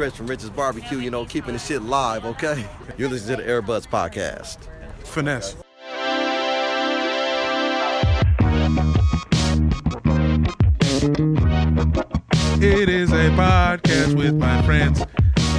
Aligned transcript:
From 0.00 0.28
Rich's 0.28 0.48
Barbecue, 0.48 0.96
you 0.96 1.10
know, 1.10 1.26
keeping 1.26 1.52
the 1.52 1.58
shit 1.58 1.82
live, 1.82 2.24
okay? 2.24 2.64
You're 2.96 3.10
listening 3.10 3.36
to 3.36 3.42
the 3.42 3.50
Airbuds 3.50 3.86
Podcast. 3.86 4.56
Finesse. 5.04 5.56
It 12.62 12.88
is 12.88 13.12
a 13.12 13.28
podcast 13.36 14.16
with 14.16 14.36
my 14.36 14.62
friends. 14.62 15.04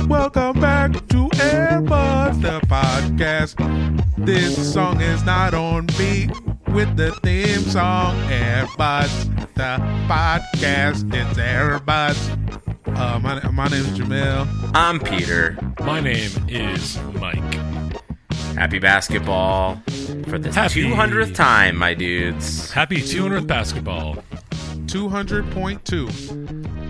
Welcome 0.08 0.60
back 0.60 0.94
to 0.94 1.30
Airbuds, 1.38 2.42
the 2.42 2.62
podcast. 2.62 3.56
This 4.18 4.74
song 4.74 5.02
is 5.02 5.24
not 5.24 5.54
on 5.54 5.86
beat 6.00 6.32
with 6.70 6.98
the 6.98 7.12
theme 7.22 7.62
song 7.70 8.16
Airbuds, 8.28 9.54
the 9.54 9.78
podcast. 10.10 11.14
It's 11.14 11.38
Airbuds. 11.38 12.71
Uh, 12.96 13.20
my, 13.22 13.40
my 13.50 13.68
name 13.68 13.82
is 13.86 13.98
Jamel. 14.00 14.48
I'm 14.74 15.00
Peter. 15.00 15.58
My 15.80 16.00
name 16.02 16.30
is 16.48 17.00
Mike. 17.14 17.42
Happy 18.56 18.80
basketball 18.80 19.78
for 20.28 20.38
the 20.38 20.52
Happy- 20.52 20.84
200th 20.84 21.34
time, 21.34 21.76
my 21.78 21.94
dudes. 21.94 22.72
Happy 22.72 22.98
200th 22.98 23.48
basketball. 23.48 24.16
200.2 24.86 26.81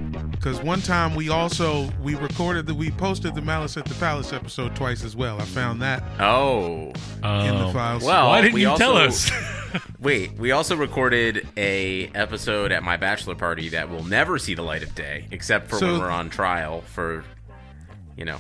because 0.41 0.59
one 0.63 0.81
time 0.81 1.13
we 1.13 1.29
also 1.29 1.87
we 2.01 2.15
recorded 2.15 2.65
that 2.65 2.73
we 2.73 2.89
posted 2.91 3.35
the 3.35 3.41
malice 3.41 3.77
at 3.77 3.85
the 3.85 3.93
palace 3.95 4.33
episode 4.33 4.75
twice 4.75 5.03
as 5.03 5.15
well 5.15 5.39
i 5.39 5.45
found 5.45 5.81
that 5.81 6.01
Oh. 6.19 6.87
in 7.23 7.57
the 7.59 7.69
files 7.73 8.03
Well, 8.03 8.29
Why 8.29 8.41
didn't 8.41 8.55
we 8.55 8.61
you 8.61 8.69
also, 8.69 8.83
tell 8.83 8.97
us? 8.97 9.29
wait, 9.99 10.33
we 10.33 10.51
also 10.51 10.75
recorded 10.75 11.47
a 11.57 12.07
episode 12.15 12.71
at 12.71 12.81
my 12.83 12.97
bachelor 12.97 13.35
party 13.35 13.69
that 13.69 13.89
will 13.89 14.03
never 14.03 14.37
see 14.39 14.53
the 14.55 14.63
light 14.63 14.81
of 14.83 14.93
day, 14.95 15.27
except 15.31 15.69
for 15.69 15.77
So- 15.77 15.91
when 15.93 16.01
we're 16.01 16.09
on 16.09 16.29
trial 16.29 16.81
for, 16.81 17.23
you 18.17 18.25
know, 18.25 18.37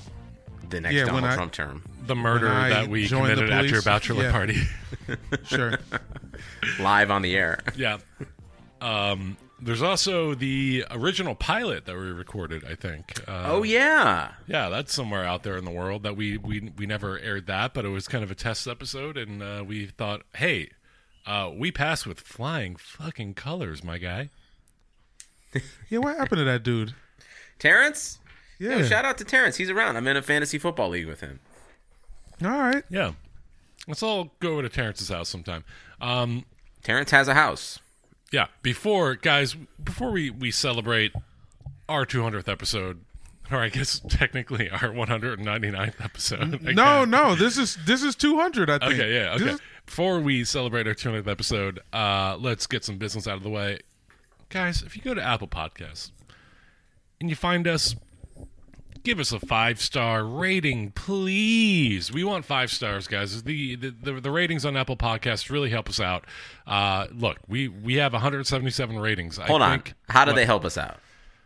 the 0.69 0.81
next 0.81 0.95
Yeah, 0.95 1.05
when 1.05 1.15
Donald 1.15 1.31
I- 1.31 1.35
Trump 1.35 1.51
term. 1.53 1.83
The 2.07 2.15
murder 2.15 2.47
that 2.49 2.87
we 2.87 3.05
joined 3.05 3.29
the 3.31 3.35
committed 3.35 3.51
at 3.53 3.65
your 3.69 3.81
bachelor 3.83 4.23
yeah. 4.23 4.31
party. 4.31 4.57
sure 5.45 5.77
Live 6.79 7.11
on 7.11 7.21
the 7.21 7.35
air. 7.37 7.59
yeah. 7.77 7.99
Um, 8.81 9.37
there's 9.61 9.81
also 9.81 10.33
the 10.33 10.85
original 10.89 11.35
pilot 11.35 11.85
that 11.85 11.95
we 11.95 12.01
recorded, 12.11 12.65
I 12.65 12.75
think. 12.75 13.19
Uh, 13.27 13.43
Oh, 13.45 13.63
yeah. 13.63 14.31
Yeah, 14.47 14.69
that's 14.69 14.93
somewhere 14.93 15.23
out 15.23 15.43
there 15.43 15.55
in 15.57 15.65
the 15.65 15.71
world 15.71 16.03
that 16.03 16.15
we 16.17 16.37
we 16.37 16.71
we 16.77 16.85
never 16.85 17.19
aired 17.19 17.47
that, 17.47 17.73
but 17.73 17.85
it 17.85 17.89
was 17.89 18.07
kind 18.07 18.23
of 18.23 18.31
a 18.31 18.35
test 18.35 18.67
episode, 18.67 19.17
and 19.17 19.41
uh, 19.43 19.63
we 19.65 19.85
thought, 19.85 20.23
hey, 20.35 20.69
uh, 21.25 21.51
we 21.55 21.71
passed 21.71 22.05
with 22.07 22.19
flying 22.19 22.75
fucking 22.75 23.33
colors, 23.35 23.83
my 23.83 23.97
guy. 23.97 24.29
yeah 25.89 25.99
what 25.99 26.17
happened 26.17 26.39
to 26.39 26.45
that 26.45 26.63
dude 26.63 26.93
Terrence? 27.59 28.19
yeah 28.57 28.77
Yo, 28.77 28.83
shout 28.83 29.03
out 29.05 29.17
to 29.17 29.25
Terrence. 29.25 29.57
He's 29.57 29.69
around. 29.69 29.97
I'm 29.97 30.07
in 30.07 30.15
a 30.17 30.21
fantasy 30.21 30.57
football 30.57 30.89
league 30.89 31.07
with 31.07 31.19
him. 31.19 31.39
all 32.43 32.49
right 32.51 32.83
Yeah, 32.89 33.11
let's 33.87 34.01
all 34.01 34.31
go 34.39 34.53
over 34.53 34.61
to 34.63 34.69
Terrence's 34.69 35.09
house 35.09 35.29
sometime. 35.29 35.63
Um, 35.99 36.45
Terrence 36.83 37.11
has 37.11 37.27
a 37.27 37.33
house. 37.33 37.79
Yeah, 38.31 38.47
before 38.61 39.15
guys, 39.15 39.55
before 39.83 40.11
we 40.11 40.29
we 40.29 40.51
celebrate 40.51 41.13
our 41.89 42.05
200th 42.05 42.47
episode, 42.47 43.01
or 43.51 43.57
I 43.57 43.69
guess 43.69 43.99
technically 44.09 44.69
our 44.69 44.79
199th 44.89 46.03
episode. 46.03 46.61
No 46.61 47.05
no 47.05 47.35
this 47.35 47.57
is 47.57 47.77
this 47.85 48.01
is 48.03 48.15
200 48.15 48.69
i 48.69 48.77
think 48.79 48.93
Okay, 48.93 49.13
yeah, 49.13 49.33
okay. 49.35 49.57
Before 49.85 50.19
we 50.19 50.43
celebrate 50.45 50.87
our 50.87 50.93
200th 50.93 51.27
episode, 51.27 51.79
uh, 51.91 52.37
let's 52.39 52.67
get 52.67 52.85
some 52.85 52.97
business 52.97 53.27
out 53.27 53.35
of 53.35 53.43
the 53.43 53.49
way. 53.49 53.79
Guys, 54.49 54.81
if 54.81 54.95
you 54.95 55.01
go 55.01 55.13
to 55.13 55.21
Apple 55.21 55.47
Podcasts 55.47 56.11
and 57.19 57.29
you 57.29 57.35
find 57.35 57.67
us, 57.67 57.95
give 59.03 59.19
us 59.19 59.31
a 59.31 59.39
five 59.39 59.79
star 59.81 60.23
rating, 60.25 60.91
please. 60.91 62.11
We 62.11 62.23
want 62.23 62.45
five 62.45 62.71
stars, 62.71 63.07
guys. 63.07 63.43
The 63.43 63.75
the, 63.75 63.89
the, 63.89 64.13
the 64.21 64.31
ratings 64.31 64.65
on 64.65 64.75
Apple 64.77 64.97
Podcasts 64.97 65.49
really 65.49 65.69
help 65.69 65.89
us 65.89 65.99
out. 65.99 66.25
Uh, 66.67 67.07
look, 67.11 67.37
we, 67.47 67.67
we 67.67 67.95
have 67.95 68.13
177 68.13 68.99
ratings. 68.99 69.37
Hold 69.37 69.61
I 69.61 69.65
on. 69.65 69.71
think, 69.79 69.93
How 70.09 70.25
do 70.25 70.31
what- 70.31 70.35
they 70.35 70.45
help 70.45 70.65
us 70.65 70.77
out? 70.77 70.97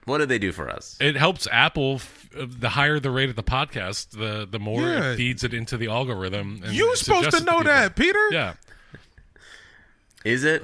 What 0.05 0.19
do 0.19 0.27
they 0.27 0.37
do 0.37 0.51
for 0.51 0.69
us? 0.69 0.97
It 1.01 1.15
helps 1.15 1.47
Apple. 1.51 1.95
f- 1.95 2.29
uh, 2.37 2.45
The 2.47 2.69
higher 2.69 2.99
the 2.99 3.09
rate 3.09 3.31
of 3.31 3.35
the 3.35 3.41
podcast, 3.43 4.11
the 4.11 4.45
the 4.49 4.59
more 4.59 4.81
Yeah. 4.81 5.11
it 5.13 5.15
feeds 5.17 5.43
it 5.43 5.51
into 5.51 5.77
the 5.77 5.87
algorithm. 5.87 6.61
And 6.63 6.75
you 6.75 6.95
supposed 6.95 7.31
to 7.31 7.43
know 7.43 7.53
people. 7.59 7.63
that 7.63 7.95
peter 7.95 8.19
Yeah. 8.31 8.53
Is 10.23 10.43
it? 10.43 10.63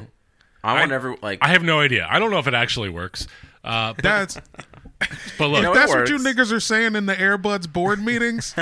I 0.63 0.79
want 0.79 0.91
every 0.91 1.17
like. 1.23 1.39
I 1.41 1.47
have 1.47 1.63
no 1.63 1.79
idea. 1.79 2.07
I 2.07 2.19
don't 2.19 2.29
know 2.29 2.37
if 2.37 2.47
it 2.47 2.53
actually 2.53 2.89
works. 2.89 3.27
Uh, 3.63 3.94
but, 3.94 4.03
That's 4.03 4.37
but 5.38 5.48
look, 5.48 5.63
know, 5.63 5.71
it 5.71 5.75
that's 5.75 5.94
what 5.94 6.09
you 6.09 6.15
works. 6.15 6.27
niggas 6.27 6.51
are 6.51 6.59
saying 6.59 6.95
in 6.95 7.06
the 7.06 7.15
Airbuds 7.15 7.71
board 7.71 8.03
meetings. 8.06 8.53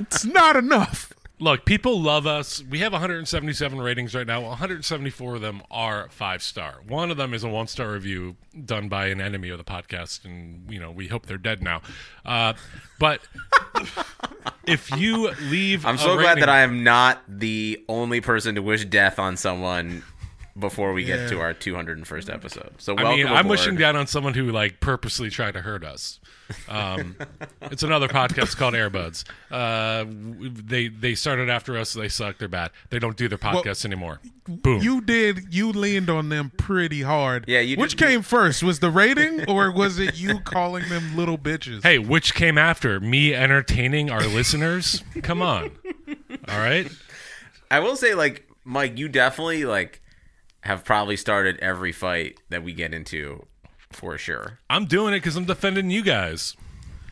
it's 0.00 0.24
not 0.24 0.56
enough. 0.56 1.12
look, 1.40 1.64
people 1.64 2.00
love 2.00 2.26
us. 2.26 2.62
We 2.62 2.78
have 2.80 2.92
177 2.92 3.80
ratings 3.80 4.14
right 4.14 4.26
now. 4.26 4.40
174 4.42 5.34
of 5.36 5.40
them 5.40 5.62
are 5.70 6.08
five 6.10 6.42
star. 6.42 6.80
One 6.86 7.10
of 7.10 7.16
them 7.16 7.34
is 7.34 7.44
a 7.44 7.48
one 7.48 7.66
star 7.66 7.92
review 7.92 8.36
done 8.64 8.88
by 8.88 9.06
an 9.06 9.20
enemy 9.20 9.50
of 9.50 9.58
the 9.58 9.64
podcast, 9.64 10.24
and 10.24 10.70
you 10.70 10.78
know 10.80 10.90
we 10.90 11.08
hope 11.08 11.26
they're 11.26 11.38
dead 11.38 11.62
now. 11.62 11.82
Uh, 12.24 12.54
but 12.98 13.20
if 14.66 14.90
you 14.96 15.30
leave, 15.42 15.84
I'm 15.84 15.96
a 15.96 15.98
so 15.98 16.16
glad 16.16 16.38
that 16.38 16.48
I 16.48 16.60
am 16.60 16.84
not 16.84 17.22
the 17.28 17.84
only 17.88 18.20
person 18.20 18.54
to 18.54 18.62
wish 18.62 18.84
death 18.84 19.18
on 19.18 19.36
someone 19.36 20.02
before 20.58 20.92
we 20.92 21.04
get 21.04 21.28
to 21.30 21.40
our 21.40 21.52
201st 21.52 22.32
episode. 22.32 22.72
So 22.78 22.96
I 22.96 23.16
mean, 23.16 23.26
I'm 23.26 23.32
aboard. 23.32 23.46
wishing 23.46 23.76
down 23.76 23.96
on 23.96 24.06
someone 24.06 24.34
who 24.34 24.50
like 24.52 24.80
purposely 24.80 25.28
tried 25.30 25.54
to 25.54 25.60
hurt 25.62 25.84
us. 25.84 26.20
Um, 26.68 27.16
it's 27.62 27.82
another 27.82 28.06
podcast 28.06 28.56
called 28.56 28.74
Airbuds. 28.74 29.24
Uh, 29.50 30.04
they 30.06 30.88
they 30.88 31.14
started 31.14 31.48
after 31.48 31.76
us. 31.78 31.94
They 31.94 32.08
suck. 32.08 32.38
They're 32.38 32.48
bad. 32.48 32.70
They 32.90 32.98
don't 32.98 33.16
do 33.16 33.28
their 33.28 33.38
podcasts 33.38 33.84
anymore. 33.86 34.20
Boom. 34.46 34.82
You 34.82 35.00
did. 35.00 35.54
You 35.54 35.72
leaned 35.72 36.10
on 36.10 36.28
them 36.28 36.52
pretty 36.56 37.00
hard. 37.02 37.46
Yeah, 37.48 37.60
you 37.60 37.76
Which 37.78 37.96
did- 37.96 38.06
came 38.06 38.22
first? 38.22 38.62
Was 38.62 38.80
the 38.80 38.90
rating 38.90 39.48
or 39.48 39.72
was 39.72 39.98
it 39.98 40.16
you 40.18 40.38
calling 40.40 40.86
them 40.90 41.16
little 41.16 41.38
bitches? 41.38 41.82
hey, 41.82 41.98
which 41.98 42.34
came 42.34 42.58
after 42.58 43.00
me 43.00 43.34
entertaining 43.34 44.10
our 44.10 44.26
listeners? 44.26 45.02
Come 45.22 45.40
on. 45.40 45.70
All 46.48 46.58
right. 46.58 46.90
I 47.70 47.80
will 47.80 47.96
say, 47.96 48.14
like 48.14 48.46
Mike, 48.64 48.98
you 48.98 49.08
definitely 49.08 49.64
like 49.64 50.02
have 50.64 50.84
probably 50.84 51.16
started 51.16 51.58
every 51.60 51.92
fight 51.92 52.38
that 52.50 52.62
we 52.62 52.72
get 52.72 52.92
into 52.92 53.46
for 53.90 54.18
sure. 54.18 54.58
I'm 54.68 54.86
doing 54.86 55.14
it 55.14 55.18
because 55.18 55.36
I'm 55.36 55.44
defending 55.44 55.90
you 55.90 56.02
guys. 56.02 56.56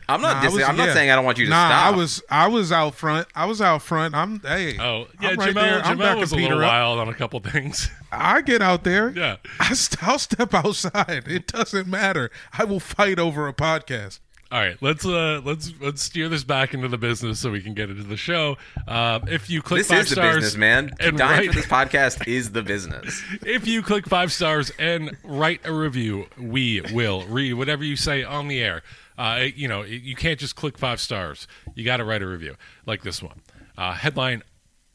I'm 0.09 0.19
not. 0.21 0.33
Nah, 0.33 0.39
I 0.39 0.43
dis- 0.43 0.53
was- 0.55 0.63
I'm 0.63 0.75
not 0.75 0.87
yeah. 0.87 0.93
saying 0.93 1.11
I 1.11 1.15
don't 1.15 1.23
want 1.23 1.37
you 1.37 1.45
to 1.45 1.49
nah, 1.51 1.67
stop. 1.69 1.93
I 1.93 1.95
was 1.95 2.23
I 2.29 2.47
was 2.47 2.71
out 2.73 2.93
front. 2.93 3.25
I 3.35 3.45
was 3.45 3.61
out 3.61 3.81
front. 3.81 4.13
I'm 4.13 4.41
hey. 4.41 4.77
Oh 4.77 5.07
yeah, 5.21 5.29
I'm 5.29 5.37
right 5.37 5.49
Jamel. 5.51 5.53
there. 5.53 5.81
I'm 5.81 5.97
back 5.97 6.17
was 6.17 6.31
a 6.33 6.35
little 6.35 6.49
Peter 6.49 6.61
up. 6.63 6.67
wild 6.69 6.99
on 6.99 7.07
a 7.07 7.13
couple 7.13 7.39
things. 7.39 7.89
I 8.11 8.41
get 8.41 8.61
out 8.61 8.83
there. 8.83 9.11
Yeah. 9.11 9.37
I 9.61 9.73
st- 9.73 10.03
I'll 10.03 10.19
step 10.19 10.53
outside. 10.53 11.23
It 11.27 11.47
doesn't 11.47 11.87
matter. 11.87 12.31
I 12.51 12.65
will 12.65 12.81
fight 12.81 13.17
over 13.17 13.47
a 13.47 13.53
podcast. 13.53 14.19
All 14.53 14.59
right, 14.59 14.77
let's 14.81 15.03
uh 15.03 15.41
let's 15.43 15.73
let's 15.81 16.03
steer 16.03 16.29
this 16.29 16.43
back 16.43 16.75
into 16.75 16.87
the 16.87 16.97
business 16.99 17.39
so 17.39 17.49
we 17.49 17.59
can 17.59 17.73
get 17.73 17.89
into 17.89 18.03
the 18.03 18.15
show. 18.15 18.55
Uh, 18.87 19.19
if 19.27 19.49
you 19.49 19.63
click 19.63 19.79
this 19.79 19.87
five 19.87 20.01
is 20.01 20.09
the 20.09 20.13
stars, 20.13 20.35
business, 20.35 20.55
man. 20.57 20.91
and 20.99 21.17
Dying 21.17 21.39
write- 21.39 21.49
for 21.49 21.55
this 21.55 21.65
podcast 21.65 22.27
is 22.27 22.51
the 22.51 22.61
business. 22.61 23.19
if 23.41 23.65
you 23.67 23.81
click 23.81 24.05
five 24.05 24.31
stars 24.31 24.71
and 24.77 25.17
write 25.23 25.61
a 25.65 25.73
review, 25.73 26.27
we 26.37 26.81
will 26.93 27.25
read 27.25 27.53
whatever 27.53 27.83
you 27.83 27.95
say 27.95 28.23
on 28.23 28.47
the 28.47 28.61
air. 28.61 28.83
Uh, 29.17 29.45
you 29.55 29.67
know, 29.67 29.81
you 29.81 30.15
can't 30.15 30.39
just 30.39 30.55
click 30.55 30.77
five 30.77 30.99
stars. 30.99 31.47
You 31.73 31.83
got 31.83 31.97
to 31.97 32.05
write 32.05 32.21
a 32.21 32.27
review 32.27 32.55
like 32.85 33.01
this 33.01 33.23
one. 33.23 33.41
Uh, 33.75 33.93
headline: 33.93 34.43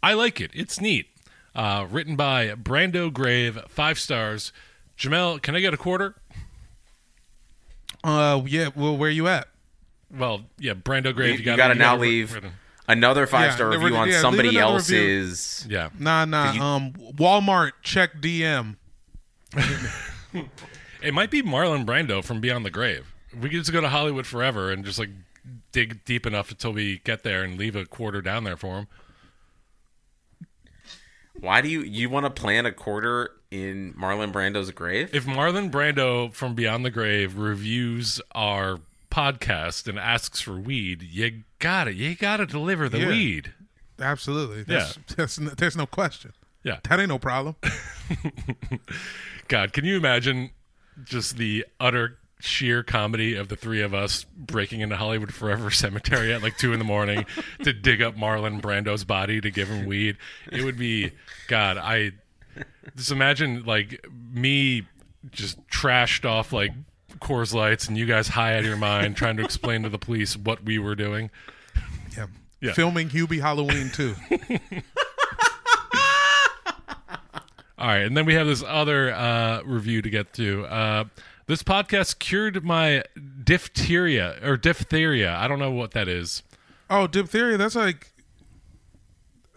I 0.05 0.13
like 0.15 0.41
it. 0.41 0.53
It's 0.55 0.81
neat. 0.81 1.07
Uh, 1.57 1.85
written 1.91 2.15
by 2.15 2.51
Brando 2.51 3.13
Grave, 3.13 3.59
five 3.67 3.99
stars. 3.99 4.53
Jamel, 4.97 5.43
can 5.43 5.57
I 5.57 5.61
get 5.61 5.75
a 5.75 5.77
quarter? 5.77 6.15
Uh, 8.05 8.43
yeah. 8.47 8.69
Well, 8.75 8.97
where 8.97 9.11
you 9.11 9.29
at? 9.29 9.49
Well, 10.11 10.43
yeah, 10.59 10.75
Brando 10.75 11.15
Grave. 11.15 11.29
You, 11.29 11.33
You, 11.35 11.39
you 11.41 11.45
gotta, 11.45 11.57
got 11.59 11.69
to 11.69 11.75
you 11.75 11.79
now 11.81 11.91
gotta- 11.97 12.01
leave 12.01 12.41
another 12.89 13.27
five 13.27 13.53
star 13.53 13.71
the 13.71 13.79
review 13.79 13.97
on 13.97 14.09
yeah, 14.09 14.21
somebody 14.21 14.57
another 14.57 14.77
review. 14.79 14.99
else's. 14.99 15.67
Yeah, 15.69 15.91
Nah, 15.99 16.25
nah. 16.25 16.53
you- 16.53 16.63
um, 16.63 16.93
Walmart 16.93 17.73
check 17.83 18.21
DM. 18.21 18.77
It 21.01 21.15
might 21.15 21.31
be 21.31 21.43
Marlon 21.43 21.87
Brando 21.87 22.25
from 22.25 22.41
Beyond 22.41 22.65
the 22.67 22.71
Grave. 22.71 23.15
We 23.33 23.49
could 23.49 23.61
just 23.61 23.73
go 23.73 23.81
to 23.81 23.89
Hollywood 23.89 24.27
Forever 24.27 24.73
and 24.73 24.85
just 24.85 24.99
like 24.99 25.11
dig 25.71 26.05
deep 26.05 26.27
enough 26.27 26.51
until 26.51 26.73
we 26.73 26.99
get 26.99 27.23
there 27.23 27.45
and 27.45 27.57
leave 27.57 27.77
a 27.77 27.85
quarter 27.87 28.21
down 28.21 28.43
there 28.43 28.57
for 28.57 28.79
him. 28.79 28.87
Why 31.39 31.61
do 31.61 31.69
you 31.69 31.83
you 31.83 32.11
want 32.11 32.27
to 32.27 32.31
plant 32.31 32.67
a 32.67 32.73
quarter 32.73 33.31
in 33.51 33.95
Marlon 33.95 34.33
Brando's 34.33 34.71
grave? 34.71 35.15
If 35.15 35.25
Marlon 35.27 35.71
Brando 35.71 36.33
from 36.33 36.55
Beyond 36.55 36.85
the 36.85 36.91
Grave 36.91 37.37
reviews 37.39 38.21
our 38.35 38.81
podcast 39.11 39.89
and 39.89 39.99
asks 39.99 40.41
for 40.41 40.57
weed, 40.59 41.03
you 41.03 41.43
got 41.59 41.89
it. 41.89 41.95
You 41.97 42.15
got 42.15 42.39
to 42.39 42.47
deliver 42.47 42.89
the 42.89 42.99
Yeah. 43.01 43.09
weed. 43.09 43.53
Absolutely. 44.01 44.63
That's, 44.65 44.99
that's, 45.17 45.39
n- 45.41 45.51
there's 45.57 45.77
no 45.77 45.87
question. 45.87 46.33
Yeah. 46.63 46.79
That 46.89 47.01
ain't 47.01 47.09
no 47.09 47.19
problem. 47.19 47.57
God, 49.49 49.73
can 49.73 49.85
you 49.85 49.97
imagine 49.97 50.51
just 51.05 51.37
the 51.37 51.65
utter 51.81 52.19
sheer 52.41 52.83
comedy 52.83 53.35
of 53.35 53.49
the 53.49 53.57
three 53.57 53.81
of 53.83 53.95
us 53.95 54.25
breaking 54.37 54.81
into 54.81 54.97
Hollywood 54.97 55.33
Forever 55.33 55.71
Cemetery 55.73 56.33
at 56.33 56.43
like 56.43 56.57
two 56.59 56.73
in 56.73 56.79
the 56.79 56.85
morning 56.85 57.25
to 57.65 57.73
dig 57.73 58.03
up 58.03 58.17
Marlon 58.17 58.61
Brando's 58.61 59.05
body 59.05 59.41
to 59.41 59.51
give 59.51 59.69
him 59.69 59.87
weed? 59.87 60.17
It 60.53 60.65
would 60.65 60.77
be, 60.79 61.13
God, 61.49 61.79
I 61.79 62.13
just 62.97 63.11
imagine 63.11 63.65
like 63.65 64.05
me 64.33 64.87
just 65.31 65.65
trashed 65.69 66.29
off 66.29 66.53
like 66.53 66.73
Coors 67.21 67.53
Lights 67.55 67.89
and 67.89 67.97
you 67.97 68.07
guys 68.07 68.29
high 68.29 68.55
out 68.55 68.61
of 68.61 68.67
your 68.67 68.77
mind 68.77 69.17
trying 69.17 69.37
to 69.39 69.45
explain 69.45 69.83
to 69.83 69.89
the 69.89 69.99
police 69.99 70.37
what 70.37 70.65
we 70.65 70.79
were 70.79 70.95
doing. 70.95 71.31
Yeah. 72.17 72.27
Yeah. 72.61 72.73
Filming 72.73 73.09
Hubie 73.11 73.41
Halloween 73.41 73.91
too. 73.91 74.15
All 77.79 77.87
right, 77.87 77.99
and 78.03 78.17
then 78.17 78.27
we 78.27 78.35
have 78.35 78.49
this 78.49 78.65
other 78.67 79.13
uh, 79.15 79.63
review 79.63 80.03
to 80.03 80.11
get 80.11 80.33
to. 80.35 80.65
Uh, 80.67 81.05
this 81.47 81.63
podcast 81.63 82.19
cured 82.19 82.65
my 82.65 83.05
diphtheria 83.45 84.37
or 84.43 84.57
diphtheria. 84.57 85.33
I 85.37 85.47
don't 85.47 85.61
know 85.61 85.71
what 85.71 85.93
that 85.93 86.09
is. 86.09 86.43
oh, 86.91 87.07
diphtheria. 87.07 87.57
That's 87.57 87.77
like 87.77 88.11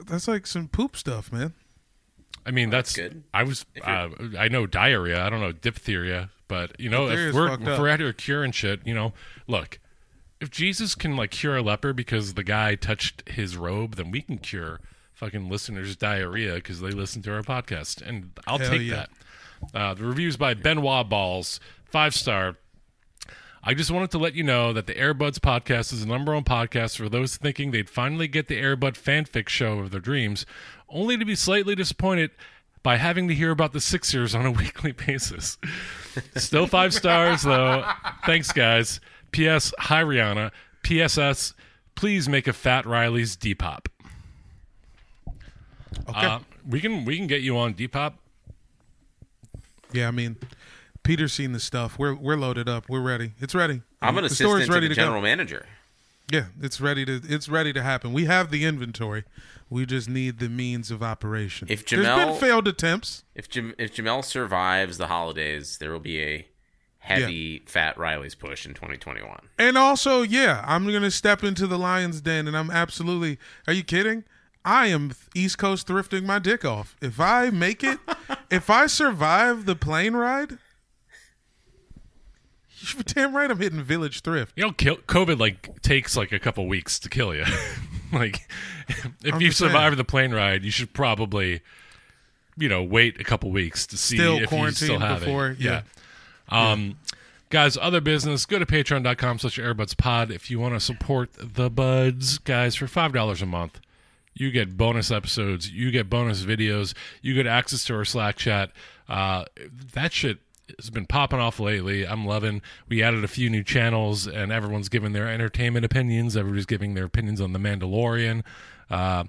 that's 0.06 0.28
like 0.28 0.46
some 0.46 0.68
poop 0.68 0.96
stuff, 0.96 1.32
man. 1.32 1.54
I 2.46 2.52
mean, 2.52 2.70
that's, 2.70 2.96
good. 2.96 3.24
I 3.34 3.44
was. 3.44 3.66
Uh, 3.84 4.10
I 4.38 4.48
know 4.48 4.66
diarrhea. 4.66 5.24
I 5.24 5.30
don't 5.30 5.42
know 5.42 5.52
diphtheria, 5.52 6.32
but 6.48 6.80
you 6.80 6.90
know, 6.90 7.08
if 7.10 7.34
we're 7.34 7.54
if 7.54 7.80
we're 7.80 7.90
out 7.90 8.00
here 8.00 8.14
curing 8.14 8.52
shit, 8.52 8.80
you 8.86 8.94
know, 8.94 9.14
look, 9.48 9.80
if 10.40 10.50
Jesus 10.50 10.96
can 10.96 11.16
like 11.16 11.32
cure 11.32 11.58
a 11.58 11.62
leper 11.62 11.94
because 11.94 12.34
the 12.34 12.44
guy 12.44 12.76
touched 12.76 13.30
his 13.30 13.56
robe, 13.56 13.96
then 13.96 14.12
we 14.12 14.22
can 14.22 14.40
cure 14.40 14.80
fucking 15.14 15.50
listeners' 15.50 15.96
diarrhea 15.96 16.56
because 16.56 16.82
they 16.82 16.90
listen 16.90 17.22
to 17.22 17.34
our 17.34 17.44
podcast, 17.44 18.02
and 18.02 18.32
I'll 18.48 18.58
Hell 18.58 18.70
take 18.70 18.82
yeah. 18.82 18.96
that. 18.96 19.10
Uh, 19.74 19.94
the 19.94 20.04
reviews 20.04 20.36
by 20.36 20.56
Benoit 20.56 21.08
Balls, 21.08 21.60
five 21.86 22.16
star. 22.16 22.58
I 23.64 23.76
just 23.76 23.92
wanted 23.92 24.10
to 24.12 24.18
let 24.18 24.34
you 24.34 24.42
know 24.42 24.74
that 24.74 24.88
the 24.88 24.96
Airbuds 24.96 25.38
podcast 25.38 25.94
is 25.94 26.00
the 26.00 26.08
number 26.08 26.34
one 26.34 26.44
podcast 26.44 26.98
for 26.98 27.08
those 27.08 27.38
thinking 27.38 27.70
they'd 27.70 27.92
finally 27.92 28.28
get 28.28 28.48
the 28.48 28.60
Airbud 28.60 28.94
fanfic 28.94 29.50
show 29.50 29.78
of 29.78 29.92
their 29.92 30.00
dreams, 30.00 30.48
only 30.92 31.18
to 31.18 31.26
be 31.26 31.36
slightly 31.36 31.76
disappointed 31.76 32.32
by 32.84 32.98
having 32.98 33.28
to 33.28 33.34
hear 33.36 33.52
about 33.52 33.74
the 33.74 33.82
Sixers 33.82 34.34
on 34.36 34.46
a 34.46 34.52
weekly 34.64 34.92
basis. 34.92 35.58
Still 36.36 36.68
five 36.68 36.94
stars, 36.94 37.44
though. 37.44 37.86
Thanks, 38.26 38.52
guys. 38.52 39.00
P.S. 39.32 39.74
Hi, 39.80 40.04
Rihanna. 40.04 40.52
P.S.S. 40.84 41.54
Please 41.96 42.28
make 42.28 42.48
a 42.48 42.54
Fat 42.54 42.86
Riley's 42.86 43.38
Depop. 43.38 43.86
Okay. 46.10 46.26
Uh, 46.26 46.40
we 46.68 46.80
can 46.82 47.06
we 47.06 47.18
can 47.18 47.28
get 47.28 47.42
you 47.42 47.58
on 47.58 47.74
Depop. 47.74 48.14
yeah, 49.92 50.08
I 50.08 50.12
mean, 50.12 50.38
Peter's 51.04 51.34
seen 51.34 51.52
the 51.52 51.60
stuff. 51.60 52.00
We're 52.00 52.16
we're 52.16 52.36
loaded 52.38 52.68
up. 52.70 52.90
We're 52.90 53.02
ready. 53.02 53.34
It's 53.40 53.54
ready. 53.56 53.82
I'm 54.02 54.18
an 54.18 54.24
the 54.24 54.30
store's 54.30 54.64
assistant 54.64 54.68
to 54.68 54.74
ready 54.74 54.88
the 54.88 54.96
to 54.96 55.02
go. 55.02 55.06
general 55.06 55.22
manager. 55.22 55.66
Yeah, 56.32 56.46
it's 56.62 56.80
ready 56.82 57.06
to 57.06 57.22
it's 57.28 57.50
ready 57.50 57.74
to 57.74 57.84
happen. 57.84 58.14
We 58.14 58.26
have 58.26 58.52
the 58.52 58.66
inventory. 58.66 59.26
We 59.72 59.86
just 59.86 60.10
need 60.10 60.40
the 60.40 60.50
means 60.50 60.92
of 60.92 61.02
operation. 61.02 61.70
If 61.72 61.86
Jamel, 61.86 62.04
There's 62.04 62.26
been 62.28 62.36
failed 62.36 62.68
attempts. 62.68 63.24
If 63.34 63.48
Jam- 63.48 63.74
if 63.78 63.96
Jamel 63.96 64.24
survives 64.24 64.98
the 64.98 65.08
holidays, 65.08 65.78
there 65.78 65.94
will 65.94 66.02
be 66.02 66.22
a 66.22 66.48
heavy 66.98 67.64
Fat 67.68 67.98
Riley's 67.98 68.36
push 68.36 68.66
in 68.66 68.74
2021. 68.74 69.40
And 69.58 69.78
also, 69.78 70.24
yeah, 70.24 70.62
I'm 70.68 70.86
going 70.86 71.04
to 71.04 71.10
step 71.10 71.42
into 71.42 71.68
the 71.68 71.80
lion's 71.80 72.20
den 72.20 72.50
and 72.50 72.58
I'm 72.58 72.70
absolutely 72.70 73.40
Are 73.66 73.72
you 73.72 73.84
kidding? 73.84 74.26
I 74.66 74.88
am 74.88 75.14
East 75.34 75.58
Coast 75.58 75.88
thrifting 75.88 76.26
my 76.26 76.38
dick 76.38 76.66
off. 76.66 76.98
If 77.02 77.22
I 77.22 77.50
make 77.50 77.82
it, 77.82 77.98
if 78.52 78.70
I 78.70 78.88
survive 78.88 79.66
the 79.66 79.78
plane 79.78 80.16
ride, 80.16 80.58
you're 82.82 83.04
damn 83.04 83.34
right 83.34 83.50
I'm 83.50 83.58
hitting 83.58 83.82
Village 83.82 84.22
Thrift. 84.22 84.52
You 84.58 84.66
know, 84.66 84.74
kill, 84.74 84.98
COVID 84.98 85.40
like 85.40 85.82
takes 85.82 86.18
like 86.18 86.34
a 86.34 86.40
couple 86.40 86.68
weeks 86.68 87.00
to 87.00 87.08
kill 87.08 87.34
you. 87.34 87.46
like, 88.20 88.48
if 89.24 89.34
I'm 89.34 89.42
you 89.42 89.52
survive 89.52 89.98
the 89.98 90.04
plane 90.04 90.34
ride, 90.34 90.64
you 90.64 90.72
should 90.72 90.94
probably, 90.94 91.62
you 92.58 92.70
know, 92.70 92.84
wait 92.84 93.20
a 93.20 93.24
couple 93.24 93.52
weeks 93.52 93.88
to 93.88 93.98
see 93.98 94.18
Still 94.18 94.38
if 94.38 94.52
you 94.52 94.72
still 94.72 95.00
have 95.00 95.22
before, 95.22 95.50
it. 95.50 95.60
yeah. 95.60 95.82
Um, 96.50 96.98
guys, 97.50 97.78
other 97.78 98.02
business. 98.02 98.46
Go 98.46 98.60
to 98.60 98.66
patreon.com 98.66 99.40
slash 99.40 99.58
airbuds 99.58 99.98
pod 99.98 100.32
if 100.32 100.52
you 100.52 100.60
want 100.60 100.74
to 100.74 100.80
support 100.80 101.30
the 101.38 101.70
buds, 101.70 102.38
guys, 102.40 102.76
for 102.76 102.88
five 102.88 103.14
dollars 103.14 103.42
a 103.42 103.46
month. 103.46 103.80
You 104.34 104.50
get 104.52 104.78
bonus 104.78 105.12
episodes. 105.12 105.70
You 105.72 105.92
get 105.92 106.10
bonus 106.10 106.44
videos. 106.44 106.94
You 107.22 107.34
get 107.34 107.48
access 107.48 107.84
to 107.86 107.96
our 107.96 108.06
Slack 108.06 108.38
chat. 108.38 108.72
Uh, 109.10 109.46
that 109.94 110.14
shit 110.14 110.40
has 110.78 110.90
been 110.90 111.06
popping 111.06 111.40
off 111.40 111.60
lately. 111.60 112.06
I'm 112.06 112.26
loving. 112.26 112.62
We 112.88 113.04
added 113.04 113.24
a 113.24 113.28
few 113.28 113.50
new 113.50 113.64
channels, 113.64 114.28
and 114.28 114.52
everyone's 114.52 114.90
giving 114.90 115.14
their 115.14 115.28
entertainment 115.28 115.86
opinions. 115.86 116.36
Everybody's 116.38 116.66
giving 116.66 116.94
their 116.94 117.06
opinions 117.06 117.42
on 117.42 117.54
the 117.54 117.60
Mandalorian. 117.60 118.44
Uh, 118.90 119.26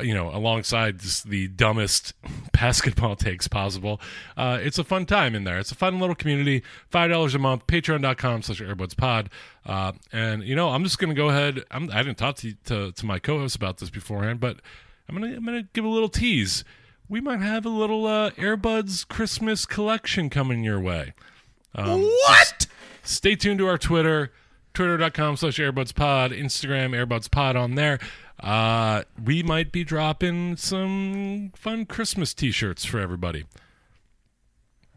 you 0.00 0.12
know, 0.14 0.28
alongside 0.28 1.00
the 1.00 1.48
dumbest 1.48 2.12
basketball 2.52 3.16
takes 3.16 3.48
possible. 3.48 4.00
Uh, 4.36 4.58
it's 4.60 4.78
a 4.78 4.84
fun 4.84 5.06
time 5.06 5.34
in 5.34 5.44
there. 5.44 5.58
It's 5.58 5.72
a 5.72 5.74
fun 5.74 5.98
little 5.98 6.14
community. 6.14 6.62
Five 6.90 7.10
dollars 7.10 7.34
a 7.34 7.38
month. 7.38 7.66
Patreon.com 7.66 8.42
slash 8.42 8.60
AirbudsPod. 8.60 9.28
Uh, 9.64 9.92
and 10.12 10.42
you 10.42 10.54
know, 10.54 10.70
I'm 10.70 10.84
just 10.84 10.98
gonna 10.98 11.14
go 11.14 11.28
ahead. 11.28 11.64
I'm, 11.70 11.90
I 11.90 12.02
didn't 12.02 12.18
talk 12.18 12.36
to, 12.36 12.54
to 12.66 12.92
to 12.92 13.06
my 13.06 13.18
co-host 13.18 13.56
about 13.56 13.78
this 13.78 13.90
beforehand, 13.90 14.40
but 14.40 14.60
I'm 15.08 15.14
gonna 15.14 15.34
I'm 15.34 15.44
gonna 15.44 15.64
give 15.72 15.84
a 15.84 15.88
little 15.88 16.08
tease. 16.08 16.64
We 17.08 17.20
might 17.20 17.40
have 17.40 17.64
a 17.64 17.68
little 17.70 18.06
uh, 18.06 18.30
Airbuds 18.30 19.06
Christmas 19.06 19.64
collection 19.64 20.28
coming 20.28 20.64
your 20.64 20.80
way. 20.80 21.14
Um, 21.74 22.02
what? 22.02 22.66
Stay 23.04 23.36
tuned 23.36 23.58
to 23.58 23.66
our 23.68 23.78
Twitter, 23.78 24.32
twitter.com 24.74 25.36
slash 25.36 25.58
airbudspod, 25.58 26.36
Instagram 26.36 26.90
airbudspod 26.90 27.54
on 27.54 27.76
there. 27.76 27.98
Uh, 28.40 29.02
we 29.22 29.42
might 29.42 29.70
be 29.72 29.84
dropping 29.84 30.56
some 30.56 31.52
fun 31.54 31.86
Christmas 31.86 32.34
t-shirts 32.34 32.84
for 32.84 32.98
everybody. 32.98 33.44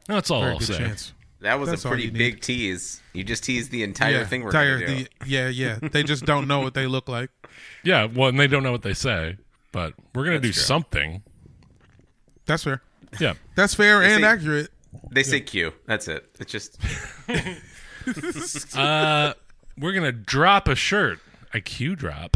That's 0.07 0.31
all 0.31 0.41
Very 0.41 0.53
I'll 0.53 0.59
say. 0.61 0.77
chance. 0.77 1.13
That 1.41 1.59
was 1.59 1.69
That's 1.69 1.85
a 1.85 1.87
pretty 1.87 2.03
you 2.05 2.11
need. 2.11 2.17
big 2.17 2.41
tease. 2.41 3.01
You 3.13 3.23
just 3.23 3.43
teased 3.45 3.71
the 3.71 3.83
entire 3.83 4.11
yeah, 4.19 4.25
thing 4.25 4.41
we're 4.41 4.49
entire- 4.49 4.79
do. 4.79 4.85
the- 4.95 5.07
yeah, 5.25 5.47
yeah. 5.47 5.77
They 5.81 6.03
just 6.03 6.25
don't 6.25 6.47
know 6.47 6.59
what 6.61 6.73
they 6.73 6.87
look 6.87 7.07
like. 7.07 7.29
Yeah, 7.83 8.05
well, 8.05 8.27
and 8.29 8.37
they 8.39 8.47
don't 8.47 8.61
know 8.63 8.73
what 8.73 8.81
they 8.81 8.93
say, 8.93 9.37
but 9.71 9.93
we're 10.13 10.25
gonna 10.25 10.39
do 10.39 10.51
true. 10.51 10.61
something. 10.61 11.23
That's 12.49 12.63
fair. 12.63 12.81
Yeah, 13.19 13.35
That's 13.55 13.73
fair 13.75 13.99
They 13.99 14.13
and 14.13 14.21
say- 14.23 14.27
accurate. 14.27 14.69
They 15.11 15.21
say 15.23 15.39
Q. 15.39 15.71
That's 15.85 16.07
it. 16.07 16.27
It's 16.39 16.51
just 16.51 16.77
uh, 18.75 19.35
we're 19.77 19.93
gonna 19.93 20.11
drop 20.11 20.67
a 20.67 20.73
shirt, 20.75 21.19
a 21.53 21.61
Q 21.61 21.95
drop. 21.95 22.35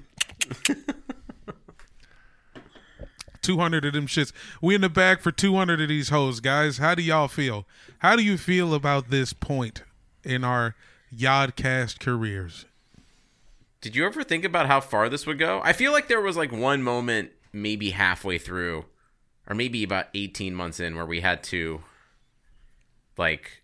200 3.41 3.85
of 3.85 3.93
them 3.93 4.07
shits. 4.07 4.31
We 4.61 4.75
in 4.75 4.81
the 4.81 4.89
bag 4.89 5.19
for 5.19 5.31
200 5.31 5.81
of 5.81 5.89
these 5.89 6.09
hoes, 6.09 6.39
guys. 6.39 6.77
How 6.77 6.95
do 6.95 7.01
y'all 7.01 7.27
feel? 7.27 7.65
How 7.99 8.15
do 8.15 8.23
you 8.23 8.37
feel 8.37 8.73
about 8.73 9.09
this 9.09 9.33
point 9.33 9.83
in 10.23 10.43
our 10.43 10.75
Yodcast 11.13 11.99
careers? 11.99 12.65
Did 13.81 13.95
you 13.97 14.05
ever 14.05 14.23
think 14.23 14.45
about 14.45 14.67
how 14.67 14.79
far 14.79 15.09
this 15.09 15.25
would 15.25 15.39
go? 15.39 15.59
I 15.63 15.73
feel 15.73 15.91
like 15.91 16.07
there 16.07 16.21
was 16.21 16.37
like 16.37 16.51
one 16.53 16.81
moment, 16.83 17.31
maybe 17.51 17.89
halfway 17.89 18.37
through, 18.37 18.85
or 19.47 19.55
maybe 19.55 19.83
about 19.83 20.07
18 20.13 20.55
months 20.55 20.79
in, 20.79 20.95
where 20.95 21.05
we 21.05 21.21
had 21.21 21.43
to, 21.43 21.81
like, 23.17 23.63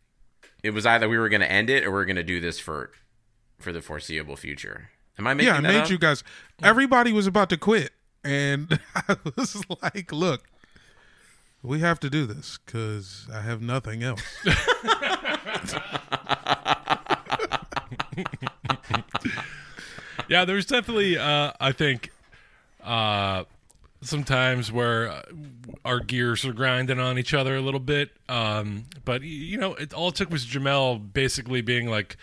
it 0.63 0.71
was 0.71 0.85
either 0.85 1.07
we 1.07 1.17
were 1.17 1.29
going 1.29 1.41
to 1.41 1.51
end 1.51 1.69
it 1.69 1.85
or 1.85 1.91
we 1.91 1.99
are 1.99 2.05
going 2.05 2.15
to 2.15 2.23
do 2.23 2.41
this 2.41 2.59
for, 2.59 2.91
for 3.57 3.71
the 3.71 3.81
foreseeable 3.81 4.35
future. 4.35 4.89
Am 5.17 5.27
I 5.27 5.33
making 5.33 5.47
yeah, 5.47 5.57
I 5.57 5.61
that 5.61 5.67
made 5.67 5.81
up? 5.81 5.89
you 5.89 5.97
guys. 5.97 6.23
Everybody 6.63 7.11
was 7.11 7.27
about 7.27 7.49
to 7.49 7.57
quit, 7.57 7.91
and 8.23 8.79
I 8.95 9.17
was 9.35 9.61
like, 9.81 10.13
"Look, 10.13 10.47
we 11.61 11.81
have 11.81 11.99
to 11.99 12.09
do 12.09 12.25
this 12.25 12.57
because 12.65 13.27
I 13.31 13.41
have 13.41 13.61
nothing 13.61 14.01
else." 14.01 14.23
yeah, 20.29 20.45
there's 20.45 20.65
definitely, 20.65 21.17
uh, 21.17 21.51
I 21.59 21.73
think, 21.73 22.11
uh, 22.81 23.43
sometimes 24.01 24.71
where 24.71 25.09
uh, 25.09 25.23
our 25.85 25.99
gears 25.99 26.45
are 26.45 26.53
grinding 26.53 26.99
on 26.99 27.17
each 27.17 27.33
other 27.33 27.55
a 27.55 27.61
little 27.61 27.79
bit. 27.79 28.11
Um, 28.27 28.85
but 29.05 29.21
you 29.23 29.57
know, 29.57 29.73
it 29.75 29.93
all 29.93 30.09
it 30.09 30.15
took 30.15 30.29
was 30.29 30.45
Jamel 30.45 31.13
basically 31.13 31.61
being 31.61 31.87
like, 31.87 32.17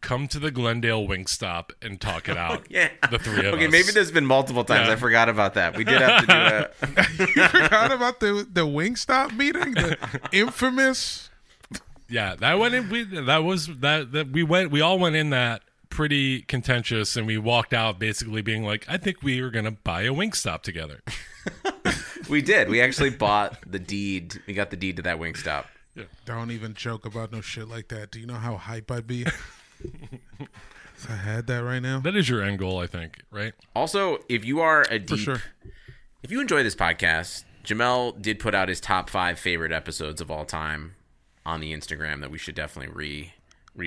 "Come 0.00 0.28
to 0.28 0.38
the 0.38 0.50
Glendale 0.50 1.06
Wingstop 1.06 1.70
and 1.80 2.00
talk 2.00 2.28
it 2.28 2.36
out." 2.48 2.66
Yeah. 2.70 2.88
the 3.10 3.18
three 3.18 3.38
of 3.38 3.38
okay, 3.40 3.48
us. 3.48 3.54
Okay, 3.54 3.66
maybe 3.68 3.92
there's 3.92 4.10
been 4.12 4.26
multiple 4.26 4.64
times. 4.64 4.88
Yeah. 4.88 4.94
I 4.94 4.96
forgot 4.96 5.28
about 5.28 5.54
that. 5.54 5.76
We 5.76 5.84
did 5.84 6.00
have 6.00 6.20
to 6.20 6.26
do 6.26 6.86
it. 7.26 7.36
you 7.36 7.48
forgot 7.48 7.92
about 7.92 8.20
the 8.20 8.46
the 8.50 8.66
Wingstop 8.66 9.36
meeting, 9.36 9.74
the 9.74 9.96
infamous. 10.32 11.28
Yeah, 12.08 12.34
that 12.34 12.58
went 12.58 12.74
in. 12.74 12.90
We 12.90 13.04
that 13.04 13.42
was 13.42 13.68
that 13.78 14.12
that 14.12 14.28
we 14.32 14.42
went. 14.42 14.70
We 14.70 14.82
all 14.82 14.98
went 14.98 15.16
in 15.16 15.30
that 15.30 15.62
pretty 15.88 16.42
contentious, 16.42 17.16
and 17.16 17.26
we 17.26 17.38
walked 17.38 17.72
out 17.72 17.98
basically 17.98 18.42
being 18.42 18.64
like, 18.64 18.84
"I 18.86 18.98
think 18.98 19.22
we 19.22 19.40
were 19.40 19.48
gonna 19.48 19.70
buy 19.70 20.02
a 20.02 20.12
Wingstop 20.12 20.60
together." 20.60 21.00
We 22.28 22.42
did. 22.42 22.68
We 22.68 22.80
actually 22.80 23.10
bought 23.10 23.58
the 23.70 23.78
deed. 23.78 24.40
We 24.46 24.54
got 24.54 24.70
the 24.70 24.76
deed 24.76 24.96
to 24.96 25.02
that 25.02 25.18
Wingstop. 25.18 25.64
Don't 26.24 26.50
even 26.50 26.74
joke 26.74 27.04
about 27.04 27.32
no 27.32 27.40
shit 27.40 27.68
like 27.68 27.88
that. 27.88 28.10
Do 28.10 28.18
you 28.20 28.26
know 28.26 28.34
how 28.34 28.56
hype 28.56 28.90
I'd 28.90 29.06
be? 29.06 29.22
if 29.80 31.10
I 31.10 31.16
had 31.16 31.46
that 31.48 31.62
right 31.62 31.80
now. 31.80 32.00
That 32.00 32.16
is 32.16 32.28
your 32.28 32.42
end 32.42 32.58
goal, 32.58 32.78
I 32.78 32.86
think, 32.86 33.20
right? 33.30 33.52
Also, 33.74 34.18
if 34.28 34.44
you 34.44 34.60
are 34.60 34.86
a 34.90 34.98
deep, 34.98 35.18
sure. 35.18 35.42
if 36.22 36.30
you 36.30 36.40
enjoy 36.40 36.62
this 36.62 36.74
podcast, 36.76 37.44
Jamel 37.64 38.20
did 38.20 38.38
put 38.38 38.54
out 38.54 38.68
his 38.68 38.80
top 38.80 39.10
five 39.10 39.38
favorite 39.38 39.72
episodes 39.72 40.20
of 40.20 40.30
all 40.30 40.44
time 40.44 40.94
on 41.44 41.60
the 41.60 41.72
Instagram 41.72 42.20
that 42.20 42.30
we 42.30 42.38
should 42.38 42.54
definitely 42.54 42.92
re 42.94 43.32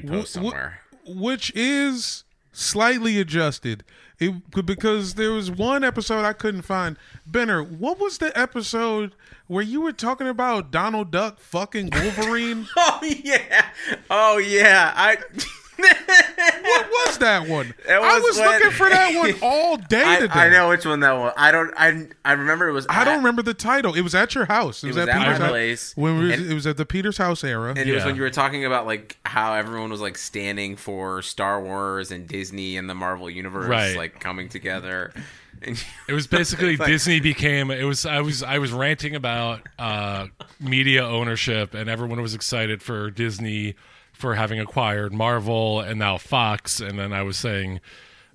repost 0.02 0.10
Wh- 0.10 0.24
wh- 0.24 0.28
somewhere. 0.28 0.80
which 1.08 1.52
is 1.56 2.24
slightly 2.56 3.20
adjusted. 3.20 3.84
It 4.20 4.66
because 4.66 5.16
there 5.16 5.32
was 5.32 5.52
one 5.52 5.84
episode 5.84 6.24
I 6.24 6.34
couldn't 6.34 6.62
find. 6.62 6.98
Benner, 7.28 7.62
what 7.62 8.00
was 8.00 8.18
the 8.18 8.38
episode 8.38 9.14
where 9.48 9.64
you 9.64 9.82
were 9.82 9.92
talking 9.92 10.28
about 10.28 10.72
Donald 10.72 11.12
Duck 11.12 11.40
fucking 11.40 11.90
Wolverine? 11.94 12.68
oh 12.78 13.00
yeah, 13.04 13.66
oh 14.10 14.38
yeah. 14.38 14.94
I 14.96 15.18
what 15.78 16.88
was 17.08 17.18
that 17.20 17.48
one? 17.48 17.74
It 17.86 17.92
I 17.92 18.00
was 18.00 18.24
was 18.24 18.38
when- 18.38 18.52
looking 18.52 18.72
for 18.72 18.90
that 18.90 19.16
one 19.16 19.34
all 19.42 19.78
day 19.78 20.04
I, 20.06 20.20
today. 20.20 20.34
I 20.34 20.50
know 20.50 20.70
which 20.70 20.86
one 20.86 21.02
that 21.02 21.14
was. 21.14 21.34
I 21.38 21.52
don't. 21.52 21.74
I 21.78 22.08
I 22.24 22.34
remember 22.34 22.68
it 22.70 22.74
was. 22.74 22.86
I 22.90 23.04
don't 23.04 23.18
remember 23.18 23.42
the 23.42 23.54
title. 23.54 23.94
It 23.94 24.02
was 24.02 24.16
at 24.16 24.34
your 24.36 24.46
house. 24.46 24.84
It, 24.84 24.88
It 24.88 24.90
was, 24.90 24.96
was 24.98 25.08
at 25.08 25.10
at 25.10 25.18
my 25.18 25.24
Peter's 25.26 25.38
house. 25.40 25.50
place. 25.50 25.94
When 25.98 26.18
we 26.20 26.26
was, 26.28 26.40
And- 26.40 26.52
it 26.52 26.54
was 26.54 26.68
at 26.68 26.78
the 26.78 26.86
Peter's 26.86 27.18
house 27.18 27.44
era. 27.44 27.70
And 27.78 27.90
it 27.90 27.94
was 27.94 28.06
when 28.06 28.16
you 28.16 28.22
were 28.22 28.30
talking 28.30 28.66
about 28.66 28.86
like 28.86 29.18
how 29.26 29.54
everyone 29.54 29.90
was 29.92 30.02
like 30.02 30.18
standing 30.18 30.76
for 30.76 31.22
Star 31.22 31.62
Wars 31.62 32.12
and 32.12 32.28
Disney 32.28 32.78
and 32.78 32.90
the 32.90 32.96
Marvel 32.96 33.30
universe 33.30 33.68
Right. 33.70 33.96
like 33.96 34.20
coming 34.20 34.50
together. 34.50 35.14
And 35.62 35.82
It 36.08 36.14
was 36.14 36.28
basically 36.28 36.76
Like- 36.78 36.88
Disney 36.88 37.20
became. 37.20 37.72
It 37.72 37.84
was 37.86 38.06
I 38.06 38.22
was 38.22 38.44
I 38.44 38.58
was 38.58 38.72
ranting 38.72 39.16
about 39.16 39.62
uh, 39.80 40.28
media 40.60 41.06
ownership, 41.06 41.74
and 41.74 41.90
everyone 41.90 42.22
was 42.22 42.34
excited 42.34 42.82
for 42.84 43.10
Disney 43.12 43.76
for 44.16 44.36
having 44.36 44.60
acquired 44.60 45.14
Marvel 45.14 45.80
and 45.80 46.00
now 46.00 46.18
Fox, 46.18 46.80
and 46.80 46.98
then 46.98 47.14
I 47.14 47.22
was 47.24 47.38
saying 47.38 47.82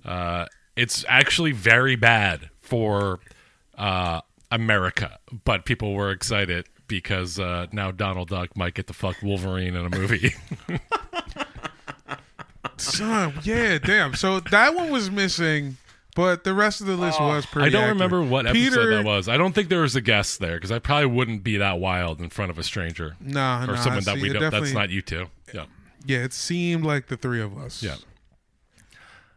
uh, 0.05 0.45
it's 0.75 1.03
actually 1.07 1.51
very 1.51 1.95
bad 1.95 2.49
for 2.59 3.19
uh, 3.77 4.21
America, 4.51 5.19
but 5.43 5.65
people 5.65 5.93
were 5.93 6.11
excited 6.11 6.67
because 6.87 7.39
uh, 7.39 7.67
now 7.71 7.91
Donald 7.91 8.29
Duck 8.29 8.55
might 8.55 8.73
get 8.73 8.87
the 8.87 8.93
fuck 8.93 9.15
Wolverine 9.23 9.75
in 9.75 9.85
a 9.85 9.89
movie. 9.89 10.35
Son, 12.77 13.33
yeah, 13.43 13.77
damn. 13.77 14.13
So 14.13 14.39
that 14.39 14.75
one 14.75 14.91
was 14.91 15.09
missing, 15.09 15.77
but 16.15 16.43
the 16.43 16.53
rest 16.53 16.81
of 16.81 16.87
the 16.87 16.95
list 16.97 17.19
was 17.19 17.45
pretty. 17.45 17.67
I 17.67 17.69
don't 17.69 17.81
accurate. 17.83 17.93
remember 17.95 18.21
what 18.23 18.45
episode 18.45 18.59
Peter, 18.69 18.95
that 18.97 19.05
was. 19.05 19.27
I 19.29 19.37
don't 19.37 19.53
think 19.53 19.69
there 19.69 19.81
was 19.81 19.95
a 19.95 20.01
guest 20.01 20.39
there 20.39 20.55
because 20.55 20.71
I 20.71 20.79
probably 20.79 21.05
wouldn't 21.07 21.43
be 21.43 21.57
that 21.57 21.79
wild 21.79 22.19
in 22.21 22.29
front 22.29 22.51
of 22.51 22.57
a 22.59 22.63
stranger. 22.63 23.15
Nah, 23.19 23.63
or 23.63 23.67
nah, 23.67 23.75
someone 23.77 24.03
that 24.03 24.15
see, 24.17 24.21
we 24.21 24.29
don't. 24.29 24.41
That's 24.41 24.51
definitely- 24.53 24.73
not 24.73 24.89
you 24.89 25.01
two. 25.01 25.27
Yeah, 25.53 25.65
Yeah, 26.05 26.19
it 26.23 26.33
seemed 26.33 26.83
like 26.85 27.07
the 27.07 27.17
three 27.17 27.41
of 27.41 27.57
us. 27.57 27.81
yeah. 27.83 27.95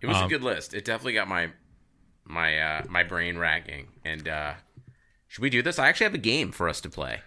It 0.00 0.06
was 0.06 0.16
a 0.18 0.24
Um, 0.24 0.28
good 0.28 0.42
list. 0.42 0.74
It 0.74 0.84
definitely 0.84 1.14
got 1.14 1.28
my 1.28 1.50
my 2.26 2.58
uh 2.58 2.82
my 2.88 3.02
brain 3.02 3.38
racking. 3.38 3.88
And 4.04 4.28
uh 4.28 4.54
should 5.28 5.42
we 5.42 5.50
do 5.50 5.62
this? 5.62 5.78
I 5.78 5.88
actually 5.88 6.04
have 6.04 6.14
a 6.14 6.18
game 6.18 6.52
for 6.52 6.68
us 6.68 6.80
to 6.82 6.90
play. 6.90 7.20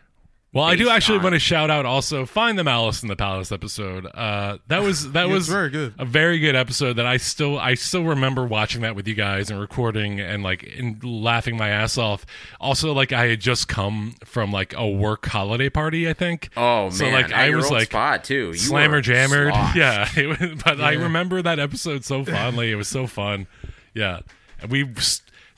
Well, 0.58 0.66
I 0.66 0.76
do 0.76 0.90
actually 0.90 1.20
on- 1.20 1.24
want 1.26 1.34
to 1.36 1.40
shout 1.40 1.70
out 1.70 1.86
also 1.86 2.26
find 2.26 2.58
the 2.58 2.64
Malice 2.64 3.04
in 3.04 3.10
the 3.10 3.16
Palace 3.16 3.52
episode. 3.52 4.06
Uh, 4.08 4.58
that 4.68 4.82
was 4.82 5.12
that 5.12 5.28
Yeah, 5.28 5.34
was 5.34 5.48
very 5.48 5.70
good. 5.70 5.94
a 6.00 6.06
very 6.06 6.40
good 6.40 6.56
episode 6.56 6.94
that 6.94 7.06
I 7.06 7.18
still 7.18 7.60
I 7.60 7.76
still 7.76 8.04
remember 8.04 8.44
watching 8.46 8.82
that 8.82 8.96
with 8.96 9.08
you 9.08 9.14
guys 9.14 9.52
and 9.52 9.60
recording 9.60 10.20
and 10.20 10.42
like 10.42 10.64
and 10.78 11.04
laughing 11.04 11.58
my 11.58 11.70
ass 11.70 11.98
off. 11.98 12.26
Also, 12.60 12.92
like 12.94 13.14
I 13.14 13.28
had 13.28 13.40
just 13.40 13.68
come 13.68 14.16
from 14.26 14.52
like 14.52 14.74
a 14.76 14.88
work 14.88 15.28
holiday 15.28 15.70
party, 15.70 16.10
I 16.10 16.14
think. 16.14 16.50
Oh 16.58 16.90
so 16.90 17.04
man, 17.06 17.14
like 17.14 17.26
at 17.26 17.34
I 17.34 17.56
was 17.56 17.66
old 17.66 17.74
like 17.74 17.90
spot 17.90 18.24
too. 18.24 18.48
You 18.48 18.54
slammer 18.56 19.00
jammered. 19.02 19.54
sloshed. 19.54 19.76
Yeah, 19.78 20.10
it 20.16 20.64
but 20.64 20.82
I 20.82 20.94
remember 20.94 21.42
that 21.44 21.60
episode 21.60 22.04
so 22.04 22.26
fondly. 22.26 22.72
It 22.72 22.76
was 22.76 22.88
so 22.88 23.06
fun. 23.06 23.46
Yeah, 23.94 24.22
and 24.60 24.72
we 24.72 24.90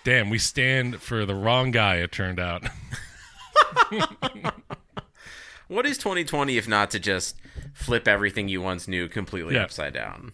damn 0.03 0.29
we 0.29 0.39
stand 0.39 1.01
for 1.01 1.25
the 1.25 1.35
wrong 1.35 1.71
guy. 1.71 1.95
It 1.97 2.11
turned 2.11 2.39
out. 2.39 2.63
What 5.69 5.85
is 5.85 5.97
2020 5.97 6.57
if 6.57 6.67
not 6.67 6.91
to 6.91 6.99
just 6.99 7.37
flip 7.73 8.07
everything 8.07 8.49
you 8.49 8.61
once 8.61 8.87
knew 8.87 9.07
completely 9.07 9.55
Yeah. 9.55 9.63
upside 9.63 9.93
down? 9.93 10.31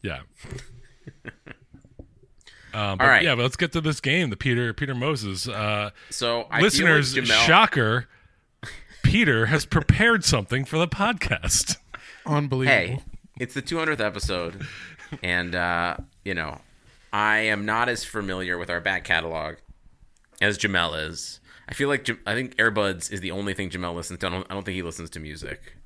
Yeah. 0.00 0.20
Um, 1.24 1.32
but 2.72 3.00
All 3.00 3.06
right. 3.08 3.22
yeah, 3.22 3.34
but 3.34 3.42
let's 3.42 3.56
get 3.56 3.72
to 3.72 3.80
this 3.80 4.00
game. 4.00 4.30
The 4.30 4.36
Peter 4.36 4.72
Peter 4.72 4.94
Moses. 4.94 5.46
Uh, 5.48 5.90
So 6.10 6.42
I 6.42 6.42
feel 6.42 6.48
like 6.50 6.62
listeners, 6.62 7.14
Jamel- 7.14 7.46
shocker. 7.46 8.06
Peter 9.02 9.46
has 9.46 9.64
prepared 9.66 10.24
something 10.24 10.64
for 10.64 10.78
the 10.78 10.88
podcast. 10.88 11.76
Unbelievable. 12.26 12.76
Hey, 12.76 13.02
it's 13.40 13.54
the 13.54 13.62
200th 13.62 13.98
episode, 14.00 14.66
and 15.22 15.54
uh, 15.54 15.96
you 16.24 16.34
know, 16.34 16.60
I 17.12 17.38
am 17.38 17.64
not 17.66 17.88
as 17.88 18.04
familiar 18.04 18.56
with 18.56 18.70
our 18.70 18.80
back 18.80 19.02
catalog 19.04 19.56
as 20.40 20.58
Jamel 20.58 21.08
is. 21.08 21.39
I 21.70 21.74
feel 21.74 21.88
like 21.88 22.08
I 22.26 22.34
think 22.34 22.56
Airbuds 22.56 23.12
is 23.12 23.20
the 23.20 23.30
only 23.30 23.54
thing 23.54 23.70
Jamel 23.70 23.94
listens 23.94 24.18
to. 24.20 24.26
I 24.26 24.30
don't, 24.30 24.46
I 24.50 24.54
don't 24.54 24.64
think 24.64 24.74
he 24.74 24.82
listens 24.82 25.08
to 25.10 25.20
music. 25.20 25.76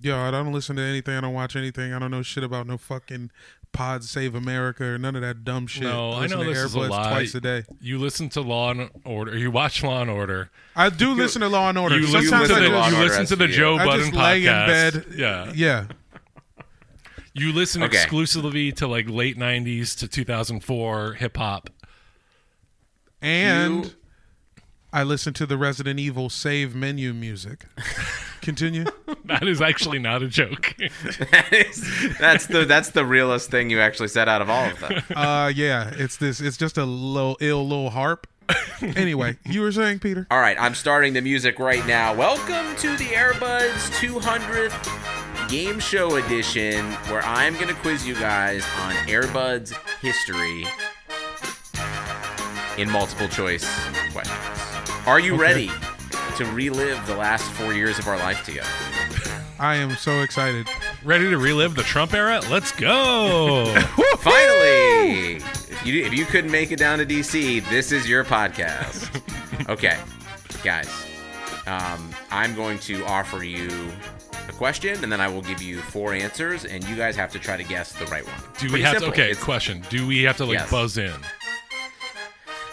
Yo, 0.00 0.16
I 0.16 0.30
don't 0.30 0.52
listen 0.52 0.76
to 0.76 0.82
anything. 0.82 1.14
I 1.16 1.20
don't 1.20 1.34
watch 1.34 1.56
anything. 1.56 1.92
I 1.92 1.98
don't 1.98 2.10
know 2.12 2.22
shit 2.22 2.44
about 2.44 2.66
no 2.66 2.78
fucking 2.78 3.30
Pod 3.72 4.04
Save 4.04 4.34
America 4.36 4.84
or 4.84 4.98
none 4.98 5.16
of 5.16 5.22
that 5.22 5.44
dumb 5.44 5.66
shit. 5.66 5.82
No, 5.82 6.10
I 6.12 6.20
listen 6.20 6.38
know 6.38 6.44
to 6.44 6.50
this 6.50 6.58
is 6.64 6.74
a 6.74 6.78
Airbuds 6.78 6.90
lie. 6.90 7.10
twice 7.10 7.34
a 7.34 7.40
day. 7.40 7.64
You 7.80 7.98
listen 7.98 8.28
to 8.30 8.40
Law 8.40 8.70
and 8.70 8.88
Order. 9.04 9.36
You 9.36 9.50
watch 9.50 9.82
Law 9.82 10.00
and 10.00 10.08
Order. 10.10 10.50
I 10.76 10.90
do 10.90 11.12
listen 11.12 11.40
to 11.42 11.48
Law 11.48 11.68
and 11.68 11.76
Order. 11.78 11.98
You 11.98 12.06
listen 12.06 12.40
to 12.40 12.46
the, 12.46 12.60
just- 12.70 12.92
you 12.92 12.98
listen 12.98 13.26
to 13.26 13.36
the 13.36 13.48
Joe 13.48 13.76
I 13.76 13.84
Budden 13.84 14.00
just 14.06 14.14
lay 14.14 14.46
in 14.46 14.52
podcast. 14.52 14.66
bed. 14.66 15.06
Yeah, 15.16 15.52
Yeah. 15.54 15.86
You 17.34 17.52
listen 17.52 17.82
Okay. 17.84 17.96
exclusively 17.96 18.72
to 18.72 18.86
like 18.88 19.08
late 19.08 19.36
'90s 19.36 19.96
to 19.98 20.08
2004 20.08 21.12
hip 21.14 21.36
hop. 21.36 21.68
And 23.22 23.84
You- 23.86 23.90
I 24.92 25.04
listen 25.04 25.32
to 25.34 25.46
the 25.46 25.56
Resident 25.56 26.00
Evil 26.00 26.28
save 26.28 26.74
menu 26.74 27.12
music. 27.12 27.66
Continue. 28.40 28.84
That 29.24 29.46
is 29.46 29.60
actually 29.60 30.00
not 30.00 30.24
a 30.24 30.28
joke. 30.28 30.74
That 31.30 31.52
is- 31.52 32.18
that's 32.18 32.46
the 32.46 32.64
that's 32.64 32.90
the 32.90 33.04
realest 33.04 33.48
thing 33.48 33.70
you 33.70 33.78
actually 33.80 34.08
said 34.08 34.28
out 34.28 34.42
of 34.42 34.50
all 34.50 34.64
of 34.68 34.80
them. 34.80 35.02
uh 35.14 35.52
yeah, 35.54 35.92
it's 35.96 36.16
this 36.16 36.40
it's 36.40 36.56
just 36.56 36.76
a 36.76 36.84
little 36.84 37.36
ill 37.40 37.62
little 37.66 37.90
harp. 37.90 38.26
anyway, 38.82 39.36
you 39.46 39.60
were 39.60 39.70
saying, 39.70 40.00
Peter? 40.00 40.26
All 40.32 40.40
right, 40.40 40.56
I'm 40.60 40.74
starting 40.74 41.12
the 41.12 41.20
music 41.20 41.60
right 41.60 41.86
now. 41.86 42.12
Welcome 42.12 42.74
to 42.76 42.96
the 42.96 43.04
Airbuds 43.04 43.90
200th 44.00 45.48
game 45.48 45.78
show 45.78 46.16
edition, 46.16 46.84
where 47.08 47.22
I'm 47.22 47.54
going 47.54 47.68
to 47.68 47.74
quiz 47.74 48.04
you 48.04 48.14
guys 48.14 48.64
on 48.80 48.94
Airbuds 49.06 49.72
history 50.00 50.66
in 52.82 52.90
multiple 52.90 53.28
choice 53.28 53.64
questions. 54.12 54.49
Are 55.10 55.18
you 55.18 55.34
Okay. 55.34 55.42
ready 55.42 55.70
to 56.36 56.44
relive 56.52 57.04
the 57.04 57.16
last 57.16 57.42
four 57.54 57.74
years 57.74 57.98
of 57.98 58.06
our 58.06 58.16
life 58.16 58.44
together? 58.44 58.68
I 59.58 59.74
am 59.74 59.96
so 59.96 60.20
excited. 60.22 60.68
Ready 61.02 61.28
to 61.30 61.36
relive 61.36 61.74
the 61.74 61.82
Trump 61.82 62.14
era? 62.14 62.40
Let's 62.48 62.70
go. 62.70 63.64
Finally, 64.20 65.36
if 65.38 65.84
you 65.84 66.04
if 66.04 66.12
you 66.14 66.24
couldn't 66.26 66.52
make 66.52 66.70
it 66.70 66.78
down 66.78 66.98
to 66.98 67.04
DC, 67.06 67.68
this 67.70 67.90
is 67.90 68.08
your 68.08 68.24
podcast. 68.24 69.08
Okay, 69.68 69.98
guys, 70.64 70.88
um, 71.66 72.10
I'm 72.30 72.54
going 72.54 72.78
to 72.80 73.04
offer 73.04 73.44
you 73.44 73.68
a 74.48 74.52
question, 74.52 75.02
and 75.04 75.12
then 75.12 75.20
I 75.20 75.28
will 75.28 75.42
give 75.42 75.60
you 75.60 75.78
four 75.80 76.14
answers, 76.14 76.64
and 76.64 76.82
you 76.88 76.96
guys 76.96 77.14
have 77.16 77.30
to 77.32 77.38
try 77.38 77.56
to 77.58 77.62
guess 77.62 77.92
the 77.92 78.06
right 78.06 78.24
one. 78.26 78.34
Do 78.58 78.72
we 78.72 78.80
have 78.82 78.94
simple. 78.94 79.12
to? 79.12 79.20
Okay, 79.20 79.30
It's- 79.32 79.44
question. 79.44 79.84
Do 79.90 80.06
we 80.06 80.22
have 80.22 80.38
to 80.38 80.46
like 80.46 80.58
Yes. 80.60 80.70
buzz 80.70 80.96
in? 80.98 81.12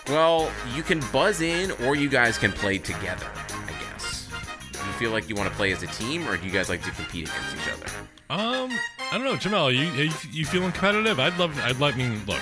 Well, 0.10 0.52
you 0.74 0.84
can 0.84 1.02
buzz 1.12 1.42
in, 1.42 1.72
or 1.86 1.96
you 1.96 2.10
guys 2.10 2.38
can 2.38 2.52
play 2.52 2.78
together. 2.78 3.28
I 3.36 3.72
guess. 3.94 4.28
Do 4.72 4.80
you 4.80 4.94
feel 4.94 5.12
like 5.12 5.28
you 5.30 5.36
want 5.36 5.50
to 5.50 5.56
play 5.56 5.72
as 5.72 5.84
a 5.84 5.88
team, 5.88 6.28
or 6.28 6.38
do 6.38 6.46
you 6.46 6.52
guys 6.52 6.70
like 6.70 6.82
to 6.84 6.92
compete 6.92 7.30
against 7.30 7.56
each 7.56 7.74
other? 7.74 7.86
Um, 8.30 8.72
I 9.12 9.18
don't 9.18 9.24
know, 9.26 9.36
Jamel. 9.36 9.74
You 9.74 9.86
you, 10.04 10.12
you 10.32 10.46
feeling 10.46 10.72
competitive? 10.72 11.20
I'd 11.20 11.38
love. 11.38 11.58
I'd 11.62 11.80
like. 11.80 11.96
I 11.96 11.98
mean, 11.98 12.22
look. 12.26 12.40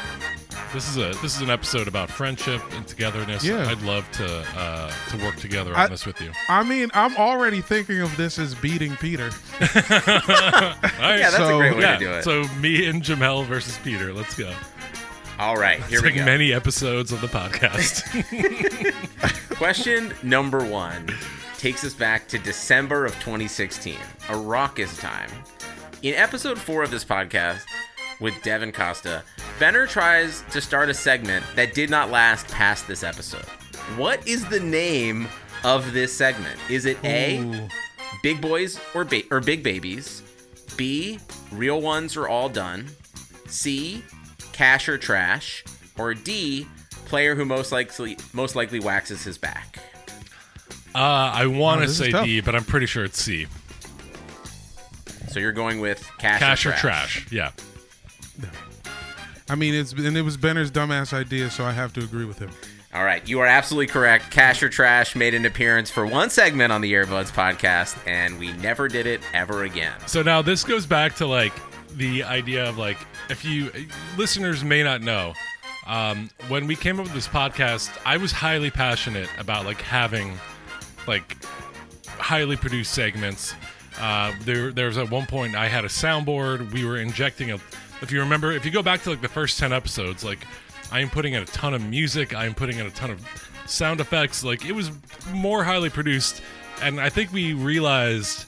This 0.73 0.89
is 0.89 0.97
a 0.97 1.09
this 1.21 1.35
is 1.35 1.41
an 1.41 1.49
episode 1.49 1.87
about 1.87 2.09
friendship 2.09 2.61
and 2.73 2.85
togetherness. 2.85 3.45
Yeah. 3.45 3.65
I'd 3.69 3.81
love 3.83 4.09
to 4.13 4.43
uh, 4.57 4.91
to 5.09 5.17
work 5.23 5.37
together 5.37 5.71
on 5.71 5.79
I- 5.79 5.87
this 5.87 6.05
with 6.05 6.19
you. 6.19 6.31
I 6.49 6.63
mean, 6.63 6.89
I'm 6.93 7.15
already 7.17 7.61
thinking 7.61 8.01
of 8.01 8.15
this 8.17 8.37
as 8.39 8.53
beating 8.55 8.95
Peter. 8.97 9.29
All 9.61 9.67
right, 9.69 11.19
Yeah, 11.19 11.29
that's 11.29 11.39
a 11.39 11.55
great 11.57 11.75
way 11.75 11.81
yeah, 11.81 11.97
to 11.97 11.99
do 12.05 12.11
it. 12.11 12.23
So 12.23 12.43
me 12.59 12.87
and 12.87 13.01
Jamel 13.01 13.45
versus 13.45 13.77
Peter. 13.83 14.11
Let's 14.11 14.35
go. 14.35 14.53
All 15.37 15.57
right, 15.57 15.83
here 15.83 16.01
we 16.01 16.09
like 16.09 16.15
go. 16.19 16.25
many 16.25 16.53
episodes 16.53 17.11
of 17.11 17.19
the 17.19 17.27
podcast. 17.27 18.03
Question 19.55 20.13
number 20.23 20.63
one 20.63 21.07
takes 21.57 21.83
us 21.83 21.93
back 21.93 22.27
to 22.29 22.39
December 22.39 23.05
of 23.05 23.13
2016, 23.15 23.97
a 24.29 24.37
raucous 24.37 24.97
time. 24.97 25.29
In 26.03 26.13
episode 26.13 26.57
four 26.57 26.83
of 26.83 26.91
this 26.91 27.03
podcast 27.03 27.63
with 28.21 28.33
Devin 28.43 28.71
Costa, 28.71 29.23
Benner 29.59 29.87
tries 29.87 30.43
to 30.51 30.61
start 30.61 30.89
a 30.89 30.93
segment 30.93 31.43
that 31.55 31.73
did 31.73 31.89
not 31.89 32.11
last 32.11 32.47
past 32.47 32.87
this 32.87 33.03
episode. 33.03 33.45
What 33.97 34.25
is 34.27 34.45
the 34.47 34.59
name 34.59 35.27
of 35.65 35.91
this 35.93 36.13
segment? 36.15 36.59
Is 36.69 36.85
it 36.85 36.97
A, 37.03 37.39
Ooh. 37.39 37.67
Big 38.23 38.39
Boys 38.39 38.79
or, 38.93 39.03
ba- 39.03 39.23
or 39.31 39.41
Big 39.41 39.63
Babies? 39.63 40.21
B, 40.77 41.19
Real 41.51 41.81
Ones 41.81 42.15
are 42.15 42.27
All 42.27 42.47
Done? 42.49 42.87
C, 43.47 44.03
Cash 44.55 44.87
or 44.89 44.97
Trash? 44.97 45.63
Or 45.97 46.13
D, 46.13 46.65
Player 47.05 47.35
who 47.35 47.45
most 47.45 47.71
likely 47.71 48.17
most 48.33 48.55
likely 48.55 48.79
waxes 48.79 49.23
his 49.23 49.37
back? 49.37 49.79
uh, 50.95 50.97
I 50.97 51.45
want 51.45 51.79
Oh, 51.79 51.81
to 51.81 51.87
this 51.87 51.99
is 51.99 52.11
say. 52.13 52.23
D, 52.23 52.39
but 52.41 52.55
I'm 52.55 52.63
pretty 52.63 52.85
sure 52.85 53.03
it's 53.03 53.21
C. 53.21 53.47
So 55.29 55.39
you're 55.41 55.51
going 55.51 55.81
with 55.81 56.09
Cash, 56.17 56.39
Cash 56.39 56.65
or, 56.65 56.69
or 56.69 56.71
trash. 56.73 57.25
trash? 57.25 57.31
Yeah. 57.31 57.51
I 59.49 59.55
mean, 59.55 59.75
it's 59.75 59.91
and 59.91 60.17
it 60.17 60.21
was 60.23 60.37
Benner's 60.37 60.71
dumbass 60.71 61.13
idea, 61.13 61.49
so 61.51 61.65
I 61.65 61.71
have 61.71 61.93
to 61.93 61.99
agree 62.01 62.25
with 62.25 62.39
him. 62.39 62.49
All 62.93 63.03
right, 63.03 63.27
you 63.27 63.41
are 63.41 63.45
absolutely 63.45 63.87
correct. 63.87 64.31
Cash 64.31 64.63
or 64.63 64.69
Trash 64.69 65.15
made 65.17 65.33
an 65.33 65.45
appearance 65.45 65.91
for 65.91 66.07
one 66.07 66.29
segment 66.29 66.71
on 66.71 66.79
the 66.81 66.93
Airbuds 66.93 67.29
podcast, 67.31 67.95
and 68.07 68.39
we 68.39 68.53
never 68.53 68.87
did 68.87 69.05
it 69.05 69.19
ever 69.33 69.63
again. 69.65 69.93
So 70.07 70.21
now 70.23 70.41
this 70.41 70.63
goes 70.63 70.85
back 70.85 71.15
to 71.15 71.27
like 71.27 71.53
the 71.97 72.23
idea 72.23 72.67
of 72.67 72.77
like 72.77 72.97
if 73.29 73.43
you 73.45 73.71
listeners 74.17 74.63
may 74.63 74.83
not 74.83 75.01
know, 75.01 75.33
um, 75.85 76.29
when 76.47 76.67
we 76.67 76.75
came 76.75 76.99
up 76.99 77.05
with 77.05 77.13
this 77.13 77.27
podcast, 77.27 77.95
I 78.05 78.17
was 78.17 78.31
highly 78.31 78.71
passionate 78.71 79.29
about 79.37 79.65
like 79.65 79.81
having 79.81 80.37
like 81.07 81.37
highly 82.07 82.55
produced 82.55 82.93
segments. 82.93 83.53
Uh, 83.99 84.33
there, 84.41 84.71
there 84.71 84.87
was 84.87 84.97
at 84.97 85.09
one 85.09 85.25
point 85.25 85.55
I 85.55 85.67
had 85.67 85.85
a 85.85 85.89
soundboard. 85.89 86.71
We 86.71 86.85
were 86.85 86.97
injecting 86.97 87.51
a. 87.51 87.55
If 88.01 88.11
you 88.11 88.19
remember, 88.19 88.51
if 88.51 88.65
you 88.65 88.71
go 88.71 88.83
back 88.83 89.03
to 89.03 89.11
like 89.11 89.21
the 89.21 89.29
first 89.29 89.59
ten 89.59 89.71
episodes, 89.71 90.23
like 90.23 90.45
I 90.91 90.99
am 90.99 91.09
putting 91.09 91.33
in 91.33 91.43
a 91.43 91.45
ton 91.45 91.73
of 91.73 91.87
music. 91.87 92.35
I 92.35 92.45
am 92.45 92.53
putting 92.53 92.77
in 92.77 92.85
a 92.85 92.91
ton 92.91 93.11
of 93.11 93.21
sound 93.67 94.01
effects. 94.01 94.43
Like 94.43 94.65
it 94.65 94.73
was 94.73 94.91
more 95.31 95.63
highly 95.63 95.89
produced, 95.89 96.41
and 96.81 96.99
I 96.99 97.09
think 97.09 97.31
we 97.31 97.53
realized 97.53 98.45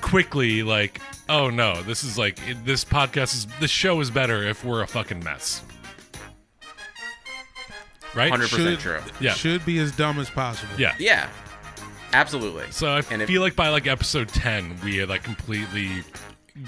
quickly 0.00 0.62
like 0.62 1.00
oh 1.30 1.48
no 1.48 1.80
this 1.82 2.04
is 2.04 2.18
like 2.18 2.38
it, 2.48 2.62
this 2.66 2.84
podcast 2.84 3.34
is 3.34 3.46
this 3.60 3.70
show 3.70 4.00
is 4.00 4.10
better 4.10 4.42
if 4.42 4.64
we're 4.64 4.82
a 4.82 4.86
fucking 4.86 5.22
mess 5.24 5.62
right 8.14 8.32
100% 8.32 8.48
Should, 8.48 8.78
true. 8.80 8.98
Yeah. 9.20 9.32
Should 9.34 9.64
be 9.64 9.78
as 9.78 9.92
dumb 9.92 10.18
as 10.18 10.28
possible. 10.28 10.72
yeah 10.76 10.94
Yeah, 10.98 11.30
absolutely. 12.12 12.64
so 12.70 12.88
i 12.96 13.02
And 13.10 13.22
if- 13.22 13.28
feel 13.28 13.40
like 13.40 13.54
by 13.56 13.68
like 13.68 13.86
episode 13.86 14.28
10 14.28 14.80
we 14.84 14.96
had 14.96 15.08
like 15.08 15.22
completely 15.22 16.02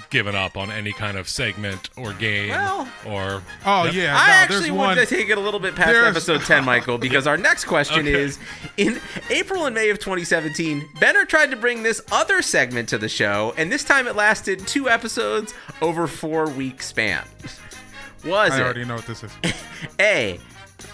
given 0.09 0.35
up 0.35 0.57
on 0.57 0.71
any 0.71 0.91
kind 0.93 1.17
of 1.17 1.27
segment 1.29 1.89
or 1.97 2.13
game 2.13 2.49
Well- 2.49 2.87
or 3.05 3.43
Oh 3.65 3.85
Yep. 3.85 3.93
yeah. 3.93 4.15
I 4.17 4.29
actually 4.31 4.59
there's 4.61 4.71
wanted 4.71 4.97
one. 4.99 5.07
to 5.07 5.15
take 5.15 5.29
it 5.29 5.37
a 5.37 5.41
little 5.41 5.59
bit 5.59 5.75
past 5.75 5.89
There's- 5.89 6.07
episode 6.09 6.41
10, 6.41 6.65
Michael, 6.65 6.97
because 6.97 7.27
our 7.27 7.37
next 7.37 7.65
question 7.65 7.99
Okay. 8.07 8.13
is 8.13 8.39
In 8.77 8.99
April 9.29 9.65
and 9.65 9.75
May 9.75 9.89
of 9.89 9.99
2017, 9.99 10.87
Benner 10.99 11.25
tried 11.25 11.51
to 11.51 11.55
bring 11.57 11.83
this 11.83 12.01
other 12.11 12.41
segment 12.41 12.89
to 12.89 12.97
the 12.97 13.09
show, 13.09 13.53
and 13.57 13.71
this 13.71 13.83
time 13.83 14.07
it 14.07 14.15
lasted 14.15 14.65
two 14.67 14.89
episodes 14.89 15.53
over 15.81 16.07
four 16.07 16.47
week 16.47 16.81
span. 16.81 17.23
Was 18.23 18.51
I 18.53 18.57
it 18.57 18.59
I 18.59 18.63
already 18.63 18.85
know 18.85 18.95
what 18.95 19.05
this 19.05 19.23
is. 19.23 19.31
A, 19.99 20.39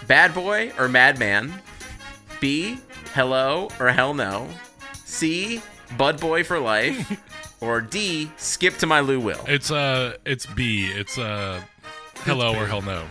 Bad 0.08 0.34
Boy 0.34 0.72
or 0.78 0.88
Madman? 0.88 1.52
B, 2.40 2.78
Hello 3.14 3.68
or 3.78 3.88
Hell 3.90 4.14
No? 4.14 4.48
C, 5.04 5.62
Bud 5.96 6.20
Boy 6.20 6.42
for 6.44 6.58
Life? 6.58 7.20
or 7.60 7.80
D, 7.80 8.30
Skip 8.36 8.76
to 8.78 8.86
My 8.86 9.00
Lou 9.00 9.20
Will? 9.20 9.44
it's 9.48 9.70
uh 9.70 10.14
it's 10.24 10.46
b 10.46 10.86
it's 10.94 11.18
uh 11.18 11.60
hello 12.24 12.54
or 12.56 12.66
hell 12.66 12.82
no 12.82 13.04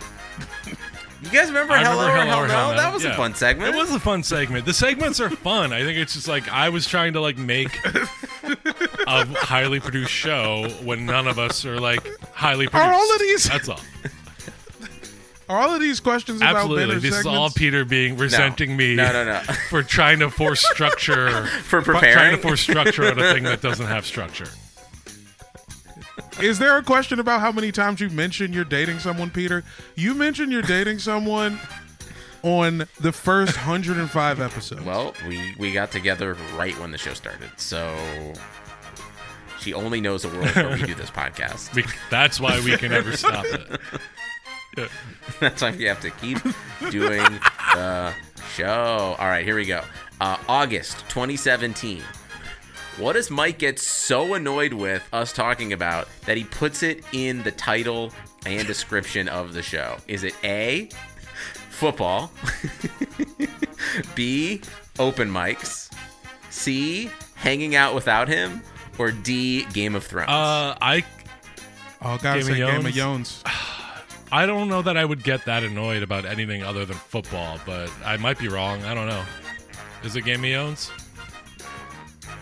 You 1.22 1.28
guys 1.30 1.48
remember 1.48 1.74
I 1.74 1.84
Hello, 1.84 2.06
remember 2.08 2.22
or 2.22 2.26
Hell 2.26 2.38
or 2.44 2.48
No? 2.48 2.54
Hell 2.54 2.70
No. 2.70 2.76
That 2.78 2.94
was 2.94 3.04
a 3.04 3.08
Yeah. 3.08 3.16
fun 3.16 3.34
segment. 3.34 3.74
It 3.74 3.78
was 3.78 3.92
a 3.92 4.00
fun 4.00 4.22
segment. 4.22 4.64
The 4.64 4.72
segments 4.72 5.20
are 5.20 5.28
fun. 5.28 5.70
I 5.70 5.82
think 5.82 5.98
it's 5.98 6.14
just 6.14 6.28
like 6.28 6.48
I 6.48 6.70
was 6.70 6.86
trying 6.86 7.12
to 7.12 7.20
like 7.20 7.36
make 7.36 7.78
a 7.84 9.26
highly 9.36 9.80
produced 9.80 10.12
show 10.12 10.66
when 10.82 11.04
none 11.04 11.26
of 11.28 11.38
us 11.38 11.66
are 11.66 11.78
like 11.78 12.08
highly 12.32 12.68
produced. 12.68 12.88
Are 12.88 12.94
all 12.94 13.12
of 13.14 13.20
these- 13.20 13.44
That's 13.44 13.68
all. 13.68 13.80
Are 15.50 15.58
all 15.58 15.74
of 15.74 15.80
these 15.80 15.98
questions 15.98 16.40
about 16.40 16.54
Absolutely. 16.54 16.86
Benner's 16.86 17.02
This 17.02 17.18
is 17.18 17.26
all 17.26 17.50
Peter 17.50 17.84
being 17.84 18.16
resenting 18.16 18.76
me. 18.76 18.94
No, 18.94 19.12
no, 19.12 19.24
no. 19.24 19.40
For 19.68 19.82
trying 19.82 20.20
to 20.20 20.30
force 20.30 20.64
structure. 20.64 21.44
For 21.64 21.82
preparing. 21.82 22.14
Trying 22.14 22.36
to 22.36 22.40
force 22.40 22.60
structure 22.60 23.10
on 23.10 23.18
a 23.18 23.32
thing 23.32 23.42
that 23.42 23.60
doesn't 23.60 23.86
have 23.86 24.06
structure. 24.06 24.46
is 26.40 26.60
there 26.60 26.78
a 26.78 26.84
question 26.84 27.18
about 27.18 27.40
how 27.40 27.50
many 27.50 27.72
times 27.72 28.00
you 28.00 28.10
mentioned 28.10 28.54
you're 28.54 28.64
dating 28.64 29.00
someone, 29.00 29.28
Peter? 29.28 29.64
You 29.96 30.14
mentioned 30.14 30.52
you're 30.52 30.62
dating 30.62 31.00
someone 31.00 31.58
on 32.44 32.86
the 33.00 33.10
first 33.10 33.56
105 33.56 34.40
episodes. 34.40 34.84
Well, 34.84 35.14
we 35.26 35.56
we 35.58 35.72
got 35.72 35.90
together 35.90 36.36
right 36.56 36.78
when 36.78 36.92
the 36.92 36.98
show 36.98 37.12
started, 37.12 37.50
so 37.56 37.92
she 39.58 39.74
only 39.74 40.00
knows 40.00 40.22
the 40.22 40.28
world 40.28 40.54
where 40.54 40.76
we 40.76 40.82
do 40.82 40.94
this 40.94 41.10
podcast. 41.10 41.74
We, 41.74 41.84
that's 42.08 42.38
why 42.38 42.60
we 42.60 42.76
can 42.76 42.92
never 42.92 43.16
stop 43.16 43.46
it. 43.46 43.80
That's 45.40 45.62
why 45.62 45.70
we 45.72 45.84
have 45.84 46.00
to 46.00 46.10
keep 46.10 46.38
doing 46.90 47.22
the 47.74 48.14
show. 48.54 49.16
All 49.18 49.26
right, 49.26 49.44
here 49.44 49.56
we 49.56 49.66
go. 49.66 49.82
Uh, 50.20 50.36
August 50.48 50.98
2017. 51.08 52.02
What 52.98 53.14
does 53.14 53.30
Mike 53.30 53.58
get 53.58 53.78
so 53.78 54.34
annoyed 54.34 54.72
with 54.74 55.02
us 55.12 55.32
talking 55.32 55.72
about 55.72 56.08
that 56.26 56.36
he 56.36 56.44
puts 56.44 56.82
it 56.82 57.02
in 57.12 57.42
the 57.42 57.52
title 57.52 58.12
and 58.44 58.66
description 58.66 59.28
of 59.28 59.54
the 59.54 59.62
show? 59.62 59.96
Is 60.06 60.24
it 60.24 60.34
A, 60.44 60.90
football, 61.70 62.30
B, 64.14 64.60
open 64.98 65.30
mics, 65.30 65.90
C, 66.50 67.10
hanging 67.36 67.74
out 67.74 67.94
without 67.94 68.28
him, 68.28 68.62
or 68.98 69.12
D, 69.12 69.64
Game 69.72 69.94
of 69.94 70.04
Thrones? 70.04 70.28
Uh, 70.28 70.76
I. 70.82 71.04
Oh, 72.02 72.18
gotta 72.18 72.42
say 72.42 72.56
Game 72.56 72.84
of 72.84 72.92
Yones. 72.92 73.42
I 74.32 74.46
don't 74.46 74.68
know 74.68 74.82
that 74.82 74.96
I 74.96 75.04
would 75.04 75.22
get 75.22 75.44
that 75.46 75.62
annoyed 75.64 76.02
about 76.02 76.24
anything 76.24 76.62
other 76.62 76.84
than 76.84 76.96
football, 76.96 77.58
but 77.66 77.90
I 78.04 78.16
might 78.16 78.38
be 78.38 78.48
wrong. 78.48 78.82
I 78.84 78.94
don't 78.94 79.08
know. 79.08 79.24
Is 80.04 80.16
it 80.16 80.22
Game 80.22 80.44
of 80.44 80.50
Thrones? 80.50 80.90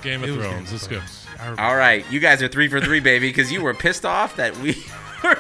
Game 0.03 0.23
of 0.23 0.29
It 0.31 0.35
Thrones. 0.35 0.53
Game 0.55 0.63
of 0.65 0.73
Let's 0.73 0.87
go. 0.87 0.97
Thrones. 0.99 1.27
I. 1.59 1.69
All 1.69 1.77
right, 1.77 2.05
you 2.11 2.21
guys 2.21 2.43
are 2.43 2.49
three 2.49 2.69
for 2.69 2.81
three, 2.81 3.01
baby, 3.01 3.29
because 3.29 3.51
you 3.53 3.63
were 3.63 3.75
pissed 3.75 4.05
off 4.05 4.37
that 4.37 4.57
we 4.59 4.77
were 5.25 5.37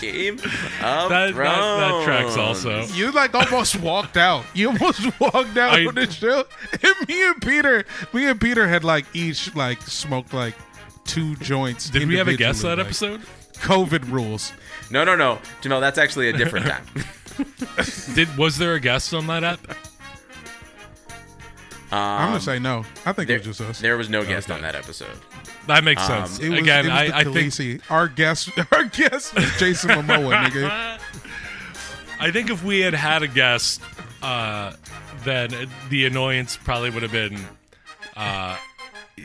Game 0.00 0.34
of 0.34 0.42
That- 0.80 1.08
that- 1.08 1.34
that 1.34 2.02
tracks 2.04 2.36
also. 2.36 2.84
You 2.86 3.10
like 3.12 3.34
almost 3.34 3.78
walked 3.80 4.16
out. 4.16 4.44
You 4.54 4.68
almost 4.70 5.00
walked 5.20 5.56
out 5.56 5.74
I- 5.74 5.86
on 5.86 5.94
the 5.94 6.10
show. 6.10 6.44
And 6.82 7.08
me 7.08 7.26
and 7.28 7.42
Peter, 7.42 7.84
me 8.12 8.26
and 8.26 8.40
Peter 8.40 8.66
had 8.68 8.84
like 8.84 9.04
each 9.12 9.54
like 9.54 9.82
smoked 9.82 10.32
like 10.32 10.54
two 11.04 11.36
joints. 11.36 11.90
Did 11.90 12.08
we 12.08 12.16
have 12.16 12.28
a 12.28 12.36
guest 12.36 12.62
that 12.62 12.78
like, 12.78 12.86
episode? 12.86 13.22
COVID 13.62 14.10
rules. 14.10 14.52
No, 14.90 15.04
no, 15.04 15.16
no, 15.16 15.38
Jamel. 15.62 15.80
That's 15.80 15.98
actually 15.98 16.28
a 16.28 16.32
different 16.32 16.66
time. 16.66 16.84
Did 18.14 18.36
was 18.36 18.58
there 18.58 18.74
a 18.74 18.80
guest 18.80 19.14
on 19.14 19.26
that 19.28 19.42
app? 19.44 19.60
I'm 21.90 22.22
Um, 22.22 22.28
gonna 22.30 22.40
say 22.40 22.58
no. 22.58 22.84
I 23.04 23.12
think 23.12 23.28
there, 23.28 23.36
it 23.36 23.46
was 23.46 23.58
just 23.58 23.60
us. 23.70 23.80
there 23.80 23.96
was 23.96 24.08
no 24.08 24.24
guest 24.24 24.50
on 24.50 24.62
that 24.62 24.74
episode. 24.74 25.16
That 25.66 25.84
makes 25.84 26.02
Um, 26.08 26.26
sense. 26.26 26.38
It 26.40 26.48
was, 26.50 26.58
Again, 26.60 26.86
it 26.86 26.88
was 26.88 26.98
I, 26.98 27.06
the 27.08 27.16
I 27.16 27.24
think 27.24 27.36
Khaleesi. 27.52 27.80
our 27.90 28.08
guest, 28.08 28.50
our 28.72 28.84
guest 28.84 29.34
was 29.34 29.44
Jason 29.58 29.90
Momoa, 29.90 30.44
nigga. 30.46 30.98
I 32.20 32.30
think 32.30 32.50
if 32.50 32.64
we 32.64 32.80
had 32.80 32.94
had 32.94 33.22
a 33.22 33.28
guest, 33.28 33.82
uh, 34.22 34.72
then 35.24 35.50
the 35.90 36.06
annoyance 36.06 36.56
probably 36.56 36.90
would 36.90 37.02
have 37.02 37.12
been 37.12 37.38
uh, 38.16 38.56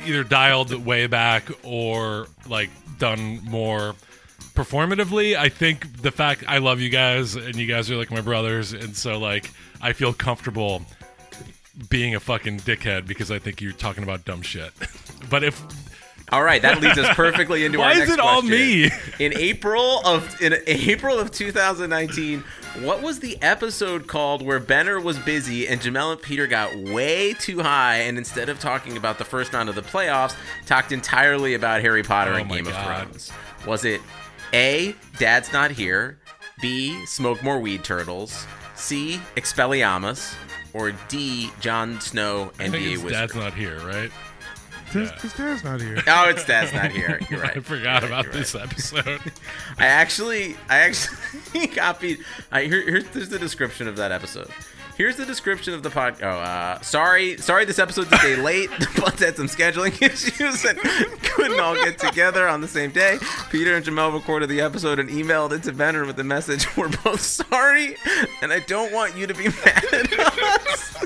either 0.06 0.24
dialed 0.24 0.74
way 0.86 1.08
back 1.08 1.44
or 1.64 2.28
like 2.48 2.70
done 3.00 3.40
more 3.46 3.96
performatively. 4.58 5.36
I 5.38 5.50
think 5.50 6.02
the 6.02 6.12
fact 6.12 6.44
I 6.48 6.58
love 6.58 6.80
you 6.82 6.90
guys 6.90 7.36
and 7.36 7.56
you 7.56 7.68
guys 7.68 7.90
are 7.92 7.96
like 7.96 8.10
my 8.12 8.22
brothers, 8.22 8.74
and 8.74 8.96
so 8.96 9.20
like 9.20 9.52
I 9.82 9.94
feel 9.94 10.14
comfortable 10.14 10.82
being 11.90 12.16
a 12.16 12.20
fucking 12.20 12.60
dickhead 12.62 13.06
because 13.08 13.30
I 13.30 13.38
think 13.40 13.62
you're 13.62 13.72
talking 13.72 14.04
about 14.04 14.26
dumb 14.26 14.42
shit. 14.42 14.72
but 15.30 15.44
if 15.44 15.62
All 16.32 16.44
right, 16.44 16.62
that 16.64 16.82
leads 16.82 16.98
us 16.98 17.16
perfectly 17.16 17.66
into 17.66 17.78
Why 17.80 17.86
our 17.86 17.92
is 17.92 18.00
next 18.00 18.14
it 18.14 18.20
all 18.20 18.42
question. 18.42 18.50
me? 18.50 18.90
In 19.20 19.38
April 19.38 20.02
of 20.06 20.42
in 20.42 20.56
April 20.66 21.20
of 21.20 21.30
2019, 21.32 22.44
what 22.82 23.02
was 23.04 23.20
the 23.20 23.40
episode 23.44 24.08
called 24.08 24.42
where 24.42 24.60
Benner 24.60 25.00
was 25.00 25.18
busy 25.20 25.68
and 25.68 25.80
Jamel 25.80 26.12
and 26.14 26.22
Peter 26.22 26.48
got 26.48 26.76
way 26.76 27.34
too 27.34 27.60
high 27.62 27.98
and 28.00 28.18
instead 28.18 28.50
of 28.50 28.60
talking 28.60 28.98
about 28.98 29.20
the 29.20 29.26
first 29.26 29.54
round 29.54 29.70
of 29.70 29.76
the 29.76 29.82
playoffs, 29.84 30.36
talked 30.66 30.92
entirely 30.92 31.54
about 31.54 31.82
Harry 31.82 32.04
Potter 32.04 32.34
Oh 32.34 32.38
and 32.38 32.50
Game 32.50 32.66
God. 32.66 32.74
of 32.74 33.12
Thrones? 33.12 33.32
Was 33.68 33.86
it 33.86 34.02
A, 34.54 34.96
Dad's 35.20 35.52
Not 35.52 35.72
Here, 35.72 36.20
B, 36.62 37.06
Smoke 37.06 37.44
More 37.44 37.60
Weed 37.60 37.84
Turtles, 37.84 38.46
C, 38.76 39.20
Expelliarmus, 39.36 40.36
or 40.74 40.94
D, 41.10 41.50
Jon 41.60 42.00
Snow, 42.02 42.52
I 42.60 42.70
think 42.70 42.76
NBA 42.76 42.90
his 42.92 43.04
Wizard? 43.04 43.12
dad's 43.20 43.36
not 43.36 43.54
here, 43.54 43.80
right? 43.80 44.12
His, 44.92 45.12
his 45.22 45.34
dad's 45.34 45.64
not 45.66 45.82
here. 45.82 46.02
Oh, 46.08 46.30
it's 46.30 46.46
Dad's 46.46 46.72
Not 46.72 46.92
Here. 46.92 47.20
You're 47.30 47.42
right. 47.42 47.58
I 47.58 47.60
forgot 47.60 48.04
right, 48.04 48.10
about 48.10 48.32
this 48.32 48.56
right. 48.56 48.64
episode. 48.64 49.20
I 49.78 49.86
actually, 49.86 50.56
I 50.70 50.78
actually 50.78 51.68
copied. 51.76 52.20
I 52.54 52.64
here, 52.64 52.84
here's, 52.84 53.06
here's 53.08 53.28
the 53.30 53.38
description 53.38 53.90
of 53.90 53.98
that 53.98 54.14
episode. 54.14 54.48
Here's 54.98 55.16
the 55.16 55.28
description 55.28 55.76
of 55.76 55.84
the 55.84 55.92
pod. 55.92 56.18
Oh, 56.24 56.28
uh, 56.28 56.82
sorry, 56.82 57.38
sorry, 57.38 57.66
this 57.66 57.78
episode's 57.78 58.12
a 58.12 58.18
day 58.18 58.36
late. 58.42 58.72
The 58.72 59.00
buds 59.00 59.22
had 59.22 59.36
some 59.36 59.46
scheduling 59.46 60.02
issues 60.02 60.66
and 60.66 60.80
couldn't 61.22 61.60
all 61.60 61.76
get 61.76 62.00
together 62.00 62.48
on 62.48 62.62
the 62.62 62.68
same 62.68 62.90
day. 62.90 63.20
Peter 63.52 63.76
and 63.76 63.86
Jamel 63.86 64.12
recorded 64.12 64.50
the 64.50 64.60
episode 64.60 64.98
and 64.98 65.08
emailed 65.08 65.52
it 65.52 65.62
to 65.64 65.72
Benner 65.72 66.04
with 66.04 66.16
the 66.16 66.24
message: 66.24 66.66
"We're 66.78 66.90
both 66.90 67.22
sorry, 67.22 67.96
and 68.42 68.52
I 68.52 68.60
don't 68.62 68.92
want 68.92 69.16
you 69.16 69.28
to 69.28 69.36
be 69.36 69.50
mad 69.50 69.86
at 69.94 70.20
us." 70.20 71.06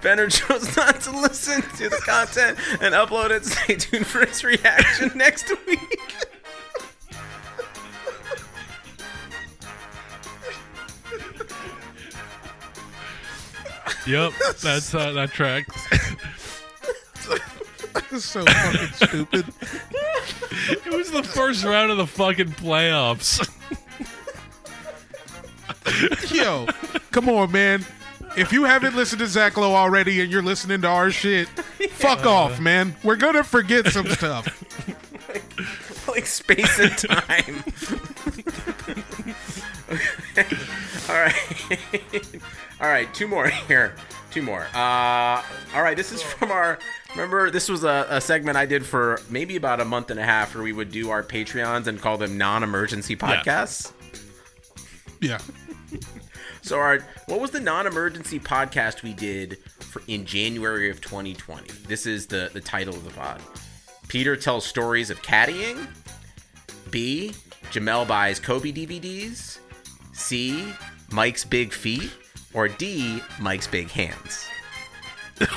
Benner 0.00 0.28
chose 0.28 0.76
not 0.76 1.00
to 1.00 1.10
listen 1.10 1.60
to 1.62 1.88
the 1.88 2.00
content 2.06 2.56
and 2.80 2.94
upload 2.94 3.30
it. 3.30 3.46
Stay 3.46 3.74
tuned 3.74 4.06
for 4.06 4.24
his 4.24 4.44
reaction 4.44 5.10
next 5.16 5.50
week. 5.66 5.98
Yep, 14.06 14.32
that's 14.62 14.94
uh, 14.94 15.12
that 15.12 15.30
tracks. 15.32 15.86
It's 18.10 18.24
so 18.24 18.44
fucking 18.44 18.88
stupid. 18.94 19.44
It 20.86 20.92
was 20.92 21.10
the 21.10 21.22
first 21.22 21.62
round 21.64 21.90
of 21.90 21.98
the 21.98 22.06
fucking 22.06 22.52
playoffs. 22.52 23.46
Yo, 26.34 26.66
come 27.10 27.28
on, 27.28 27.52
man. 27.52 27.84
If 28.36 28.52
you 28.52 28.64
haven't 28.64 28.94
listened 28.94 29.18
to 29.20 29.26
Zach 29.26 29.56
Lowe 29.56 29.74
already 29.74 30.20
and 30.20 30.30
you're 30.30 30.42
listening 30.42 30.80
to 30.82 30.88
our 30.88 31.10
shit, 31.10 31.48
fuck 31.90 32.24
off, 32.24 32.60
man. 32.60 32.94
We're 33.02 33.16
gonna 33.16 33.44
forget 33.44 33.88
some 33.88 34.06
stuff. 34.06 34.46
like 36.08 36.26
space 36.26 36.78
and 36.78 36.96
time. 36.96 37.64
all 41.08 41.14
right, 41.14 42.42
all 42.80 42.88
right. 42.88 43.12
Two 43.14 43.28
more 43.28 43.48
here. 43.68 43.94
Two 44.30 44.42
more. 44.42 44.66
Uh, 44.74 45.42
all 45.74 45.82
right. 45.82 45.96
This 45.96 46.12
is 46.12 46.22
from 46.22 46.50
our. 46.50 46.78
Remember, 47.12 47.50
this 47.50 47.68
was 47.68 47.84
a, 47.84 48.06
a 48.10 48.20
segment 48.20 48.56
I 48.56 48.66
did 48.66 48.84
for 48.84 49.20
maybe 49.30 49.56
about 49.56 49.80
a 49.80 49.84
month 49.84 50.10
and 50.10 50.20
a 50.20 50.24
half, 50.24 50.54
where 50.54 50.62
we 50.62 50.72
would 50.72 50.90
do 50.92 51.10
our 51.10 51.22
Patreons 51.22 51.86
and 51.86 52.00
call 52.00 52.18
them 52.18 52.36
non-emergency 52.36 53.16
podcasts. 53.16 53.92
Yeah. 55.20 55.38
So, 56.60 56.78
our 56.78 56.98
what 57.26 57.40
was 57.40 57.50
the 57.50 57.60
non-emergency 57.60 58.40
podcast 58.40 59.02
we 59.02 59.14
did 59.14 59.56
for 59.80 60.02
in 60.06 60.26
January 60.26 60.90
of 60.90 61.00
2020? 61.00 61.72
This 61.86 62.04
is 62.04 62.26
the 62.26 62.50
the 62.52 62.60
title 62.60 62.94
of 62.94 63.04
the 63.04 63.10
pod. 63.10 63.40
Peter 64.08 64.36
tells 64.36 64.66
stories 64.66 65.08
of 65.08 65.22
caddying. 65.22 65.86
B. 66.90 67.32
Jamel 67.70 68.06
buys 68.06 68.38
Kobe 68.38 68.72
DVDs. 68.72 69.58
C. 70.12 70.74
Mike's 71.10 71.44
big 71.44 71.72
feet. 71.72 72.10
Or 72.54 72.68
D. 72.68 73.20
Mike's 73.40 73.66
big 73.66 73.90
hands. 73.90 74.46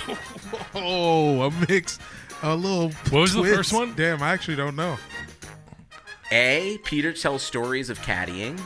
Oh, 0.74 1.42
a 1.44 1.52
mix, 1.70 1.98
a 2.44 2.56
little. 2.56 2.90
What 3.10 3.22
was 3.22 3.34
the 3.34 3.40
twist. 3.42 3.56
first 3.56 3.74
one? 3.74 3.94
Damn, 3.96 4.22
I 4.22 4.30
actually 4.32 4.56
don't 4.56 4.76
know. 4.76 4.98
A. 6.32 6.78
Peter 6.84 7.12
tells 7.14 7.42
stories 7.44 7.90
of 7.90 8.00
caddying. 8.00 8.60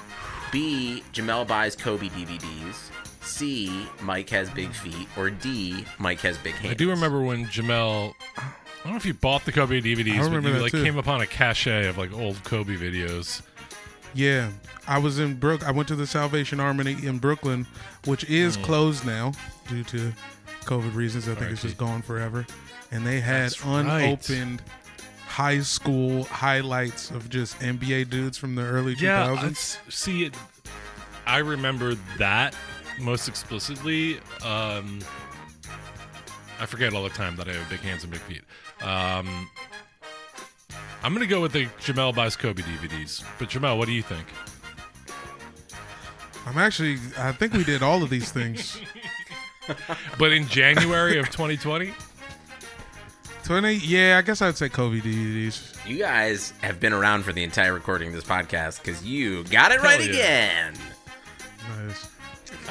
B. 0.51 1.03
Jamel 1.13 1.47
buys 1.47 1.75
Kobe 1.75 2.07
DVDs. 2.09 2.89
C. 3.21 3.87
Mike 4.01 4.29
has 4.29 4.49
big 4.51 4.71
feet. 4.71 5.07
Or 5.17 5.29
D. 5.29 5.83
Mike 5.99 6.19
has 6.21 6.37
big 6.37 6.53
hands. 6.55 6.71
I 6.71 6.75
do 6.75 6.89
remember 6.89 7.21
when 7.21 7.45
Jamel. 7.47 8.13
I 8.37 8.43
don't 8.83 8.91
know 8.93 8.97
if 8.97 9.05
you 9.05 9.13
bought 9.15 9.45
the 9.45 9.51
Kobe 9.51 9.81
DVDs, 9.81 10.13
I 10.13 10.17
but 10.19 10.25
remember 10.25 10.49
you 10.49 10.55
that 10.55 10.61
like 10.61 10.71
too. 10.71 10.83
came 10.83 10.97
upon 10.97 11.21
a 11.21 11.27
cache 11.27 11.67
of 11.67 11.97
like 11.97 12.13
old 12.13 12.43
Kobe 12.43 12.75
videos. 12.75 13.41
Yeah, 14.15 14.49
I 14.87 14.97
was 14.97 15.19
in 15.19 15.35
Brook. 15.35 15.63
I 15.67 15.71
went 15.71 15.87
to 15.89 15.95
the 15.95 16.07
Salvation 16.07 16.59
Army 16.59 16.93
in 17.05 17.19
Brooklyn, 17.19 17.67
which 18.05 18.23
is 18.29 18.57
Mm. 18.57 18.63
closed 18.63 19.05
now 19.05 19.33
due 19.67 19.83
to 19.83 20.13
COVID 20.63 20.95
reasons. 20.95 21.27
I 21.27 21.35
think 21.35 21.51
it's 21.51 21.61
just 21.61 21.77
gone 21.77 22.01
forever. 22.01 22.45
And 22.91 23.05
they 23.05 23.19
had 23.19 23.43
That's 23.51 23.65
right. 23.65 23.81
unopened 23.81 24.61
high 25.27 25.59
school 25.61 26.23
highlights 26.25 27.11
of 27.11 27.29
just 27.29 27.59
NBA 27.61 28.05
dudes 28.05 28.37
from 28.37 28.55
the 28.55 28.61
early 28.63 28.93
Yeah, 28.93 29.27
2000s. 29.27 29.43
it's- 29.51 29.77
see 29.89 30.23
it. 30.23 30.33
I 31.27 31.39
remember 31.39 31.95
that 32.17 32.55
most 32.99 33.27
explicitly. 33.27 34.19
Um, 34.43 34.99
I 36.61 36.65
forget 36.65 36.93
all 36.93 37.03
the 37.03 37.09
time 37.09 37.35
that 37.35 37.49
I 37.49 37.53
have 37.53 37.67
big 37.69 37.81
hands 37.81 38.03
and 38.03 38.13
big 38.13 38.21
feet. 38.21 38.43
Um, 38.81 39.49
I'm 41.03 41.13
gonna 41.13 41.27
go 41.27 41.41
with 41.41 41.51
the 41.51 41.65
Jamel 41.79 42.15
buys 42.15 42.35
Kobe 42.35 42.61
DVDs. 42.61 43.23
But 43.37 43.49
Jamel, 43.49 43.77
what 43.77 43.87
do 43.87 43.93
you 43.93 44.01
think? 44.01 44.27
I'm 46.45 46.57
actually. 46.57 46.97
I 47.17 47.31
think 47.31 47.53
we 47.53 47.63
did 47.63 47.83
all 47.83 48.03
of 48.03 48.09
these 48.09 48.31
things. 48.31 48.79
But 50.19 50.31
in 50.31 50.47
January 50.47 51.17
of 51.17 51.31
2020, 51.31 51.91
Twenty. 53.45 53.75
Yeah, 53.75 54.17
I 54.17 54.23
guess 54.23 54.41
I'd 54.41 54.57
say 54.57 54.69
Kobe 54.69 55.01
DVDs. 55.01 55.75
You 55.87 55.99
guys 55.99 56.51
have 56.61 56.79
been 56.79 56.93
around 56.93 57.25
for 57.25 57.31
the 57.31 57.43
entire 57.43 57.75
recording 57.75 58.07
of 58.07 58.15
this 58.15 58.23
podcast 58.23 58.81
because 58.83 59.03
you 59.05 59.43
got 59.43 59.71
it 59.71 59.81
Hell 59.81 59.83
right 59.83 59.99
yeah. 59.99 60.09
again. 60.09 60.73
Nice. 61.85 62.09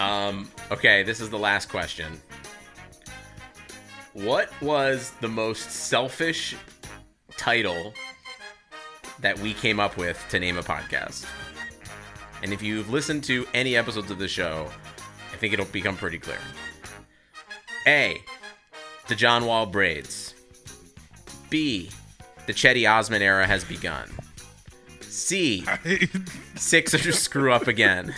Um, 0.00 0.50
okay, 0.72 1.04
this 1.04 1.20
is 1.20 1.30
the 1.30 1.38
last 1.38 1.68
question. 1.68 2.20
What 4.14 4.50
was 4.60 5.12
the 5.20 5.28
most 5.28 5.70
selfish 5.70 6.56
title 7.36 7.94
that 9.20 9.38
we 9.38 9.54
came 9.54 9.80
up 9.80 9.96
with 9.96 10.24
to 10.30 10.38
name 10.38 10.58
a 10.58 10.62
podcast? 10.62 11.26
And 12.42 12.52
if 12.52 12.62
you've 12.62 12.90
listened 12.90 13.24
to 13.24 13.46
any 13.54 13.76
episodes 13.76 14.10
of 14.10 14.18
the 14.18 14.28
show, 14.28 14.68
I 15.32 15.36
think 15.36 15.54
it'll 15.54 15.64
become 15.66 15.96
pretty 15.96 16.18
clear. 16.18 16.38
A. 17.86 18.20
The 19.08 19.14
John 19.14 19.46
Wall 19.46 19.66
braids. 19.66 20.34
B. 21.50 21.90
The 22.46 22.52
Cedi 22.52 22.90
Osman 22.90 23.22
era 23.22 23.46
has 23.46 23.64
begun. 23.64 24.10
C. 25.00 25.64
Sixers 26.56 27.18
screw 27.18 27.52
up 27.52 27.68
again. 27.68 28.14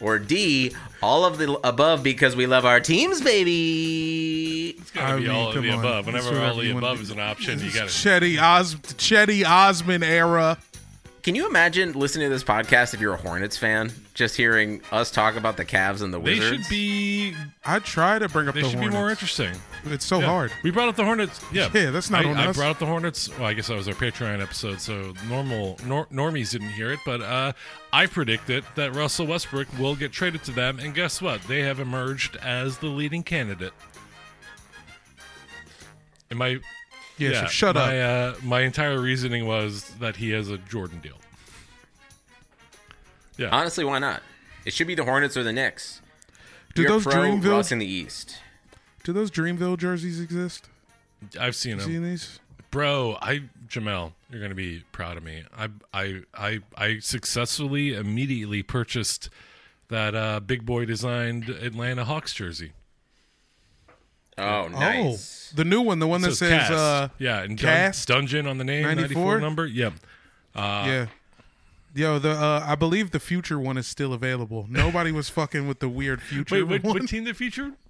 Or 0.00 0.18
D. 0.18 0.74
All 1.02 1.24
of 1.24 1.38
the 1.38 1.52
above 1.66 2.02
because 2.02 2.36
we 2.36 2.46
love 2.46 2.64
our 2.64 2.80
teams, 2.80 3.20
baby. 3.20 4.41
It's 4.70 4.90
gotta 4.90 5.18
be 5.18 5.28
all 5.28 5.52
of 5.56 5.62
the 5.62 5.70
above. 5.70 6.06
Whenever 6.06 6.28
all 6.40 6.58
of 6.58 6.64
the 6.64 6.70
above 6.76 7.00
is 7.00 7.10
an 7.10 7.20
option, 7.20 7.58
you 7.60 7.72
gotta. 7.72 7.86
Cedi 7.86 8.40
Os 8.40 8.74
Cedi 8.74 9.44
Osman 9.44 10.02
era. 10.02 10.58
Can 11.22 11.36
you 11.36 11.46
imagine 11.48 11.92
listening 11.92 12.26
to 12.26 12.34
this 12.34 12.42
podcast 12.42 12.94
if 12.94 13.00
you're 13.00 13.14
a 13.14 13.16
Hornets 13.16 13.56
fan? 13.56 13.92
Just 14.12 14.36
hearing 14.36 14.82
us 14.90 15.08
talk 15.12 15.36
about 15.36 15.56
the 15.56 15.64
Cavs 15.64 16.02
and 16.02 16.12
the 16.12 16.18
Wizards. 16.18 16.50
They 16.50 16.56
should 16.64 16.68
be. 16.68 17.34
I 17.64 17.78
try 17.78 18.18
to 18.18 18.28
bring 18.28 18.48
up 18.48 18.54
They 18.56 18.62
the 18.62 18.68
should 18.70 18.78
Hornets. 18.80 18.94
be 18.96 18.98
more 19.00 19.08
interesting. 19.10 19.54
It's 19.84 20.04
so 20.04 20.18
Yeah. 20.18 20.26
hard. 20.26 20.52
We 20.64 20.72
brought 20.72 20.88
up 20.88 20.96
the 20.96 21.04
Hornets. 21.04 21.40
Yeah, 21.52 21.68
Yeah, 21.72 21.90
that's 21.90 22.10
not 22.10 22.26
I, 22.26 22.28
on 22.28 22.36
I 22.36 22.46
us. 22.46 22.56
brought 22.56 22.70
up 22.70 22.80
the 22.80 22.86
Hornets. 22.86 23.28
Well, 23.38 23.46
I 23.46 23.54
guess 23.54 23.68
that 23.68 23.76
was 23.76 23.86
our 23.86 23.94
Patreon 23.94 24.42
episode, 24.42 24.80
so 24.80 25.14
normal 25.28 25.78
nor, 25.86 26.06
normies 26.06 26.50
didn't 26.50 26.70
hear 26.70 26.90
it. 26.90 26.98
But 27.06 27.20
uh, 27.22 27.52
I 27.92 28.06
predicted 28.06 28.64
that 28.74 28.92
Russell 28.96 29.26
Westbrook 29.28 29.68
will 29.78 29.94
get 29.94 30.10
traded 30.10 30.42
to 30.44 30.50
them, 30.50 30.80
and 30.80 30.92
guess 30.92 31.22
what? 31.22 31.40
They 31.42 31.60
have 31.62 31.78
emerged 31.78 32.34
as 32.42 32.78
the 32.78 32.86
leading 32.88 33.22
candidate. 33.22 33.72
And 36.32 36.38
my 36.38 36.60
Yeah, 37.18 37.42
so 37.42 37.46
shut 37.48 37.74
my, 37.74 38.00
Uh, 38.00 38.34
my 38.42 38.62
entire 38.62 38.98
reasoning 38.98 39.44
was 39.44 39.84
that 40.00 40.16
he 40.16 40.30
has 40.30 40.48
a 40.48 40.56
Jordan 40.56 40.98
deal. 41.00 41.18
Yeah, 43.36 43.50
Honestly, 43.52 43.84
why 43.84 43.98
not? 43.98 44.22
It 44.64 44.72
should 44.72 44.86
be 44.86 44.94
the 44.94 45.04
Hornets 45.04 45.36
or 45.36 45.42
the 45.42 45.52
Knicks. 45.52 46.00
Do 46.74 46.80
You're 46.82 46.90
those 46.92 47.02
pro 47.04 47.14
Dreamville- 47.16 47.50
Russ 47.50 47.70
in 47.70 47.78
the 47.80 47.86
East. 47.86 48.38
Do 49.04 49.12
those 49.12 49.30
Dreamville 49.30 49.76
jerseys 49.76 50.20
exist? 50.20 50.70
I've 51.38 51.54
seen 51.54 51.72
You 51.72 51.76
them. 51.82 51.86
seen 51.90 52.02
these? 52.04 52.40
Bro, 52.70 53.18
I 53.20 53.42
Jamel, 53.68 54.12
you're 54.30 54.40
gonna 54.40 54.54
be 54.54 54.82
proud 54.92 55.18
of 55.18 55.22
me. 55.22 55.44
I 55.54 55.68
I 55.92 56.22
I 56.34 56.60
I 56.78 56.98
successfully 57.00 57.92
immediately 57.92 58.62
purchased 58.62 59.28
that 59.88 60.14
uh, 60.14 60.40
Big 60.40 60.64
Boi 60.64 60.86
designed 60.86 61.50
Atlanta 61.50 62.06
Hawks 62.06 62.32
jersey. 62.32 62.72
Oh, 64.38 64.68
nice. 64.68 65.50
Oh, 65.52 65.56
the 65.56 65.64
new 65.64 65.80
one, 65.82 65.98
the 65.98 66.06
one 66.06 66.22
It 66.24 66.28
that 66.30 66.36
says 66.36 66.50
Cast. 66.50 66.72
uh, 66.72 67.08
yeah, 67.18 67.40
and 67.42 67.56
dun- 67.58 67.66
cast 67.66 68.08
dungeon 68.08 68.46
on 68.46 68.58
the 68.58 68.64
name, 68.64 68.82
94? 68.84 68.96
94 69.38 69.40
number. 69.40 69.66
Yep. 69.66 69.92
Uh, 70.54 70.84
yeah. 70.86 71.06
Yo, 71.94 72.18
the 72.18 72.30
uh, 72.30 72.64
I 72.66 72.74
believe 72.74 73.10
the 73.10 73.20
future 73.20 73.58
one 73.58 73.76
is 73.76 73.86
still 73.86 74.14
available. 74.14 74.66
Nobody 74.70 75.12
was 75.12 75.28
fucking 75.30 75.68
with 75.68 75.80
the 75.80 75.88
weird 75.90 76.22
future 76.22 76.54
Wait, 76.54 76.62
what, 76.62 76.82
one. 76.82 77.00
what 77.00 77.08
team 77.08 77.24
the 77.24 77.34
future? 77.34 77.72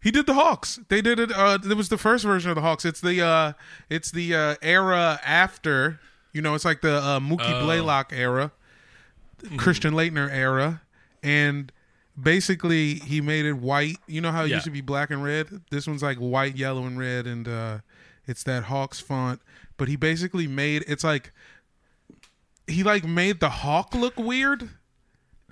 He 0.00 0.12
did 0.12 0.26
the 0.26 0.34
Hawks. 0.34 0.78
They 0.88 1.02
did 1.02 1.18
it. 1.18 1.32
Uh, 1.32 1.58
it 1.68 1.76
was 1.76 1.88
the 1.88 1.98
first 1.98 2.24
version 2.24 2.50
of 2.50 2.54
the 2.54 2.62
Hawks. 2.62 2.84
It's 2.84 3.00
the 3.00 3.20
uh, 3.20 3.52
it's 3.90 4.12
the 4.12 4.32
uh, 4.34 4.54
era 4.62 5.18
after. 5.24 5.98
You 6.32 6.40
know, 6.40 6.54
it's 6.54 6.64
like 6.64 6.82
the 6.82 6.94
uh, 6.98 7.18
Mookie 7.20 7.52
Oh. 7.52 7.64
Blaylock 7.64 8.12
era, 8.12 8.52
Christian 9.56 9.94
Laettner 9.94 10.30
era, 10.30 10.82
and 11.22 11.72
basically 12.20 12.94
he 12.96 13.20
made 13.20 13.44
it 13.44 13.54
white. 13.54 13.96
You 14.06 14.20
know 14.20 14.32
how 14.32 14.44
it 14.44 14.48
Yeah. 14.48 14.56
used 14.56 14.64
to 14.66 14.70
be 14.70 14.80
black 14.80 15.10
and 15.10 15.22
red. 15.22 15.48
This 15.70 15.86
one's 15.86 16.02
like 16.02 16.18
white, 16.18 16.56
yellow, 16.56 16.84
and 16.84 16.98
red, 16.98 17.26
and 17.26 17.46
uh, 17.48 17.78
it's 18.26 18.42
that 18.44 18.64
Hawks 18.64 19.00
font. 19.00 19.40
But 19.76 19.88
he 19.88 19.96
basically 19.96 20.46
made 20.46 20.84
it's 20.88 21.04
like 21.04 21.32
he 22.66 22.82
like 22.82 23.04
made 23.04 23.40
the 23.40 23.48
hawk 23.48 23.94
look 23.94 24.16
weird. 24.18 24.70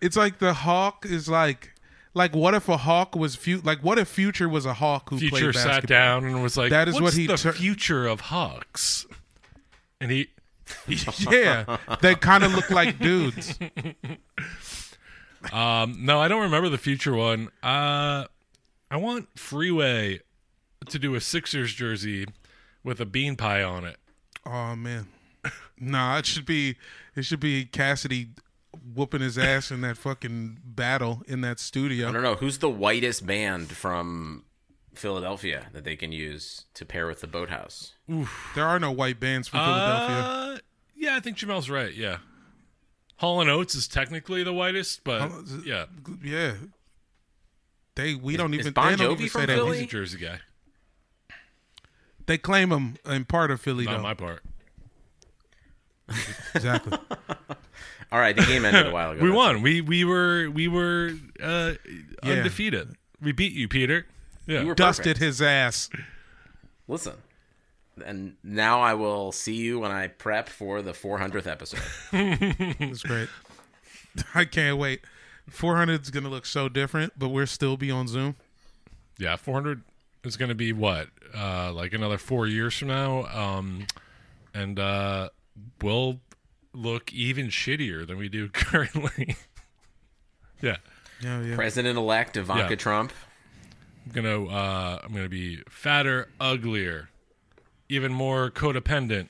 It's 0.02 0.16
like 0.16 0.38
the 0.40 0.52
hawk 0.52 1.06
is 1.06 1.28
like 1.28 1.72
like 2.12 2.34
what 2.34 2.54
if 2.54 2.68
a 2.68 2.76
hawk 2.78 3.14
was 3.14 3.36
fu- 3.36 3.60
like 3.62 3.80
what 3.84 3.98
if 3.98 4.08
future 4.08 4.48
was 4.48 4.66
a 4.66 4.74
hawk 4.74 5.10
who 5.10 5.18
Future 5.18 5.52
played 5.52 5.54
sat 5.54 5.86
down 5.86 6.24
and 6.24 6.42
was 6.42 6.56
like, 6.56 6.70
that 6.70 6.88
is 6.88 6.94
What's 6.94 7.02
what 7.04 7.12
he 7.14 7.26
the 7.26 7.36
tur- 7.36 7.52
future 7.52 8.06
of 8.06 8.20
Hawks? 8.20 9.06
And 10.00 10.10
he, 10.10 10.28
yeah, 11.30 11.76
they 12.02 12.14
kind 12.14 12.42
of 12.44 12.52
look 12.54 12.70
like 12.70 12.98
dudes. 12.98 13.58
Um, 15.52 16.04
no, 16.04 16.20
I 16.20 16.28
don't 16.28 16.42
remember 16.42 16.68
the 16.68 16.78
future 16.78 17.14
one. 17.14 17.48
Uh, 17.62 18.24
I 18.90 18.96
want 18.96 19.38
Freeway 19.38 20.20
to 20.88 20.98
do 20.98 21.14
a 21.14 21.20
Sixers 21.20 21.72
jersey 21.72 22.26
with 22.84 23.00
a 23.00 23.06
bean 23.06 23.36
pie 23.36 23.62
on 23.62 23.84
it. 23.84 23.96
Oh 24.44 24.76
man, 24.76 25.08
nah, 25.78 26.18
it 26.18 26.26
should 26.26 26.46
be 26.46 26.76
it 27.14 27.24
should 27.24 27.40
be 27.40 27.64
Cassidy 27.64 28.30
whooping 28.94 29.20
his 29.20 29.38
ass 29.38 29.70
in 29.70 29.80
that 29.80 29.96
fucking 29.96 30.58
battle 30.64 31.22
in 31.26 31.40
that 31.40 31.58
studio. 31.58 32.08
I 32.08 32.12
don't 32.12 32.22
know 32.22 32.34
who's 32.36 32.58
the 32.58 32.70
whitest 32.70 33.26
band 33.26 33.70
from 33.70 34.44
Philadelphia 34.94 35.66
that 35.72 35.84
they 35.84 35.96
can 35.96 36.12
use 36.12 36.66
to 36.74 36.84
pair 36.84 37.06
with 37.06 37.20
the 37.20 37.26
Boathouse. 37.26 37.94
There 38.54 38.64
are 38.64 38.78
no 38.78 38.92
white 38.92 39.18
bands 39.18 39.48
from 39.48 39.60
Philadelphia. 39.60 40.16
Uh, 40.16 40.58
yeah, 40.94 41.16
I 41.16 41.20
think 41.20 41.36
Jamel's 41.36 41.68
right. 41.68 41.92
Yeah, 41.92 42.18
Hall 43.16 43.40
and 43.40 43.48
Oates 43.50 43.74
is 43.74 43.88
technically 43.88 44.42
the 44.42 44.52
whitest, 44.52 45.02
but 45.04 45.20
Hall- 45.22 45.42
yeah, 45.64 45.86
yeah, 46.22 46.54
they 47.94 48.14
we 48.14 48.34
Is- 48.34 48.38
don't 48.38 48.54
is 48.54 48.60
even 48.60 48.72
Bon 48.72 48.90
they 48.92 48.96
don't 48.96 49.10
Jovi 49.16 49.20
even 49.20 49.28
from 49.28 49.40
say 49.42 49.46
that. 49.46 49.54
Philly? 49.54 49.76
he's 49.78 49.86
a 49.86 49.90
Jersey 49.90 50.18
guy. 50.18 50.40
They 52.26 52.38
claim 52.38 52.70
him 52.72 52.96
in 53.06 53.24
part 53.24 53.50
of 53.50 53.60
Philly 53.60 53.84
Not 53.84 53.96
though. 53.98 54.02
my 54.02 54.14
part. 54.14 54.42
exactly. 56.54 56.98
All 58.12 58.20
right, 58.20 58.36
the 58.36 58.44
game 58.44 58.64
ended 58.64 58.86
a 58.86 58.90
while 58.90 59.10
ago. 59.12 59.20
we 59.22 59.28
That's 59.28 59.36
won. 59.36 59.62
We 59.62 59.80
we 59.80 60.04
were 60.04 60.48
we 60.50 60.68
were 60.68 61.12
uh, 61.42 61.72
Yeah. 62.22 62.32
undefeated. 62.34 62.94
We 63.20 63.32
beat 63.32 63.52
you, 63.52 63.66
Peter. 63.68 64.06
Yeah, 64.46 64.60
You 64.60 64.66
were 64.68 64.74
Dusted 64.74 65.04
perfect. 65.16 65.20
his 65.20 65.42
ass. 65.42 65.88
Listen, 66.86 67.14
and 68.04 68.36
now 68.42 68.80
I 68.80 68.94
will 68.94 69.32
see 69.32 69.54
you 69.54 69.80
when 69.80 69.90
I 69.90 70.08
prep 70.08 70.48
for 70.48 70.82
the 70.82 70.92
400th 70.92 71.46
episode. 71.46 71.80
It's 72.12 73.02
great. 73.02 73.28
I 74.34 74.44
can't 74.44 74.78
wait. 74.78 75.00
400 75.50 76.02
is 76.02 76.10
gonna 76.10 76.28
look 76.28 76.46
so 76.46 76.68
different, 76.68 77.12
but 77.18 77.28
we'll 77.28 77.46
still 77.46 77.76
be 77.76 77.90
on 77.90 78.08
Zoom. 78.08 78.36
Yeah, 79.18 79.36
400 79.36 79.82
is 80.24 80.36
going 80.36 80.48
to 80.50 80.54
be 80.54 80.72
what? 80.72 81.08
Uh, 81.34 81.72
like 81.72 81.92
another 81.94 82.18
four 82.18 82.46
years 82.46 82.76
from 82.76 82.88
now. 82.88 83.24
Um, 83.26 83.86
and 84.52 84.78
uh, 84.78 85.30
we'll 85.80 86.20
look 86.74 87.12
even 87.14 87.46
shittier 87.46 88.06
than 88.06 88.18
we 88.18 88.28
do 88.28 88.48
currently. 88.52 89.36
yeah. 90.60 90.76
Yeah, 91.22 91.40
yeah. 91.40 91.54
President-elect 91.54 92.36
Ivanka 92.36 92.70
Yeah. 92.70 92.76
Trump. 92.76 93.12
I'm 94.04 94.12
gonna 94.12 94.44
uh, 94.46 95.00
I'm 95.02 95.14
gonna 95.14 95.28
be 95.30 95.62
fatter, 95.70 96.28
uglier, 96.38 97.08
even 97.88 98.12
more 98.12 98.50
codependent 98.50 99.28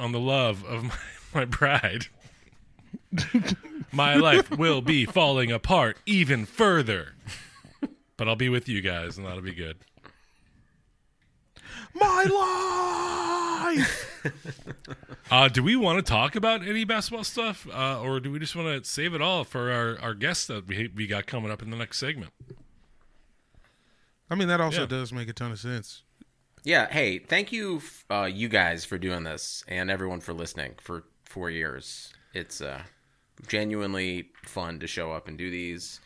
on 0.00 0.12
the 0.12 0.20
love 0.20 0.64
of 0.64 0.84
my, 0.84 0.94
my 1.34 1.44
bride. 1.44 2.06
my 3.92 4.14
life 4.14 4.50
will 4.50 4.80
be 4.80 5.04
falling 5.04 5.50
apart 5.52 5.96
even 6.06 6.44
further. 6.46 7.14
But 8.16 8.28
I'll 8.28 8.36
be 8.36 8.48
with 8.48 8.68
you 8.68 8.80
guys 8.80 9.16
and 9.18 9.26
that'll 9.26 9.42
be 9.42 9.54
good. 9.54 9.76
My 11.94 12.24
life. 13.74 14.08
Uh, 15.30 15.48
do 15.48 15.62
we 15.62 15.74
want 15.76 15.96
to 15.96 16.02
talk 16.02 16.36
about 16.36 16.62
any 16.62 16.84
basketball 16.84 17.24
stuff, 17.24 17.66
uh, 17.72 17.98
or 18.02 18.20
do 18.20 18.30
we 18.30 18.38
just 18.38 18.54
want 18.54 18.68
to 18.84 18.88
save 18.88 19.14
it 19.14 19.22
all 19.22 19.44
for 19.44 19.72
our, 19.72 19.98
our 20.00 20.12
guests 20.14 20.46
that 20.46 20.66
we 20.68 20.90
we 20.94 21.06
got 21.06 21.26
coming 21.26 21.50
up 21.50 21.62
in 21.62 21.70
the 21.70 21.76
next 21.76 21.96
segment? 21.98 22.30
I 24.28 24.34
mean, 24.34 24.48
that 24.48 24.60
also 24.60 24.82
Yeah. 24.82 24.86
does 24.88 25.10
make 25.10 25.28
a 25.30 25.32
ton 25.32 25.50
of 25.50 25.58
sense. 25.58 26.02
Yeah. 26.64 26.88
Hey, 26.90 27.18
thank 27.18 27.52
you, 27.52 27.82
uh, 28.10 28.28
you 28.32 28.48
guys, 28.48 28.84
for 28.84 28.98
doing 28.98 29.24
this, 29.24 29.64
and 29.68 29.90
everyone 29.90 30.20
for 30.20 30.32
listening 30.32 30.74
for 30.80 31.04
four 31.24 31.50
years. 31.50 32.12
It's 32.34 32.60
uh, 32.60 32.82
genuinely 33.48 34.30
fun 34.44 34.78
to 34.80 34.86
show 34.86 35.12
up 35.12 35.28
and 35.28 35.36
do 35.36 35.50
these, 35.50 36.00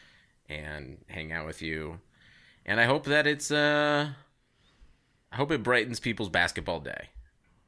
and 0.49 0.99
hang 1.09 1.33
out 1.33 1.47
with 1.47 1.61
you. 1.63 2.01
And 2.65 2.81
I 2.81 2.85
hope 2.85 3.05
that 3.05 3.27
it's 3.27 3.51
uh, 3.51 4.09
I 5.33 5.37
hope 5.37 5.51
it 5.53 5.63
brightens 5.63 6.01
people's 6.01 6.31
basketball 6.31 6.81
day. 6.81 7.11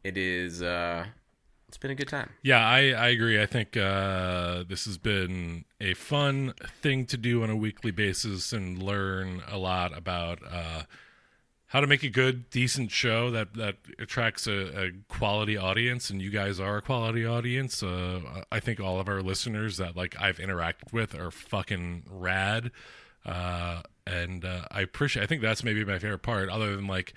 it 0.03 0.17
is. 0.17 0.63
uh 0.63 1.07
It's 1.69 1.77
been 1.79 1.91
a 1.91 1.95
good 1.95 2.09
time. 2.09 2.31
Yeah, 2.43 2.67
I, 2.67 2.93
I 2.93 3.09
agree. 3.09 3.41
I 3.41 3.47
think 3.47 3.77
uh, 3.77 4.65
this 4.67 4.87
has 4.87 4.97
been 4.99 5.65
a 5.81 5.95
fun 5.95 6.55
thing 6.81 7.05
to 7.07 7.17
do 7.17 7.43
on 7.43 7.51
a 7.51 7.57
weekly 7.57 7.91
basis 7.91 8.53
and 8.53 8.83
learn 8.83 9.43
a 9.47 9.59
lot 9.59 9.97
about 9.97 10.39
uh, 10.51 10.85
how 11.69 11.81
to 11.81 11.87
make 11.87 12.03
a 12.03 12.09
good, 12.09 12.51
decent 12.51 12.91
show 12.91 13.31
that, 13.31 13.55
that 13.55 13.77
attracts 13.99 14.47
a, 14.47 14.87
a 14.87 14.91
quality 15.09 15.57
audience. 15.57 16.11
And 16.11 16.21
you 16.21 16.31
guys 16.31 16.59
are 16.59 16.79
a 16.79 16.83
quality 16.83 17.25
audience. 17.27 17.83
Uh, 17.83 18.43
I 18.51 18.61
think 18.61 18.81
all 18.81 18.99
of 18.99 19.09
our 19.09 19.23
listeners 19.23 19.77
that 19.77 19.97
like 19.97 20.17
I've 20.21 20.39
interacted 20.39 20.93
with 20.93 21.15
are 21.15 21.31
fucking 21.31 22.05
rad. 22.11 22.71
Uh, 23.25 23.83
and 24.07 24.45
uh, 24.45 24.63
I 24.71 24.81
appreciate. 24.81 25.23
I 25.23 25.27
think 25.27 25.43
that's 25.43 25.63
maybe 25.63 25.85
my 25.85 25.99
favorite 25.99 26.23
part, 26.23 26.49
other 26.49 26.75
than 26.75 26.87
like 26.87 27.13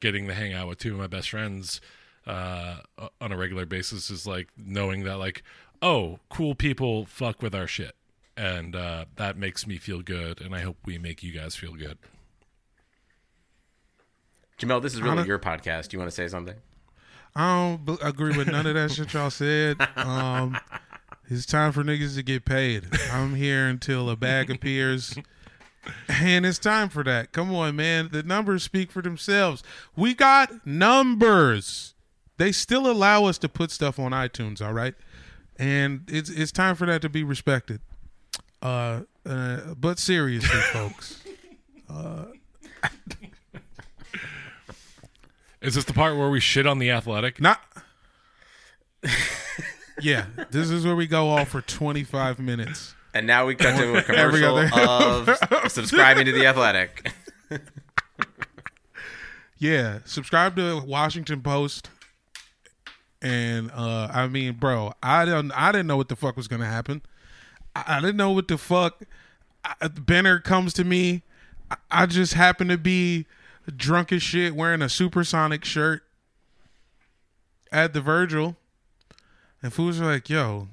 getting 0.00 0.28
to 0.28 0.34
hang 0.34 0.52
out 0.52 0.68
with 0.68 0.78
two 0.78 0.92
of 0.92 0.98
my 1.00 1.06
best 1.06 1.30
friends 1.30 1.80
uh, 2.26 2.76
on 3.20 3.32
a 3.32 3.36
regular 3.36 3.66
basis 3.66 4.10
is 4.10 4.26
like 4.26 4.48
knowing 4.56 5.04
that 5.04 5.16
like 5.16 5.42
oh 5.82 6.18
cool 6.28 6.54
people 6.54 7.06
fuck 7.06 7.40
with 7.42 7.54
our 7.54 7.66
shit 7.66 7.94
and 8.36 8.74
uh, 8.74 9.04
that 9.16 9.36
makes 9.36 9.66
me 9.66 9.76
feel 9.76 10.02
good 10.02 10.40
and 10.40 10.54
i 10.54 10.60
hope 10.60 10.76
we 10.84 10.98
make 10.98 11.22
you 11.22 11.32
guys 11.32 11.54
feel 11.54 11.74
good 11.74 11.98
Jamel, 14.58 14.80
this 14.80 14.94
is 14.94 15.02
really 15.02 15.26
your 15.26 15.38
podcast. 15.38 15.88
Do 15.88 15.96
you 15.96 15.98
want 15.98 16.10
to 16.10 16.14
say 16.14 16.28
something? 16.28 16.54
I 17.34 17.54
don't 17.54 17.84
b- 17.84 17.98
agree 18.02 18.34
with 18.36 18.48
none 18.48 18.66
of 18.66 18.74
that 18.74 18.90
shit 18.90 19.12
y'all 19.12 19.28
said. 19.28 19.76
Um, 19.96 20.56
it's 21.28 21.44
time 21.44 21.72
for 21.72 21.84
niggas 21.84 22.14
to 22.14 22.22
get 22.22 22.46
paid. 22.46 22.86
I'm 23.12 23.34
here 23.34 23.66
until 23.66 24.08
a 24.08 24.16
bag 24.16 24.50
appears. 24.50 25.14
And 26.08 26.46
it's 26.46 26.58
time 26.58 26.88
for 26.88 27.04
that. 27.04 27.32
Come 27.32 27.54
on, 27.54 27.76
man. 27.76 28.08
The 28.10 28.22
numbers 28.22 28.62
speak 28.62 28.90
for 28.90 29.02
themselves. 29.02 29.62
We 29.94 30.14
got 30.14 30.66
numbers. 30.66 31.94
They 32.38 32.50
still 32.50 32.90
allow 32.90 33.26
us 33.26 33.38
to 33.38 33.48
put 33.48 33.70
stuff 33.70 33.98
on 33.98 34.12
iTunes, 34.12 34.64
all 34.64 34.72
right? 34.72 34.94
And 35.58 36.02
it's 36.08 36.28
it's 36.28 36.50
time 36.50 36.74
for 36.74 36.86
that 36.86 37.02
to 37.02 37.08
be 37.08 37.22
respected. 37.22 37.80
Uh, 38.60 39.02
uh 39.24 39.74
but 39.78 39.98
seriously, 39.98 40.60
folks. 40.72 41.22
Uh, 41.88 42.24
is 45.62 45.74
this 45.74 45.84
the 45.84 45.92
part 45.92 46.16
where 46.16 46.28
we 46.30 46.40
shit 46.40 46.66
on 46.66 46.78
the 46.78 46.90
athletic 46.90 47.40
not 47.40 47.60
yeah, 50.00 50.26
this 50.50 50.68
is 50.70 50.84
where 50.84 50.96
we 50.96 51.06
go 51.06 51.28
off 51.30 51.48
for 51.48 51.60
25 51.60 52.38
minutes. 52.38 52.94
And 53.14 53.26
now 53.26 53.46
we 53.46 53.54
cut 53.54 53.76
to 53.78 53.94
a 53.94 53.96
Every 54.16 54.40
commercial 54.40 54.56
other- 54.58 55.32
of 55.64 55.70
subscribing 55.72 56.26
to 56.26 56.32
the 56.32 56.46
Athletic. 56.46 57.12
Yeah, 59.58 60.00
subscribe 60.04 60.54
to 60.56 60.82
Washington 60.84 61.40
Post. 61.40 61.88
And 63.22 63.70
uh 63.70 64.10
I 64.12 64.28
mean, 64.28 64.54
bro, 64.54 64.92
I 65.02 65.24
don't 65.24 65.50
I 65.52 65.72
didn't 65.72 65.86
know 65.86 65.96
what 65.96 66.08
the 66.08 66.16
fuck 66.16 66.36
was 66.36 66.46
going 66.46 66.60
to 66.60 66.66
happen. 66.66 67.00
I, 67.74 67.84
I 67.96 68.00
didn't 68.00 68.16
know 68.18 68.32
what 68.32 68.48
the 68.48 68.58
fuck 68.58 69.02
I, 69.64 69.88
Benner 69.88 70.40
comes 70.40 70.74
to 70.74 70.84
me. 70.84 71.22
I, 71.70 71.76
I 71.90 72.06
just 72.06 72.34
happen 72.34 72.68
to 72.68 72.76
be 72.76 73.24
drunk 73.72 74.12
as 74.12 74.22
shit 74.22 74.54
wearing 74.54 74.82
a 74.82 74.88
supersonic 74.88 75.64
shirt 75.64 76.02
at 77.72 77.92
the 77.92 78.00
Virgil. 78.00 78.56
And 79.62 79.72
fools 79.72 80.00
are 80.00 80.04
like, 80.06 80.28
"Yo, 80.28 80.68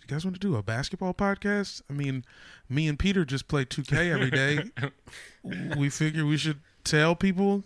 you 0.00 0.06
guys 0.06 0.24
want 0.24 0.34
to 0.34 0.40
do 0.40 0.56
a 0.56 0.62
basketball 0.62 1.14
podcast? 1.14 1.82
I 1.90 1.92
mean, 1.92 2.24
me 2.68 2.86
and 2.86 2.98
Peter 2.98 3.24
just 3.24 3.48
play 3.48 3.64
2K 3.64 4.12
every 4.12 4.30
day. 4.30 4.70
we 5.76 5.88
figure 5.88 6.24
we 6.26 6.36
should 6.36 6.60
tell 6.84 7.14
people 7.14 7.64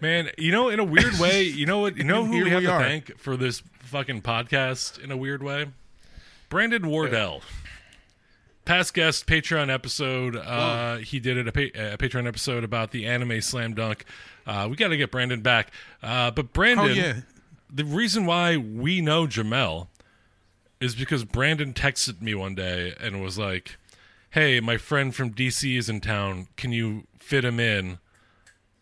man 0.00 0.28
you 0.36 0.50
know 0.50 0.68
in 0.68 0.80
a 0.80 0.84
weird 0.84 1.16
way 1.20 1.42
you 1.44 1.64
know 1.64 1.78
what 1.78 1.96
you 1.96 2.02
know 2.02 2.24
who 2.24 2.32
we 2.44 2.50
have 2.50 2.60
we 2.60 2.66
to 2.66 2.72
are. 2.72 2.80
thank 2.80 3.16
for 3.16 3.36
this 3.36 3.62
fucking 3.80 4.20
podcast 4.20 4.98
in 4.98 5.12
a 5.12 5.16
weird 5.16 5.40
way 5.42 5.66
brandon 6.48 6.88
wardell 6.88 7.42
past 8.66 8.92
guest 8.92 9.26
patreon 9.26 9.72
episode 9.72 10.36
uh 10.36 10.96
he 10.98 11.18
did 11.20 11.36
it 11.38 11.48
a, 11.48 11.52
pa- 11.52 11.94
a 11.94 11.96
patreon 11.96 12.26
episode 12.26 12.64
about 12.64 12.90
the 12.90 13.06
anime 13.06 13.40
slam 13.40 13.72
dunk. 13.74 14.04
Uh 14.46 14.66
we 14.68 14.76
got 14.76 14.88
to 14.88 14.96
get 14.96 15.10
brandon 15.10 15.40
back. 15.40 15.70
Uh 16.02 16.30
but 16.30 16.52
brandon 16.52 16.84
Oh, 16.86 16.92
yeah. 16.92 17.20
the 17.72 17.84
reason 17.84 18.26
why 18.26 18.56
we 18.58 19.00
know 19.00 19.26
jamel 19.26 19.86
is 20.80 20.94
because 20.94 21.24
brandon 21.24 21.72
texted 21.72 22.20
me 22.20 22.34
one 22.34 22.54
day 22.54 22.92
and 23.00 23.22
was 23.22 23.38
like 23.38 23.78
hey 24.30 24.60
my 24.60 24.76
friend 24.76 25.14
from 25.14 25.32
dc 25.32 25.78
is 25.78 25.88
in 25.88 26.00
town. 26.00 26.48
Can 26.56 26.72
you 26.72 27.06
fit 27.18 27.44
him 27.44 27.58
in 27.58 27.98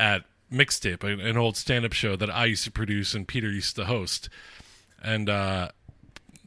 at 0.00 0.24
mixtape 0.52 1.02
an, 1.04 1.20
an 1.20 1.36
old 1.36 1.56
stand-up 1.56 1.92
show 1.92 2.16
that 2.16 2.30
i 2.30 2.44
used 2.46 2.64
to 2.64 2.70
produce 2.70 3.14
and 3.14 3.28
peter 3.28 3.50
used 3.50 3.76
to 3.76 3.84
host? 3.84 4.28
And 5.02 5.28
uh 5.28 5.68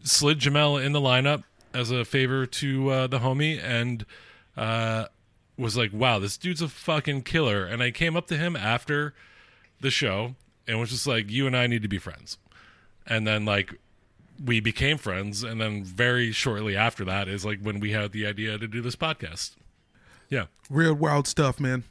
slid 0.04 0.40
jamel 0.40 0.84
in 0.84 0.92
the 0.94 1.02
lineup 1.02 1.44
as 1.78 1.92
a 1.92 2.04
favor 2.04 2.46
to 2.46 2.90
uh, 2.90 3.08
the 3.08 3.20
homie 3.20 3.62
and 3.64 4.06
uh 4.56 5.06
was 5.58 5.76
like 5.78 5.92
wow 5.94 6.20
this 6.20 6.38
dude's 6.38 6.62
a 6.62 6.68
fucking 6.68 7.22
killer 7.22 7.66
and 7.66 7.82
i 7.84 7.92
came 7.92 8.16
up 8.16 8.28
to 8.28 8.38
him 8.38 8.56
after 8.56 9.14
the 9.82 9.92
show 9.92 10.36
and 10.68 10.80
was 10.80 10.90
just 10.90 11.06
like 11.08 11.30
you 11.30 11.46
and 11.48 11.56
i 11.56 11.68
need 11.68 11.82
to 11.82 11.88
be 11.88 11.98
friends 11.98 12.38
and 13.06 13.28
then 13.28 13.46
like 13.46 13.74
we 14.44 14.60
became 14.60 14.98
friends 14.98 15.44
and 15.44 15.60
then 15.60 15.84
very 15.84 16.32
shortly 16.32 16.76
after 16.76 17.04
that 17.06 17.28
is 17.28 17.44
like 17.44 17.60
when 17.62 17.80
we 17.80 17.92
had 17.92 18.12
the 18.12 18.26
idea 18.26 18.58
to 18.58 18.68
do 18.68 18.82
this 18.82 18.96
podcast 18.96 19.56
yeah 20.30 20.46
real 20.70 20.94
wild 20.94 21.28
stuff, 21.28 21.60
man. 21.60 21.84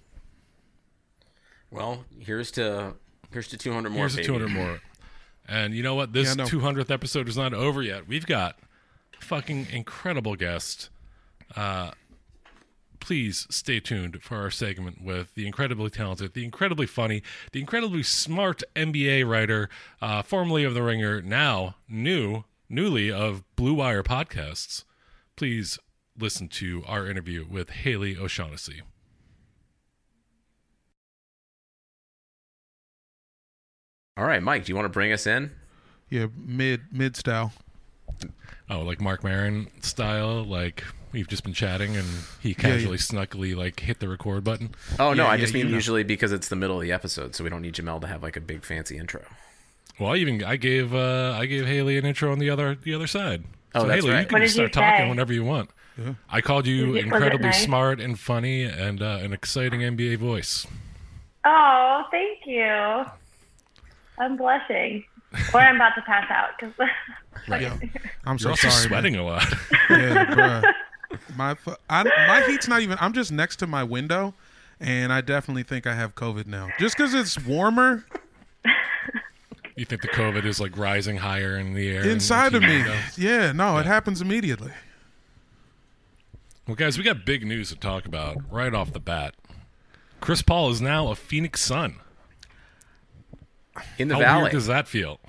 Well, 1.71 2.05
here's 2.19 2.51
to 2.53 2.95
here's 3.33 3.49
to 3.49 3.59
200 3.59 3.91
more. 3.91 4.01
Here's 4.01 4.15
a 4.15 4.19
baby. 4.19 4.27
200 4.27 4.49
more. 4.49 4.81
And 5.49 5.75
you 5.75 5.83
know 5.83 5.95
what? 5.95 6.13
This 6.13 6.29
Yeah, 6.29 6.45
no. 6.45 6.45
200th 6.45 6.91
episode 6.91 7.29
is 7.29 7.37
not 7.37 7.55
over 7.55 7.83
yet. 7.83 8.07
We've 8.09 8.27
got 8.27 8.57
a 8.59 8.66
fucking 9.21 9.69
incredible 9.71 10.37
guest. 10.37 10.91
Uh, 11.55 11.93
please 13.01 13.47
stay 13.51 13.79
tuned 13.81 14.23
for 14.23 14.37
our 14.37 14.51
segment 14.51 15.03
with 15.03 15.35
the 15.35 15.47
incredibly 15.47 15.91
talented, 15.91 16.35
the 16.35 16.45
incredibly 16.45 16.87
funny, 16.87 17.23
the 17.53 17.61
incredibly 17.61 18.03
smart 18.03 18.63
NBA 18.75 19.29
writer, 19.29 19.69
uh, 20.01 20.23
formerly 20.23 20.65
of 20.65 20.75
The 20.75 20.83
Ringer, 20.83 21.23
now 21.23 21.77
new, 21.89 22.45
newly 22.69 23.11
of 23.13 23.45
Blue 23.55 23.75
Wire 23.75 24.03
podcasts. 24.03 24.85
Please 25.37 25.79
listen 26.19 26.49
to 26.49 26.83
our 26.87 27.07
interview 27.07 27.47
with 27.49 27.71
Haley 27.71 28.17
O'Shaughnessy. 28.17 28.83
All 34.17 34.25
right, 34.25 34.43
Mike, 34.43 34.65
do 34.65 34.73
you 34.73 34.77
want 34.77 34.87
to 34.87 34.91
bring 34.91 35.13
us 35.13 35.27
in? 35.27 35.51
Yeah, 36.09 36.27
mid 36.35 36.83
mid 36.91 37.17
style. 37.17 37.53
Oh, 38.69 38.81
like 38.81 39.01
Marc 39.01 39.23
Maron 39.23 39.69
style, 39.81 40.43
like 40.45 40.83
we've 41.13 41.29
just 41.29 41.45
been 41.45 41.53
chatting 41.53 41.97
and 41.97 42.07
he 42.41 42.51
Yeah, 42.51 42.55
casually, 42.57 42.99
snuggly, 42.99 43.55
like 43.57 43.81
hit 43.81 44.01
the 44.01 44.09
record 44.09 44.43
button. 44.45 44.75
Oh 44.99 45.13
no, 45.13 45.25
Yeah, 45.25 45.29
I 45.31 45.35
yeah, 45.37 45.41
just 45.41 45.55
mean 45.55 45.67
you 45.67 45.71
know. 45.71 45.75
usually 45.77 46.03
because 46.03 46.33
it's 46.33 46.49
the 46.49 46.57
middle 46.57 46.77
of 46.77 46.83
the 46.83 46.93
episode, 46.93 47.35
so 47.35 47.45
we 47.45 47.51
don't 47.51 47.63
need 47.63 47.75
Jamel 47.75 48.01
to 48.01 48.07
have 48.07 48.23
like 48.23 48.37
a 48.37 48.41
big 48.41 48.65
fancy 48.65 48.97
intro. 48.99 49.23
Well, 50.01 50.13
I 50.13 50.17
even 50.17 50.43
I 50.45 50.57
gave 50.57 50.95
uh 50.95 51.37
I 51.39 51.47
gave 51.47 51.67
Haley 51.67 51.97
an 51.97 52.05
intro 52.05 52.33
on 52.33 52.39
the 52.39 52.51
other 52.51 52.75
the 52.75 52.93
other 52.95 53.07
side. 53.07 53.45
Oh, 53.75 53.83
so 53.83 53.87
that's 53.89 54.03
Haley, 54.05 54.15
right. 54.15 54.21
you 54.23 54.27
can 54.27 54.35
What 54.35 54.41
did 54.41 54.51
start 54.51 54.75
you 54.75 54.81
talking 54.83 55.09
whenever 55.09 55.33
you 55.33 55.45
want. 55.45 55.71
Yeah. 55.97 56.15
I 56.29 56.41
called 56.43 56.67
you 56.67 56.89
Was 56.89 56.89
it- 56.89 56.91
was 56.93 56.97
it 56.99 57.05
incredibly 57.05 57.47
nice? 57.49 57.65
smart 57.65 58.01
and 58.01 58.19
funny 58.19 58.65
and 58.65 59.01
uh, 59.01 59.19
an 59.23 59.33
exciting 59.33 59.81
NBA 59.81 60.19
voice. 60.19 60.67
Oh, 61.45 62.03
thank 62.11 62.41
you. 62.47 63.05
I'm 64.19 64.37
blushing. 64.37 65.05
Or 65.55 65.61
I'm 65.61 65.77
about 65.77 65.95
to 65.97 66.03
pass 66.03 66.31
out 66.31 66.51
because 66.59 66.75
Yeah. 67.49 67.77
I'm 68.25 68.39
so 68.39 68.45
You're 68.49 68.53
also 68.53 68.69
sorry. 68.69 68.89
sweating 68.89 69.13
man. 69.15 69.23
a 69.23 69.27
lot. 69.27 69.45
Yeah, 69.91 70.25
bruh. 70.27 70.73
My 71.37 71.57
I, 71.89 72.03
my 72.03 72.43
heat's 72.47 72.67
not 72.69 72.81
even. 72.83 72.99
I'm 73.01 73.13
just 73.13 73.31
next 73.31 73.57
to 73.57 73.67
my 73.67 73.85
window, 73.85 74.35
and 74.81 75.13
I 75.13 75.21
definitely 75.21 75.63
think 75.63 75.87
I 75.87 75.95
have 75.95 76.15
COVID 76.15 76.47
now. 76.47 76.69
Just 76.79 76.97
because 76.97 77.15
it's 77.15 77.39
warmer 77.45 78.05
you 79.77 79.85
think 79.85 80.01
the 80.03 80.09
COVID 80.09 80.45
is 80.47 80.59
like 80.59 80.77
rising 80.77 81.19
higher 81.19 81.57
in 81.57 81.75
the 81.75 81.91
air 81.91 82.01
and 82.03 82.11
inside 82.11 82.55
of 82.55 82.63
me. 82.63 82.81
it? 82.81 83.19
Yeah, 83.19 83.53
no, 83.53 83.77
it 83.77 83.85
happens 83.87 84.21
immediately. 84.23 84.73
Well, 86.67 86.75
guys, 86.75 86.97
we 86.99 87.05
got 87.05 87.25
big 87.27 87.47
news 87.47 87.69
to 87.69 87.77
talk 87.77 88.07
about 88.07 88.39
right 88.51 88.75
off 88.75 88.93
the 88.93 89.01
bat. 89.01 89.35
Chris 90.21 90.41
Paul 90.43 90.71
is 90.71 90.81
now 90.81 91.09
a 91.09 91.15
Phoenix 91.15 91.61
Sun. 91.61 91.97
In 93.99 94.09
the 94.09 94.15
How 94.15 94.21
valley. 94.21 94.43
weird 94.45 94.53
does 94.53 94.67
that 94.67 94.89
feel? 94.89 95.21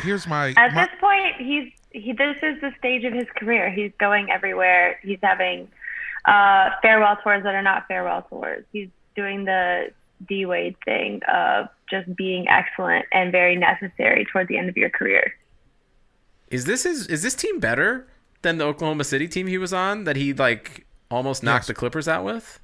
Here's 0.00 0.26
my, 0.26 0.50
at 0.56 0.74
my 0.74 0.86
this 0.86 0.94
point, 1.00 1.36
he's 1.38 1.72
he. 1.90 2.12
This 2.12 2.36
is 2.42 2.60
the 2.60 2.72
stage 2.78 3.04
of 3.04 3.12
his 3.12 3.26
career. 3.36 3.70
He's 3.70 3.92
going 3.98 4.30
everywhere. 4.30 4.98
He's 5.02 5.18
having 5.22 5.68
uh, 6.26 6.70
farewell 6.82 7.16
tours 7.22 7.42
that 7.44 7.54
are 7.54 7.62
not 7.62 7.86
farewell 7.88 8.22
tours. 8.28 8.64
He's 8.72 8.88
doing 9.16 9.44
the 9.44 9.90
D 10.28 10.46
Wade 10.46 10.76
thing 10.84 11.20
of 11.28 11.68
just 11.90 12.14
being 12.16 12.48
excellent 12.48 13.06
and 13.12 13.32
very 13.32 13.56
necessary 13.56 14.26
toward 14.30 14.48
the 14.48 14.58
end 14.58 14.68
of 14.68 14.76
your 14.76 14.90
career. 14.90 15.34
Is 16.50 16.64
this 16.64 16.84
his 16.84 17.06
is 17.08 17.22
this 17.22 17.34
team 17.34 17.58
better 17.60 18.06
than 18.42 18.58
the 18.58 18.64
Oklahoma 18.64 19.04
City 19.04 19.26
team 19.28 19.46
he 19.46 19.58
was 19.58 19.72
on 19.72 20.04
that 20.04 20.16
he 20.16 20.32
like 20.32 20.86
almost 21.10 21.42
knocked 21.42 21.62
Yes. 21.64 21.66
the 21.68 21.74
Clippers 21.74 22.06
out 22.08 22.24
with? 22.24 22.60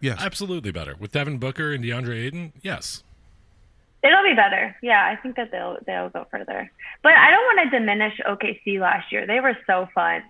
yes. 0.00 0.18
Absolutely 0.20 0.70
better. 0.72 0.94
With 0.98 1.12
Devin 1.12 1.38
Booker 1.38 1.72
and 1.72 1.82
DeAndre 1.84 2.26
Ayton, 2.26 2.52
yes. 2.62 3.02
It'll 4.04 4.22
be 4.22 4.34
better. 4.34 4.76
Yeah, 4.82 5.02
I 5.02 5.16
think 5.16 5.36
that 5.36 5.50
they'll 5.50 5.78
they'll 5.86 6.10
go 6.10 6.26
further. 6.30 6.70
But 7.02 7.12
I 7.12 7.30
don't 7.30 7.44
want 7.44 7.70
to 7.72 7.78
diminish 7.78 8.20
OKC 8.28 8.78
last 8.78 9.10
year. 9.10 9.26
They 9.26 9.40
were 9.40 9.56
so 9.66 9.88
fun. 9.94 10.22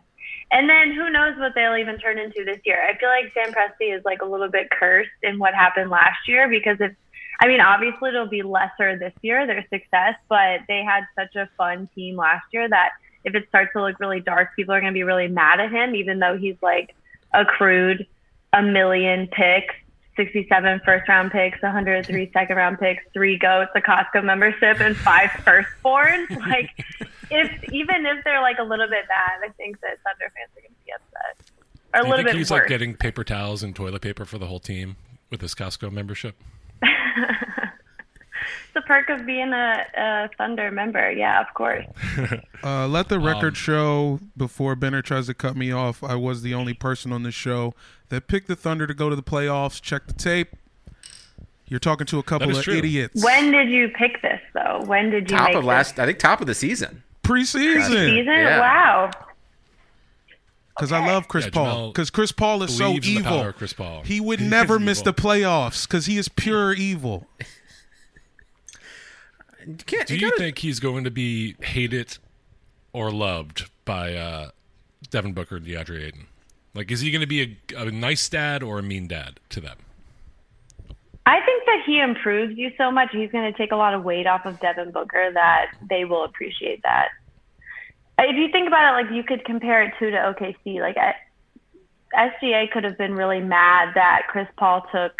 And 0.53 0.70
then 0.70 0.93
who 0.95 1.11
knows 1.11 1.37
what 1.39 1.53
they'll 1.57 1.77
even 1.77 1.99
turn 1.99 2.18
into 2.18 2.45
this 2.45 2.61
year. 2.64 2.81
I 2.81 2.97
feel 2.97 3.09
like 3.09 3.33
Sam 3.35 3.53
Presti 3.53 3.97
is 3.97 4.05
like 4.05 4.22
a 4.22 4.27
little 4.27 4.49
bit 4.49 4.70
cursed 4.70 5.11
in 5.25 5.41
what 5.41 5.55
happened 5.55 5.91
last 5.91 6.29
year 6.29 6.49
because 6.49 6.77
if 6.79 6.93
I 7.41 7.49
mean 7.49 7.61
obviously 7.61 8.11
it'll 8.11 8.29
be 8.29 8.43
lesser 8.43 8.97
this 8.97 9.12
year, 9.22 9.45
their 9.45 9.66
success, 9.68 10.14
but 10.29 10.61
they 10.68 10.85
had 10.85 11.03
such 11.16 11.35
a 11.35 11.49
fun 11.57 11.89
team 11.97 12.16
last 12.16 12.47
year 12.53 12.68
that 12.68 12.91
if 13.25 13.35
it 13.35 13.49
starts 13.49 13.72
to 13.72 13.83
look 13.83 13.99
really 13.99 14.20
dark, 14.20 14.55
people 14.55 14.72
are 14.72 14.81
gonna 14.81 14.93
be 14.93 15.03
really 15.03 15.29
mad 15.29 15.59
at 15.59 15.72
him, 15.72 15.97
even 15.97 16.20
though 16.20 16.39
he's 16.39 16.57
like 16.62 16.95
accrued 17.33 18.07
a 18.53 18.62
million 18.62 19.27
picks 19.27 19.75
67 20.17 20.81
first 20.85 21.09
round 21.09 21.31
picks, 21.33 21.61
103 21.62 22.31
second 22.33 22.57
round 22.57 22.79
picks, 22.79 23.03
three 23.12 23.39
goats, 23.39 23.71
a 23.75 23.81
Costco 23.81 24.25
membership, 24.25 24.81
and 24.81 24.97
five 24.97 25.31
firstborns. 25.45 26.31
like, 26.47 26.71
if 27.31 27.51
even 27.73 28.07
if 28.07 28.23
they're 28.25 28.41
like 28.43 28.59
a 28.59 28.62
little 28.65 28.89
bit 28.89 29.07
bad, 29.09 29.41
I 29.49 29.49
think 29.57 29.81
that 29.81 29.99
Thunder 30.05 30.33
fans 30.35 30.51
are 30.57 30.61
going 30.61 30.75
to 30.75 30.85
be 30.85 30.93
upset. 30.93 31.51
Or 31.95 32.01
a 32.01 32.03
Do 32.03 32.07
you 32.07 32.11
little 32.11 32.17
think 32.17 32.27
bit 32.29 32.37
he's 32.37 32.51
worse. 32.51 32.61
like 32.61 32.69
getting 32.69 32.95
paper 32.97 33.25
towels 33.25 33.62
and 33.62 33.75
toilet 33.75 34.03
paper 34.03 34.25
for 34.25 34.39
the 34.39 34.47
whole 34.47 34.61
team 34.61 34.97
with 35.31 35.41
his 35.41 35.55
Costco 35.55 35.91
membership? 35.93 36.35
it's 36.83 38.75
the 38.75 38.81
perk 38.83 39.09
of 39.09 39.25
being 39.25 39.53
a, 39.53 39.85
a 39.97 40.29
Thunder 40.37 40.71
member. 40.71 41.11
Yeah, 41.11 41.41
of 41.41 41.53
course. 41.55 41.85
Uh, 42.65 42.89
let 42.89 43.11
the 43.11 43.19
record 43.21 43.49
Um, 43.49 43.55
show 43.55 44.21
before 44.39 44.75
Benner 44.75 45.03
tries 45.03 45.27
to 45.27 45.35
cut 45.35 45.55
me 45.55 45.71
off. 45.71 46.03
I 46.03 46.15
was 46.15 46.41
the 46.41 46.55
only 46.55 46.73
person 46.73 47.12
on 47.12 47.23
this 47.23 47.35
show 47.35 47.75
that 48.15 48.29
picked 48.29 48.49
the 48.49 48.57
Thunder 48.57 48.87
to 48.87 48.95
go 48.95 49.11
to 49.11 49.17
the 49.17 49.23
playoffs. 49.23 49.81
Check 49.81 50.07
the 50.07 50.12
tape. 50.15 50.51
You're 51.67 51.81
talking 51.81 52.07
to 52.09 52.19
a 52.19 52.23
couple 52.23 52.57
of 52.57 52.62
true. 52.62 52.75
idiots. 52.75 53.23
When 53.25 53.51
did 53.51 53.69
you 53.71 53.89
pick 53.89 54.21
this 54.23 54.41
though? 54.53 54.83
When 54.85 55.11
did 55.11 55.31
you 55.31 55.37
top 55.37 55.49
make 55.49 55.57
of 55.57 55.65
last, 55.65 55.99
I 55.99 56.07
think 56.07 56.19
top 56.19 56.41
of 56.41 56.47
the 56.47 56.55
season. 56.55 57.03
Preseason. 57.23 57.75
this? 57.75 57.87
season? 57.89 58.27
Yeah. 58.27 58.61
Wow. 58.61 59.11
Because 60.77 60.93
I 60.93 61.07
love 61.07 61.29
Chris 61.29 61.45
Yeah, 61.47 61.51
Paul. 61.53 61.89
Because 61.93 62.11
Chris 62.11 62.33
Paul 62.33 62.62
is 62.65 62.77
so 62.77 62.89
believes 62.89 63.09
in 63.09 63.15
the 63.15 63.21
evil. 63.21 63.39
power 63.39 63.49
of 63.51 63.57
Chris 63.57 63.73
Paul. 63.73 64.03
He 64.03 64.21
would 64.21 64.41
He 64.41 64.49
never 64.49 64.79
miss 64.79 65.01
evil. 65.01 65.12
the 65.12 65.23
playoffs 65.23 65.87
because 65.89 66.07
he 66.07 66.19
is 66.19 66.29
pure 66.29 66.73
evil. 66.75 67.27
Do 70.07 70.17
you 70.17 70.37
think 70.37 70.59
he's 70.59 70.81
going 70.81 71.05
to 71.05 71.11
be 71.11 71.55
hated 71.62 72.19
or 72.93 73.11
loved 73.11 73.71
by 73.87 74.15
uh, 74.15 74.51
Devin 75.11 75.33
Booker 75.33 75.57
and 75.57 75.67
DeAndre 75.67 76.03
Ayton? 76.09 76.27
Like, 76.75 76.91
is 76.91 77.01
he 77.01 77.11
going 77.11 77.20
to 77.20 77.27
be 77.27 77.59
a, 77.75 77.83
a 77.83 77.91
nice 77.91 78.29
dad 78.29 78.62
or 78.62 78.79
a 78.79 78.83
mean 78.83 79.07
dad 79.07 79.41
to 79.51 79.61
them? 79.61 79.79
I 81.27 81.41
think 81.45 81.64
that 81.66 81.83
he 81.87 82.01
improves 82.01 82.59
you 82.59 82.70
so 82.77 82.91
much. 82.91 83.09
He's 83.12 83.31
going 83.31 83.51
to 83.51 83.57
take 83.57 83.72
a 83.72 83.77
lot 83.77 83.95
of 83.95 84.05
weight 84.05 84.27
off 84.27 84.45
of 84.45 84.61
Devin 84.61 84.91
Booker 84.91 85.31
that 85.33 85.72
they 85.89 86.05
will 86.05 86.25
appreciate 86.25 86.83
that. 86.83 87.09
If 88.18 88.37
you 88.37 88.49
think 88.53 88.68
about 88.68 88.93
it, 88.93 89.05
like 89.05 89.14
you 89.14 89.25
could 89.25 89.45
compare 89.45 89.83
it 89.83 89.95
to 89.99 90.11
to 90.11 90.16
OKC. 90.16 90.81
Like 90.81 90.97
I- 90.99 91.14
SGA 92.14 92.70
could 92.70 92.85
have 92.85 92.99
been 92.99 93.14
really 93.14 93.41
mad 93.41 93.95
that 93.95 94.22
Chris 94.29 94.47
Paul 94.57 94.87
took 94.93 95.12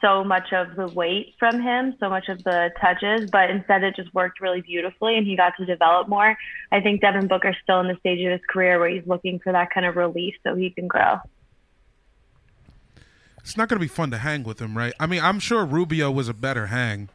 so 0.00 0.22
much 0.24 0.52
of 0.52 0.76
the 0.76 0.88
weight 0.88 1.34
from 1.38 1.60
him, 1.60 1.94
so 1.98 2.08
much 2.08 2.28
of 2.28 2.42
the 2.44 2.70
touches, 2.80 3.30
but 3.30 3.50
instead 3.50 3.82
it 3.82 3.96
just 3.96 4.12
worked 4.14 4.40
really 4.40 4.60
beautifully 4.60 5.16
and 5.16 5.26
he 5.26 5.36
got 5.36 5.54
to 5.58 5.66
develop 5.66 6.08
more. 6.08 6.36
I 6.72 6.80
think 6.80 7.00
Devin 7.00 7.28
Booker's 7.28 7.56
still 7.62 7.80
in 7.80 7.88
the 7.88 7.96
stage 8.00 8.24
of 8.24 8.32
his 8.32 8.40
career 8.48 8.78
where 8.78 8.88
he's 8.88 9.06
looking 9.06 9.38
for 9.38 9.52
that 9.52 9.70
kind 9.72 9.86
of 9.86 9.96
relief 9.96 10.34
so 10.42 10.54
he 10.54 10.70
can 10.70 10.86
grow. 10.86 11.18
It's 13.38 13.56
not 13.56 13.68
going 13.68 13.78
to 13.78 13.84
be 13.84 13.88
fun 13.88 14.10
to 14.10 14.18
hang 14.18 14.42
with 14.42 14.60
him, 14.60 14.76
right? 14.76 14.92
I 14.98 15.06
mean, 15.06 15.22
I'm 15.22 15.38
sure 15.38 15.64
Rubio 15.64 16.10
was 16.10 16.28
a 16.28 16.34
better 16.34 16.66
hang. 16.66 17.10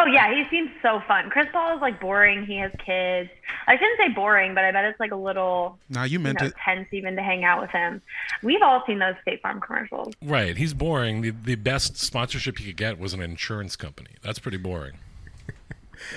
Oh 0.00 0.06
yeah, 0.06 0.32
he 0.32 0.48
seems 0.48 0.70
so 0.80 1.02
fun. 1.08 1.28
Chris 1.30 1.46
Paul 1.52 1.74
is 1.74 1.80
like 1.80 2.00
boring. 2.00 2.46
He 2.46 2.56
has 2.58 2.70
kids. 2.84 3.30
I 3.66 3.74
shouldn't 3.74 3.98
say 3.98 4.08
boring, 4.14 4.54
but 4.54 4.64
I 4.64 4.70
bet 4.70 4.84
it's 4.84 5.00
like 5.00 5.10
a 5.12 5.16
little 5.16 5.78
Nah, 5.88 6.04
you 6.04 6.20
meant 6.20 6.40
know, 6.40 6.46
it. 6.46 6.54
tense 6.64 6.86
even 6.92 7.16
to 7.16 7.22
hang 7.22 7.44
out 7.44 7.60
with 7.60 7.70
him. 7.70 8.00
We've 8.42 8.62
all 8.62 8.84
seen 8.86 9.00
those 9.00 9.14
State 9.22 9.42
Farm 9.42 9.60
commercials. 9.60 10.14
Right. 10.22 10.56
He's 10.56 10.72
boring. 10.72 11.22
The, 11.22 11.30
the 11.30 11.56
best 11.56 11.96
sponsorship 11.96 12.60
you 12.60 12.66
could 12.66 12.76
get 12.76 12.98
was 12.98 13.12
an 13.12 13.20
insurance 13.20 13.74
company. 13.76 14.10
That's 14.22 14.38
pretty 14.38 14.58
boring. 14.58 14.94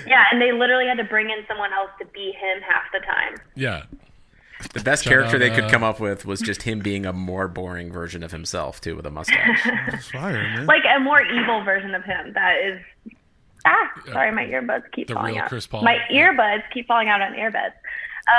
Yeah, 0.05 0.25
and 0.32 0.39
they 0.39 0.51
literally 0.51 0.86
had 0.88 0.97
to 0.97 1.03
bring 1.03 1.32
in 1.32 1.43
someone 1.47 1.73
else 1.73 1.89
to 1.99 2.05
be 2.05 2.34
him 2.34 2.61
half 2.61 2.84
the 2.93 2.99
time. 2.99 3.36
Yeah. 3.55 3.84
The 4.73 4.79
best 4.82 5.03
Shout 5.03 5.11
character 5.11 5.38
out, 5.38 5.39
they 5.39 5.49
could 5.49 5.63
uh, 5.63 5.69
come 5.69 5.84
up 5.84 5.99
with 5.99 6.23
was 6.23 6.39
just 6.39 6.61
him 6.61 6.79
being 6.82 7.07
a 7.07 7.11
more 7.13 7.47
boring 7.47 7.91
version 7.91 8.21
of 8.21 8.32
himself 8.32 8.79
too, 8.79 8.95
with 8.95 9.07
a 9.07 9.09
mustache. 9.11 9.59
Fire, 10.11 10.34
man. 10.34 10.67
Like 10.67 10.84
a 10.95 10.99
more 10.99 11.21
evil 11.21 11.63
version 11.63 11.95
of 11.95 12.03
him. 12.03 12.34
That 12.34 12.57
is. 12.63 12.79
Ah, 13.66 13.91
sorry, 14.12 14.32
my 14.32 14.45
earbuds 14.45 14.84
keep 14.91 15.07
The 15.07 15.14
falling 15.14 15.36
real 15.36 15.43
out. 15.43 15.49
Chris 15.49 15.68
Paul. 15.68 15.84
My 15.84 15.97
earbuds 16.12 16.64
keep 16.74 16.88
falling 16.88 17.09
out 17.09 17.22
on 17.22 17.34
earbuds. 17.34 17.74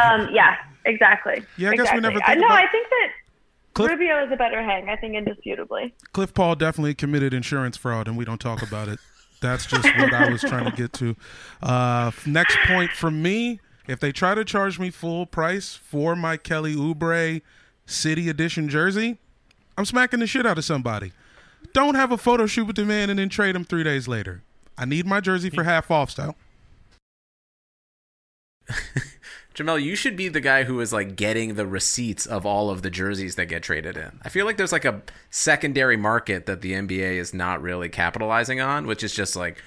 Um, 0.05 0.29
yeah, 0.33 0.57
exactly. 0.85 1.43
Yeah, 1.57 1.71
I 1.71 1.77
guess 1.77 1.93
we 1.93 1.99
exactly. 1.99 2.01
never 2.01 2.21
I, 2.25 2.27
think 2.29 2.41
no, 2.41 2.47
about- 2.47 2.59
I 2.59 2.67
think 2.71 2.89
that 2.89 3.09
Cliff- 3.75 3.91
Rubio 3.91 4.25
is 4.27 4.33
a 4.33 4.37
better 4.37 4.63
hang. 4.63 4.89
I 4.89 4.97
think 4.97 5.15
indisputably. 5.15 5.95
Cliff 6.13 6.35
Paul 6.35 6.57
definitely 6.57 6.95
committed 6.95 7.33
insurance 7.33 7.77
fraud, 7.77 8.09
and 8.09 8.17
we 8.17 8.25
don't 8.25 8.41
talk 8.41 8.63
about 8.63 8.89
it. 8.89 8.99
That's 9.41 9.67
just 9.67 9.85
what 9.97 10.13
I 10.15 10.29
was 10.31 10.41
trying 10.41 10.71
to 10.71 10.77
get 10.77 10.93
to. 10.95 11.17
Uh, 11.63 12.11
next 12.27 12.57
point 12.67 12.91
from 12.93 13.23
me: 13.23 13.61
if 13.89 13.99
they 13.99 14.13
try 14.13 14.35
to 14.35 14.45
charge 14.45 14.79
me 14.79 14.91
full 14.91 15.27
price 15.27 15.75
for 15.75 16.15
my 16.15 16.37
Kelly 16.37 16.75
Oubre 16.77 17.43
City 17.87 18.29
Edition 18.29 18.69
jersey, 18.69 19.19
I'm 19.77 19.85
smacking 19.85 20.21
the 20.21 20.27
shit 20.27 20.47
out 20.47 20.59
of 20.59 20.65
somebody. 20.65 21.13
Don't 21.73 21.95
have 21.95 22.13
a 22.13 22.19
photo 22.19 22.47
shoot 22.47 22.67
with 22.67 22.77
the 22.77 22.85
man 22.85 23.09
and 23.11 23.19
then 23.19 23.29
trade 23.29 23.57
him 23.57 23.65
three 23.65 23.83
days 23.83 24.07
later. 24.07 24.43
I 24.83 24.85
need 24.85 25.07
my 25.07 25.21
jersey 25.21 25.49
for 25.49 25.63
half 25.63 25.93
off 25.93 26.11
style. 26.11 26.35
Jamel, 29.55 29.81
you 29.81 29.95
should 29.95 30.17
be 30.17 30.27
the 30.29 30.41
guy 30.41 30.65
who 30.65 30.81
is 30.81 30.93
like 30.93 31.15
getting 31.15 31.55
the 31.55 31.67
receipts 31.69 32.27
of 32.27 32.45
all 32.45 32.69
of 32.69 32.83
the 32.83 32.91
jerseys 32.91 33.37
that 33.37 33.47
get 33.47 33.63
traded 33.63 33.97
in. 33.97 34.19
I 34.25 34.29
feel 34.29 34.45
like 34.45 34.57
there's 34.57 34.73
like 34.73 34.85
a 34.85 35.03
secondary 35.31 35.97
market 35.97 36.47
that 36.47 36.63
the 36.63 36.73
NBA 36.73 37.13
is 37.13 37.33
not 37.33 37.63
really 37.63 37.89
capitalizing 37.89 38.61
on, 38.61 38.89
which 38.89 39.05
is 39.05 39.15
just 39.15 39.37
like 39.37 39.63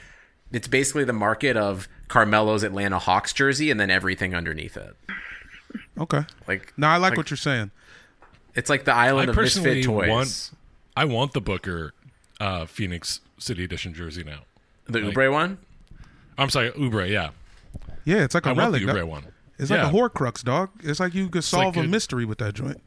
it's 0.52 0.68
basically 0.68 1.06
the 1.06 1.14
market 1.14 1.56
of 1.56 1.88
Carmelo's 2.10 2.64
Atlanta 2.64 3.00
Hawks 3.00 3.32
jersey 3.32 3.72
and 3.72 3.80
then 3.80 3.90
everything 3.90 4.36
underneath 4.36 4.76
it. 4.76 4.98
Okay. 5.98 6.24
Like 6.46 6.74
No, 6.76 6.88
I 6.88 6.98
like, 6.98 7.12
like- 7.12 7.18
what 7.18 7.30
you're 7.30 7.38
saying. 7.38 7.72
It's 8.54 8.70
like 8.70 8.84
the 8.84 8.94
island 8.94 9.30
I 9.30 9.32
of 9.32 9.38
misfit 9.38 9.64
personally 9.64 9.84
toys. 9.84 10.10
want. 10.10 10.52
I 10.98 11.06
want 11.06 11.32
the 11.32 11.42
Booker 11.42 11.94
uh, 12.42 12.66
Phoenix 12.66 13.22
City 13.38 13.64
Edition 13.64 13.94
jersey 13.94 14.26
now. 14.26 14.42
The 14.88 15.00
Like- 15.02 15.14
Oubre 15.16 15.32
one? 15.32 15.58
I'm 16.38 16.50
sorry, 16.50 16.72
Oubre. 16.72 17.10
Yeah. 17.10 17.30
Yeah, 18.04 18.24
it's 18.24 18.36
like 18.36 18.46
a 18.46 18.50
I 18.50 18.54
want 18.54 18.74
the 18.74 18.80
relic. 18.86 18.96
Oubre 18.96 19.00
dog. 19.02 19.10
one. 19.10 19.24
It's 19.58 19.72
Yeah. 19.72 19.84
like 19.86 19.94
a 19.94 19.96
Horcrux, 19.96 20.44
dog. 20.44 20.70
It's 20.84 21.00
like 21.00 21.14
you 21.16 21.28
could 21.30 21.40
It's 21.40 21.54
like 21.54 21.64
solve 21.64 21.78
a 21.78 21.82
a- 21.82 21.88
mystery 21.88 22.26
with 22.26 22.38
that 22.40 22.54
joint. 22.54 22.82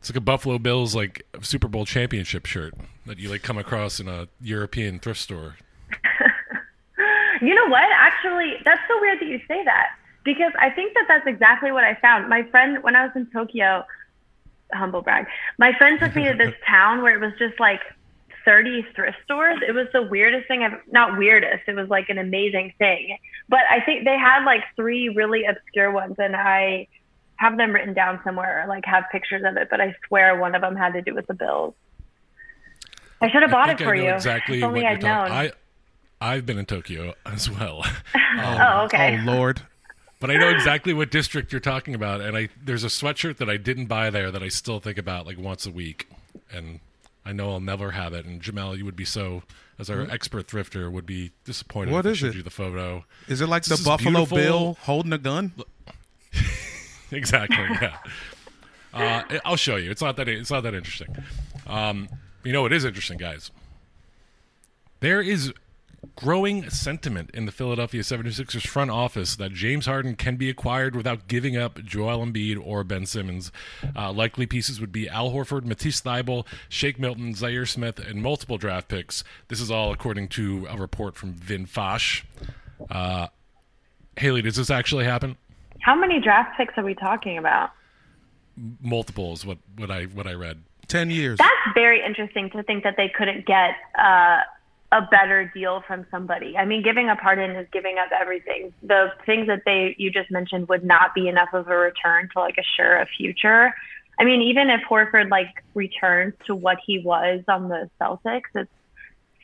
It's 0.00 0.10
like 0.10 0.16
a 0.16 0.20
Buffalo 0.20 0.58
Bills 0.58 0.96
like 0.96 1.24
Super 1.42 1.68
Bowl 1.68 1.84
championship 1.86 2.46
shirt 2.46 2.74
that 3.06 3.18
you 3.18 3.28
like 3.30 3.42
come 3.42 3.56
across 3.58 4.00
in 4.00 4.08
a 4.08 4.26
European 4.40 4.98
thrift 4.98 5.20
store. 5.20 5.56
You 7.40 7.54
know 7.56 7.66
what? 7.68 7.82
Actually, 7.98 8.54
that's 8.64 8.80
so 8.86 9.00
weird 9.00 9.18
that 9.18 9.26
you 9.26 9.40
say 9.48 9.64
that 9.64 9.86
because 10.24 10.52
I 10.60 10.70
think 10.70 10.94
that 10.94 11.06
that's 11.08 11.26
exactly 11.26 11.72
what 11.72 11.82
I 11.82 11.96
found. 11.96 12.28
My 12.28 12.44
friend, 12.44 12.80
when 12.84 12.94
I 12.94 13.02
was 13.02 13.10
in 13.16 13.26
Tokyo, 13.32 13.84
humble 14.72 15.02
brag, 15.02 15.26
my 15.58 15.72
friend 15.76 15.98
took 15.98 16.14
me 16.14 16.24
to 16.30 16.34
this 16.34 16.54
town 16.68 17.02
where 17.02 17.14
it 17.14 17.20
was 17.20 17.32
just 17.40 17.58
like 17.58 17.80
30 18.44 18.86
thrift 18.94 19.18
stores. 19.24 19.58
It 19.66 19.72
was 19.72 19.86
the 19.92 20.02
weirdest 20.02 20.48
thing 20.48 20.62
I've 20.62 20.80
not 20.90 21.18
weirdest. 21.18 21.62
It 21.66 21.74
was 21.74 21.88
like 21.88 22.08
an 22.08 22.18
amazing 22.18 22.72
thing. 22.78 23.16
But 23.48 23.60
I 23.70 23.80
think 23.80 24.04
they 24.04 24.16
had 24.16 24.44
like 24.44 24.62
three 24.76 25.08
really 25.08 25.44
obscure 25.44 25.90
ones, 25.90 26.16
and 26.18 26.34
I 26.36 26.88
have 27.36 27.56
them 27.56 27.72
written 27.72 27.94
down 27.94 28.20
somewhere, 28.24 28.62
or 28.62 28.68
like 28.68 28.84
have 28.84 29.04
pictures 29.10 29.42
of 29.44 29.56
it. 29.56 29.68
But 29.70 29.80
I 29.80 29.94
swear 30.06 30.38
one 30.38 30.54
of 30.54 30.62
them 30.62 30.76
had 30.76 30.92
to 30.92 31.02
do 31.02 31.14
with 31.14 31.26
the 31.26 31.34
bills. 31.34 31.74
I 33.20 33.30
should 33.30 33.42
have 33.42 33.50
bought 33.50 33.70
it 33.70 33.78
for 33.78 33.94
I 33.94 33.98
know 33.98 34.04
you. 34.04 34.14
exactly 34.14 34.58
if 34.58 34.64
only 34.64 34.84
I'd 34.86 35.02
known. 35.02 35.30
I 35.30 35.52
I've 36.20 36.46
been 36.46 36.58
in 36.58 36.66
Tokyo 36.66 37.14
as 37.26 37.50
well. 37.50 37.84
Oh, 38.34 38.48
um, 38.48 38.84
okay. 38.86 39.18
Oh 39.20 39.24
Lord. 39.30 39.60
But 40.18 40.30
I 40.30 40.36
know 40.36 40.48
exactly 40.48 40.94
what 40.94 41.10
district 41.10 41.52
you're 41.52 41.60
talking 41.60 41.94
about, 41.94 42.22
and 42.22 42.34
I 42.34 42.48
there's 42.64 42.82
a 42.82 42.86
sweatshirt 42.86 43.36
that 43.38 43.50
I 43.50 43.58
didn't 43.58 43.86
buy 43.86 44.08
there 44.08 44.30
that 44.30 44.42
I 44.42 44.48
still 44.48 44.80
think 44.80 44.96
about 44.96 45.26
like 45.26 45.36
once 45.36 45.66
a 45.66 45.70
week, 45.70 46.08
and 46.50 46.80
I 47.24 47.32
know 47.32 47.52
I'll 47.52 47.60
never 47.60 47.92
have 47.92 48.12
it. 48.14 48.24
And 48.26 48.42
Jamel, 48.42 48.76
you 48.76 48.84
would 48.84 48.96
be 48.96 49.04
so, 49.04 49.42
as 49.78 49.88
our 49.88 50.02
expert 50.10 50.46
thrifter, 50.48 50.90
would 50.90 51.06
be 51.06 51.30
disappointed. 51.44 51.92
What 51.92 52.06
is 52.06 52.22
it? 52.22 52.34
you 52.34 52.42
the 52.42 52.50
photo? 52.50 53.04
Is 53.28 53.40
it 53.40 53.46
like 53.48 53.64
This 53.64 53.78
the 53.78 53.84
Buffalo 53.84 54.10
beautiful- 54.26 54.38
Bill 54.38 54.78
holding 54.82 55.12
a 55.12 55.18
gun? 55.18 55.52
exactly. 57.10 57.64
Yeah. 57.80 57.96
Uh, 58.92 59.22
I'll 59.44 59.56
show 59.56 59.76
you. 59.76 59.90
It's 59.90 60.02
not 60.02 60.16
that. 60.16 60.28
It's 60.28 60.50
not 60.50 60.62
that 60.64 60.74
interesting. 60.74 61.16
Um, 61.66 62.08
you 62.44 62.52
know, 62.52 62.66
it 62.66 62.72
is 62.72 62.84
interesting, 62.84 63.18
guys. 63.18 63.50
There 65.00 65.20
is 65.20 65.52
growing 66.16 66.68
sentiment 66.68 67.30
in 67.32 67.46
the 67.46 67.52
Philadelphia 67.52 68.02
76ers 68.02 68.66
front 68.66 68.90
office 68.90 69.36
that 69.36 69.52
James 69.52 69.86
Harden 69.86 70.14
can 70.16 70.36
be 70.36 70.50
acquired 70.50 70.94
without 70.96 71.28
giving 71.28 71.56
up 71.56 71.82
Joel 71.84 72.24
Embiid 72.24 72.60
or 72.64 72.84
Ben 72.84 73.06
Simmons. 73.06 73.52
Uh, 73.94 74.12
likely 74.12 74.46
pieces 74.46 74.80
would 74.80 74.92
be 74.92 75.08
Al 75.08 75.30
Horford, 75.30 75.64
Matisse 75.64 76.00
Thybulle, 76.00 76.46
Shake 76.68 76.98
Milton, 76.98 77.34
Zhaire 77.34 77.68
Smith, 77.68 77.98
and 77.98 78.22
multiple 78.22 78.58
draft 78.58 78.88
picks. 78.88 79.24
This 79.48 79.60
is 79.60 79.70
all 79.70 79.92
according 79.92 80.28
to 80.28 80.66
a 80.68 80.76
report 80.76 81.16
from 81.16 81.32
Vin 81.32 81.66
Fosh. 81.66 82.24
Uh, 82.90 83.28
Haley, 84.16 84.42
does 84.42 84.56
this 84.56 84.70
actually 84.70 85.04
happen? 85.04 85.36
How 85.80 85.94
many 85.94 86.20
draft 86.20 86.56
picks 86.56 86.76
are 86.76 86.84
we 86.84 86.94
talking 86.94 87.38
about? 87.38 87.70
Multiple 88.80 89.32
is 89.32 89.46
what, 89.46 89.58
what 89.76 89.90
I 89.90 90.04
what 90.04 90.26
I 90.26 90.34
read. 90.34 90.62
Ten 90.86 91.10
years. 91.10 91.38
That's 91.38 91.74
very 91.74 92.04
interesting 92.04 92.50
to 92.50 92.62
think 92.62 92.84
that 92.84 92.96
they 92.98 93.08
couldn't 93.08 93.46
get 93.46 93.76
uh, 93.98 94.40
a 94.92 95.00
better 95.10 95.50
deal 95.54 95.82
from 95.86 96.06
somebody. 96.10 96.56
I 96.56 96.66
mean, 96.66 96.82
giving 96.82 97.08
a 97.08 97.16
pardon 97.16 97.56
is 97.56 97.66
giving 97.72 97.96
up 97.96 98.10
everything. 98.18 98.74
The 98.82 99.10
things 99.24 99.46
that 99.46 99.62
they 99.64 99.94
you 99.98 100.10
just 100.10 100.30
mentioned 100.30 100.68
would 100.68 100.84
not 100.84 101.14
be 101.14 101.28
enough 101.28 101.48
of 101.54 101.66
a 101.68 101.76
return 101.76 102.28
to 102.34 102.40
like 102.40 102.56
assure 102.58 102.98
a 102.98 103.06
future. 103.06 103.74
I 104.20 104.24
mean, 104.24 104.42
even 104.42 104.68
if 104.68 104.82
Horford 104.88 105.30
like 105.30 105.64
returns 105.74 106.34
to 106.46 106.54
what 106.54 106.76
he 106.86 106.98
was 106.98 107.42
on 107.48 107.68
the 107.68 107.88
Celtics, 107.98 108.54
it's 108.54 108.70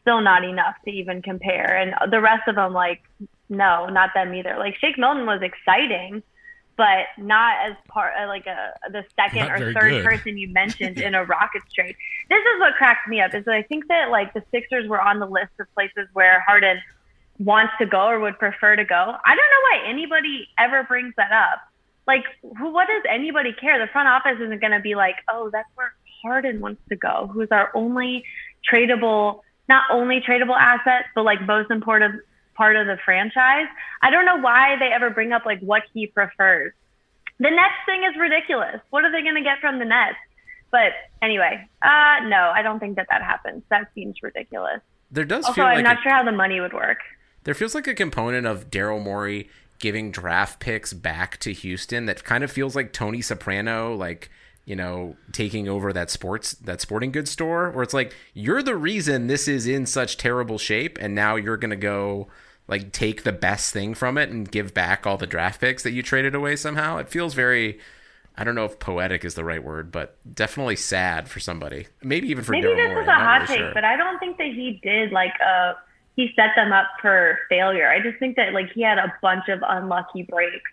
still 0.03 0.21
not 0.21 0.45
enough 0.45 0.75
to 0.85 0.91
even 0.91 1.23
compare. 1.23 1.77
And 1.77 2.13
the 2.13 2.21
rest 2.21 2.47
of 2.47 2.55
them, 2.55 2.75
like, 2.75 3.03
no, 3.49 3.87
not 3.87 4.11
them 4.15 4.35
either. 4.35 4.57
Like 4.59 4.77
Shake 4.77 4.99
Milton 4.99 5.25
was 5.25 5.41
exciting, 5.41 6.23
but 6.79 7.07
not 7.19 7.57
as 7.69 7.77
part 7.89 8.13
uh, 8.19 8.29
like 8.29 8.47
a 8.47 8.73
the 8.91 9.05
second 9.17 9.49
Not 9.49 9.61
or 9.61 9.75
third 9.75 9.91
good. 9.91 10.05
person 10.05 10.39
you 10.39 10.49
mentioned 10.49 10.99
in 11.07 11.15
a 11.15 11.25
Rockets 11.25 11.71
trade. 11.75 11.97
This 12.31 12.39
is 12.39 12.61
what 12.61 12.75
cracks 12.75 13.07
me 13.09 13.21
up 13.21 13.35
is 13.35 13.45
that 13.45 13.55
I 13.55 13.63
think 13.63 13.89
that 13.89 14.11
like 14.11 14.33
the 14.33 14.43
Sixers 14.51 14.89
were 14.89 15.01
on 15.01 15.19
the 15.19 15.27
list 15.27 15.51
of 15.59 15.67
places 15.75 16.09
where 16.15 16.41
Harden 16.47 16.81
wants 17.41 17.73
to 17.81 17.87
go 17.87 18.07
or 18.07 18.21
would 18.21 18.39
prefer 18.39 18.77
to 18.77 18.85
go. 18.85 18.95
I 18.95 19.35
don't 19.35 19.37
know 19.37 19.63
why 19.71 19.83
anybody 19.87 20.49
ever 20.57 20.85
brings 20.85 21.15
that 21.17 21.33
up. 21.33 21.61
Like, 22.07 22.25
who? 22.57 22.73
What 22.73 22.87
does 22.87 23.03
anybody 23.11 23.53
care? 23.53 23.79
The 23.79 23.91
front 23.93 24.09
office 24.09 24.39
isn't 24.41 24.61
going 24.61 24.73
to 24.73 24.81
be 24.81 24.95
like, 24.95 25.17
oh, 25.29 25.51
that's 25.53 25.69
where 25.75 25.93
Harden 26.23 26.61
wants 26.61 26.81
to 26.89 26.97
go, 26.97 27.29
who's 27.33 27.49
our 27.51 27.71
only 27.75 28.25
tradable, 28.71 29.41
not 29.69 29.83
only 29.91 30.21
tradable 30.21 30.57
asset, 30.59 31.07
but 31.15 31.25
like 31.25 31.43
most 31.43 31.71
important 31.71 32.23
part 32.59 32.77
of 32.77 32.87
the 32.87 32.99
franchise. 33.05 33.67
I 34.03 34.11
don't 34.11 34.27
know 34.27 34.37
why 34.39 34.77
they 34.79 34.93
ever 34.93 35.09
bring 35.09 35.33
up 35.33 35.47
like 35.47 35.61
what 35.61 35.85
he 35.95 36.09
prefers. 36.09 36.73
The 37.39 37.51
next 37.51 37.79
thing 37.87 38.03
is 38.03 38.19
ridiculous. 38.19 38.81
What 38.91 39.05
are 39.05 39.13
they 39.13 39.23
going 39.23 39.37
to 39.37 39.43
get 39.43 39.61
from 39.61 39.79
the 39.79 39.85
Nets? 39.87 40.17
But 40.71 40.93
anyway, 41.23 41.67
uh, 41.83 42.17
no, 42.27 42.51
I 42.55 42.61
don't 42.63 42.81
think 42.81 42.97
that 42.97 43.07
that 43.09 43.23
happens. 43.23 43.63
That 43.71 43.89
seems 43.95 44.17
ridiculous. 44.23 44.81
There 45.11 45.25
does 45.25 45.47
Also, 45.47 45.63
I'm 45.63 45.77
like 45.77 45.85
not 45.85 46.01
a- 46.01 46.03
sure 46.03 46.13
how 46.13 46.25
the 46.25 46.33
money 46.33 46.61
would 46.61 46.75
work. 46.75 46.99
There 47.45 47.55
feels 47.55 47.75
like 47.75 47.87
a 47.87 47.95
component 47.95 48.47
of 48.47 48.69
Daryl 48.71 49.03
Morey 49.03 49.49
giving 49.79 50.11
draft 50.11 50.59
picks 50.59 50.93
back 50.93 51.39
to 51.39 51.53
Houston 51.53 52.07
that 52.07 52.25
kind 52.25 52.43
of 52.45 52.51
feels 52.51 52.75
like 52.77 52.93
Tony 52.93 53.23
Soprano, 53.23 53.95
like 53.95 54.31
you 54.67 54.77
know, 54.77 55.17
taking 55.33 55.67
over 55.67 55.95
that 55.95 56.11
sports 56.11 56.53
that 56.53 56.83
sporting 56.83 57.11
goods 57.11 57.31
store, 57.31 57.71
where 57.71 57.83
it's 57.83 57.95
like 57.95 58.15
you're 58.35 58.63
the 58.63 58.77
reason 58.77 59.27
this 59.29 59.49
is 59.49 59.67
in 59.67 59.87
such 59.87 60.19
terrible 60.19 60.59
shape, 60.59 60.99
and 61.01 61.15
now 61.15 61.37
you're 61.37 61.57
gonna 61.57 61.75
go 61.77 62.29
like 62.69 62.93
take 62.93 63.23
the 63.25 63.33
best 63.33 63.73
thing 63.73 63.95
from 63.95 64.19
it 64.19 64.29
and 64.31 64.51
give 64.51 64.75
back 64.75 65.07
all 65.07 65.17
the 65.17 65.27
draft 65.27 65.61
picks 65.61 65.83
that 65.83 65.93
you 65.93 66.03
traded 66.03 66.35
away 66.35 66.55
somehow. 66.55 66.99
It 66.99 67.09
feels 67.09 67.35
very. 67.35 67.81
I 68.37 68.45
don't 68.45 68.55
know 68.55 68.67
if 68.67 68.79
poetic 68.79 69.25
is 69.25 69.35
the 69.35 69.43
right 69.43 69.63
word, 69.63 69.91
but 69.91 70.17
definitely 70.33 70.77
sad 70.77 71.29
for 71.29 71.41
somebody. 71.41 71.89
Maybe 72.05 72.29
even 72.29 72.45
for 72.45 72.53
Maybe 72.53 72.69
Daryl 72.69 72.77
this 72.77 72.89
Morey. 72.91 73.03
is 73.03 73.09
a 73.09 73.13
hot 73.13 73.35
really 73.41 73.47
take, 73.47 73.59
sure. 73.59 73.75
but 73.75 73.85
I 73.85 73.97
don't 73.97 74.19
think 74.21 74.39
that 74.39 74.47
he 74.47 74.79
did 74.83 75.11
like 75.11 75.33
uh 75.45 75.73
he 76.15 76.31
set 76.37 76.51
them 76.57 76.73
up 76.73 76.87
for 77.01 77.39
failure. 77.49 77.89
I 77.89 78.01
just 78.01 78.19
think 78.19 78.37
that 78.37 78.53
like 78.53 78.73
he 78.73 78.83
had 78.83 78.99
a 78.99 79.13
bunch 79.23 79.49
of 79.49 79.61
unlucky 79.67 80.23
breaks. 80.23 80.71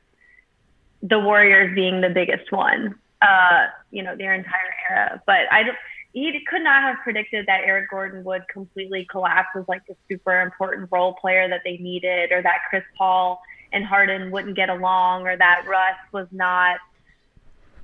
The 1.01 1.19
Warriors 1.19 1.73
being 1.75 2.01
the 2.01 2.09
biggest 2.09 2.51
one, 2.51 2.95
uh, 3.21 3.67
you 3.91 4.01
know, 4.01 4.15
their 4.15 4.33
entire 4.33 4.73
era. 4.89 5.21
But 5.25 5.41
I 5.51 5.63
don't. 5.63 5.77
He 6.15 6.31
could 6.49 6.61
not 6.61 6.81
have 6.81 6.95
predicted 7.03 7.45
that 7.47 7.65
Eric 7.65 7.89
Gordon 7.89 8.23
would 8.23 8.47
completely 8.47 9.05
collapse 9.11 9.49
as 9.53 9.65
like 9.67 9.85
the 9.85 9.97
super 10.09 10.39
important 10.39 10.87
role 10.89 11.13
player 11.13 11.49
that 11.49 11.59
they 11.65 11.75
needed, 11.75 12.31
or 12.31 12.41
that 12.41 12.59
Chris 12.69 12.85
Paul 12.97 13.41
and 13.73 13.83
Harden 13.83 14.31
wouldn't 14.31 14.55
get 14.55 14.69
along, 14.69 15.27
or 15.27 15.35
that 15.35 15.65
Russ 15.67 15.97
was 16.13 16.27
not 16.31 16.79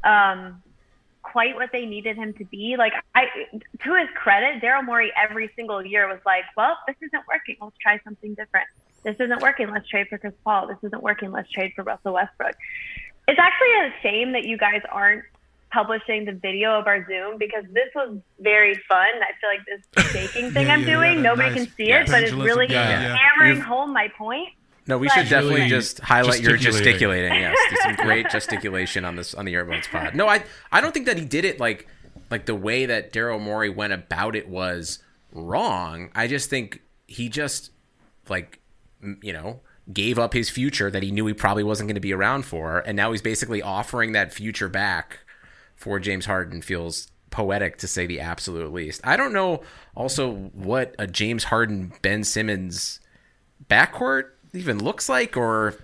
um, 0.05 0.63
quite 1.21 1.55
what 1.55 1.73
they 1.73 1.85
needed 1.85 2.15
him 2.15 2.33
to 2.35 2.45
be. 2.45 2.77
Like 2.77 2.93
I, 3.13 3.25
to 3.83 3.95
his 3.95 4.07
credit, 4.15 4.63
Daryl 4.63 4.85
Morey 4.85 5.11
every 5.21 5.49
single 5.53 5.85
year 5.85 6.07
was 6.07 6.21
like, 6.25 6.45
"Well, 6.55 6.77
this 6.87 6.95
isn't 7.01 7.23
working. 7.27 7.57
Let's 7.59 7.77
try 7.81 7.99
something 8.05 8.33
different. 8.35 8.67
This 9.03 9.17
isn't 9.19 9.41
working. 9.41 9.69
Let's 9.69 9.89
trade 9.89 10.07
for 10.07 10.17
Chris 10.17 10.35
Paul. 10.45 10.67
This 10.67 10.77
isn't 10.83 11.03
working. 11.03 11.33
Let's 11.33 11.51
trade 11.51 11.73
for 11.75 11.83
Russell 11.83 12.13
Westbrook." 12.13 12.55
It's 13.27 13.39
actually 13.39 13.73
a 13.73 13.93
shame 14.01 14.31
that 14.31 14.45
you 14.45 14.57
guys 14.57 14.83
aren't 14.89 15.25
publishing 15.71 16.25
the 16.25 16.33
video 16.33 16.77
of 16.79 16.87
our 16.87 17.05
Zoom 17.07 17.37
because 17.37 17.63
this 17.71 17.89
was 17.95 18.17
very 18.39 18.75
fun. 18.87 19.07
I 19.21 19.31
feel 19.39 19.49
like 19.49 19.65
this 19.65 20.11
shaking 20.11 20.51
thing 20.51 20.67
Yeah, 20.67 20.73
I'm 20.73 20.81
yeah, 20.81 20.95
doing, 20.95 21.15
yeah, 21.17 21.21
nobody 21.21 21.49
nice. 21.49 21.57
can 21.65 21.75
see 21.75 21.89
Yeah, 21.89 22.01
it, 22.01 22.07
but 22.07 22.23
it's 22.23 22.33
really 22.33 22.67
yeah, 22.69 22.89
yeah. 22.89 23.15
hammering 23.17 23.57
You've- 23.57 23.67
home 23.67 23.93
my 23.93 24.07
point. 24.17 24.49
No, 24.87 24.97
we 24.97 25.07
But- 25.07 25.13
should 25.13 25.29
definitely 25.29 25.55
Really 25.57 25.69
just 25.69 25.99
highlight 25.99 26.41
your 26.41 26.57
gesticulating. 26.57 27.29
gesticulating. 27.31 27.41
Yes, 27.41 27.57
do 27.69 27.75
some 27.83 27.95
great 28.07 28.29
gesticulation 28.29 29.05
on 29.05 29.15
this 29.15 29.33
on 29.35 29.45
the 29.45 29.53
Air 29.53 29.63
Buds 29.63 29.87
pod. 29.87 30.15
No, 30.15 30.27
I 30.27 30.43
I 30.71 30.81
don't 30.81 30.91
think 30.93 31.05
that 31.05 31.17
he 31.17 31.25
did 31.25 31.45
it 31.45 31.59
like 31.59 31.87
like 32.31 32.45
the 32.47 32.55
way 32.55 32.85
that 32.87 33.13
Daryl 33.13 33.39
Morey 33.39 33.69
went 33.69 33.93
about 33.93 34.35
it 34.35 34.49
was 34.49 34.99
wrong. 35.33 36.09
I 36.15 36.27
just 36.27 36.49
think 36.49 36.81
he 37.07 37.29
just 37.29 37.71
like 38.27 38.59
you 39.21 39.31
know 39.33 39.59
gave 39.93 40.17
up 40.19 40.33
his 40.33 40.49
future 40.49 40.89
that 40.91 41.03
he 41.03 41.11
knew 41.11 41.25
he 41.25 41.33
probably 41.33 41.63
wasn't 41.63 41.87
going 41.87 41.95
to 41.95 42.01
be 42.01 42.13
around 42.13 42.43
for, 42.45 42.79
and 42.79 42.95
now 42.95 43.11
he's 43.11 43.21
basically 43.21 43.61
offering 43.61 44.11
that 44.13 44.33
future 44.33 44.67
back 44.69 45.19
for 45.81 45.99
James 45.99 46.25
Harden. 46.25 46.61
Feels 46.61 47.09
poetic 47.31 47.77
to 47.77 47.87
say 47.87 48.05
the 48.05 48.19
absolute 48.19 48.71
least. 48.71 49.01
I 49.03 49.17
don't 49.17 49.33
know 49.33 49.61
also 49.95 50.33
what 50.53 50.95
a 50.99 51.07
James 51.07 51.45
Harden 51.45 51.93
Ben 52.01 52.23
Simmons 52.23 52.99
backcourt 53.69 54.29
even 54.53 54.83
looks 54.83 55.07
like 55.09 55.35
or 55.37 55.75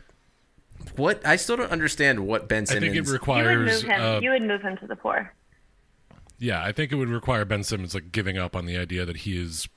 what 0.95 1.25
I 1.25 1.35
still 1.35 1.57
don't 1.57 1.71
understand 1.71 2.27
what 2.27 2.47
Ben 2.47 2.63
I 2.63 2.65
think 2.65 2.93
Simmons 2.93 3.11
it 3.11 3.13
You 3.27 3.45
would 3.45 3.59
move 3.59 3.81
him. 3.83 4.01
uh, 4.01 4.19
you 4.19 4.29
would 4.31 4.43
move 4.43 4.61
him 4.61 4.77
to 4.77 4.87
the 4.87 4.95
four. 4.95 5.33
Yeah, 6.39 6.63
I 6.63 6.71
think 6.71 6.91
it 6.91 6.95
would 6.95 7.09
require 7.09 7.45
Ben 7.45 7.63
Simmons 7.63 7.95
like 7.95 8.11
giving 8.11 8.37
up 8.37 8.55
on 8.55 8.65
the 8.65 8.77
idea 8.77 9.05
that 9.05 9.17
he 9.17 9.41
is 9.41 9.67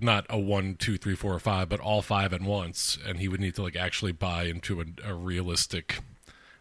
not 0.00 0.26
a 0.28 0.38
one, 0.38 0.76
two, 0.76 0.96
three, 0.96 1.14
four, 1.14 1.34
or 1.34 1.38
five, 1.40 1.68
but 1.68 1.80
all 1.80 2.02
five 2.02 2.32
at 2.32 2.42
once, 2.42 2.98
and 3.06 3.18
he 3.18 3.28
would 3.28 3.40
need 3.40 3.54
to 3.56 3.62
like 3.62 3.76
actually 3.76 4.12
buy 4.12 4.44
into 4.44 4.80
a, 4.80 4.84
a 5.04 5.14
realistic, 5.14 6.00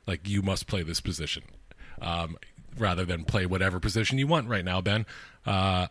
like 0.07 0.27
you 0.27 0.41
must 0.41 0.65
play 0.67 0.81
this 0.83 1.01
position, 1.01 1.43
um, 2.01 2.37
rather 2.77 3.05
than 3.05 3.23
play 3.25 3.45
whatever 3.45 3.79
position 3.79 4.17
you 4.17 4.27
want 4.27 4.47
right 4.47 4.65
now, 4.65 4.81
Ben. 4.81 5.05
Uh, 5.45 5.87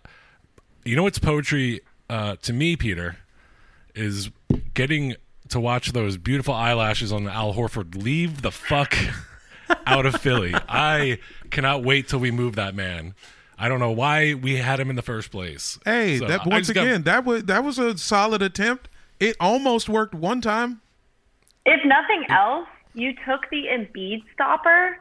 you 0.85 0.97
know 0.97 1.03
what's 1.05 1.18
poetry 1.18 1.80
uh, 2.11 2.37
to 2.43 2.53
me, 2.53 2.76
Peter, 2.76 3.16
is 3.95 4.30
getting 4.74 5.14
to 5.49 5.61
watch 5.61 5.93
those 5.93 6.16
beautiful 6.16 6.55
eyelashes 6.55 7.12
on 7.12 7.28
Al 7.28 7.55
Horford 7.55 8.03
leave 8.03 8.43
the 8.43 8.51
fuck 8.51 8.95
out 9.87 10.07
of 10.07 10.16
Philly. 10.16 10.55
I 10.68 11.18
cannot 11.51 11.85
wait 11.85 12.09
till 12.09 12.18
we 12.20 12.30
move 12.30 12.57
that 12.57 12.74
man. 12.74 13.14
I 13.59 13.68
don't 13.68 13.78
know 13.78 13.93
why 13.93 14.35
we 14.35 14.57
had 14.57 14.80
him 14.80 14.91
in 14.91 14.97
the 14.97 15.03
first 15.03 15.30
place. 15.30 15.78
Hey, 15.85 16.18
So, 16.18 16.26
that 16.26 16.47
once 16.47 16.66
just 16.68 16.74
got- 16.74 16.87
again, 16.87 17.03
that 17.03 17.24
was 17.24 17.45
that 17.45 17.62
was 17.62 17.78
a 17.78 17.97
solid 17.97 18.43
attempt. 18.43 18.89
It 19.20 19.37
almost 19.39 19.89
worked 19.89 20.14
one 20.14 20.41
time. 20.41 20.80
If 21.64 21.85
nothing 21.85 22.24
else, 22.28 22.66
you 22.95 23.12
took 23.24 23.49
the 23.51 23.66
Embiid 23.70 24.22
stopper 24.35 24.99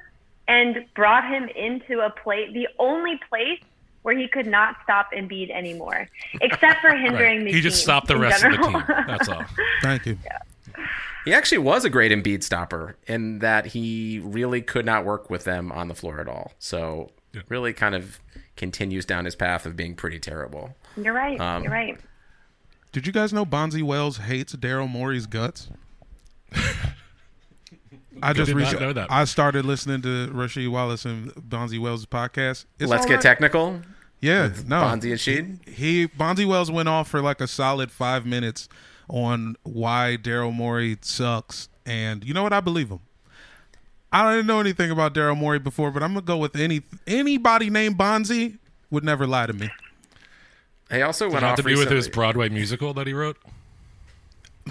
and 0.52 0.86
brought 0.96 1.24
him 1.30 1.48
into 1.56 2.00
a 2.02 2.10
place, 2.10 2.50
the 2.54 2.68
only 2.80 3.20
place 3.30 3.60
where 4.02 4.18
he 4.18 4.28
could 4.28 4.48
not 4.48 4.76
stop 4.84 5.12
Embiid 5.14 5.50
anymore, 5.52 6.08
except 6.42 6.82
for 6.82 6.90
hindering 6.96 7.38
Right. 7.40 7.46
the 7.46 7.52
He 7.54 7.62
just 7.62 7.78
team 7.78 7.84
stopped 7.84 8.08
the 8.08 8.16
in 8.16 8.22
rest 8.22 8.44
of 8.44 8.52
the 8.52 8.58
team. 8.58 8.84
That's 9.08 9.30
all. 9.30 9.44
Thank 9.82 10.06
you. 10.08 10.18
He 11.26 11.34
actually 11.34 11.60
was 11.60 11.86
a 11.86 11.90
great 11.90 12.12
Embiid 12.12 12.42
stopper 12.44 12.98
in 13.06 13.40
that 13.40 13.68
he 13.68 14.20
really 14.24 14.62
could 14.64 14.86
not 14.86 15.06
work 15.06 15.30
with 15.30 15.44
them 15.44 15.72
on 15.72 15.88
the 15.88 15.94
floor 15.94 16.20
at 16.20 16.28
all. 16.28 16.54
So 16.58 17.12
really 17.48 17.74
kind 17.74 17.94
of 17.94 18.20
continues 18.58 19.06
down 19.06 19.26
his 19.26 19.36
path 19.36 19.66
of 19.68 19.76
being 19.76 19.96
pretty 19.96 20.18
terrible. 20.20 20.76
You're 20.98 21.14
right. 21.14 21.40
Um, 21.40 21.64
You're 21.64 21.72
right. 21.72 22.00
Did 22.92 23.06
you 23.08 23.14
guys 23.14 23.32
know 23.32 23.46
Bonzi 23.46 23.84
Wells 23.84 24.18
hates 24.18 24.56
Daryl 24.56 24.90
Morey's 24.90 25.28
guts? 25.28 25.70
I 28.22 28.34
just 28.34 28.48
Did 28.54 28.58
not 28.58 28.80
know 28.80 28.94
that. 28.94 29.12
I 29.12 29.26
started 29.26 29.66
listening 29.66 30.02
to 30.04 30.30
Rasheed 30.34 30.70
Wallace 30.70 31.06
and 31.06 31.34
Bonzi 31.36 31.80
Wells' 31.80 32.06
podcast. 32.06 32.66
It's 32.80 32.90
Let's 32.90 33.06
get 33.06 33.16
right. 33.16 33.22
technical. 33.22 33.82
Yeah, 34.20 34.44
with 34.44 34.68
no. 34.68 34.82
Bonzi 34.82 35.12
and 35.12 35.60
Sheed? 35.60 35.68
He 35.68 36.08
Bonzi 36.08 36.46
Wells 36.46 36.70
went 36.70 36.88
off 36.88 37.08
for 37.08 37.22
like 37.22 37.42
a 37.42 37.48
solid 37.48 37.92
five 37.92 38.26
minutes 38.26 38.70
on 39.08 39.56
why 39.64 40.18
Daryl 40.22 40.54
Morey 40.54 40.98
sucks, 41.02 41.70
and 41.86 42.24
you 42.24 42.34
know 42.34 42.44
what? 42.44 42.54
I 42.54 42.60
believe 42.60 42.90
him. 42.90 43.00
I 44.12 44.32
didn't 44.32 44.48
know 44.48 44.60
anything 44.60 44.92
about 44.92 45.14
Daryl 45.14 45.38
Morey 45.38 45.60
before, 45.60 45.90
but 45.90 46.04
I'm 46.04 46.14
gonna 46.14 46.26
go 46.26 46.38
with 46.38 46.56
any 46.56 46.82
anybody 47.08 47.70
named 47.70 47.98
Bonzi 47.98 48.58
would 48.92 49.04
never 49.04 49.26
lie 49.26 49.48
to 49.48 49.54
me. 49.54 49.70
He 50.92 51.02
also 51.02 51.26
Did 51.26 51.34
went 51.34 51.46
off 51.46 51.56
to 51.58 51.64
do 51.64 51.78
with 51.78 51.90
his 51.90 52.10
Broadway 52.10 52.50
musical 52.50 52.94
that 52.96 53.08
he 53.08 53.14
wrote. 53.14 53.38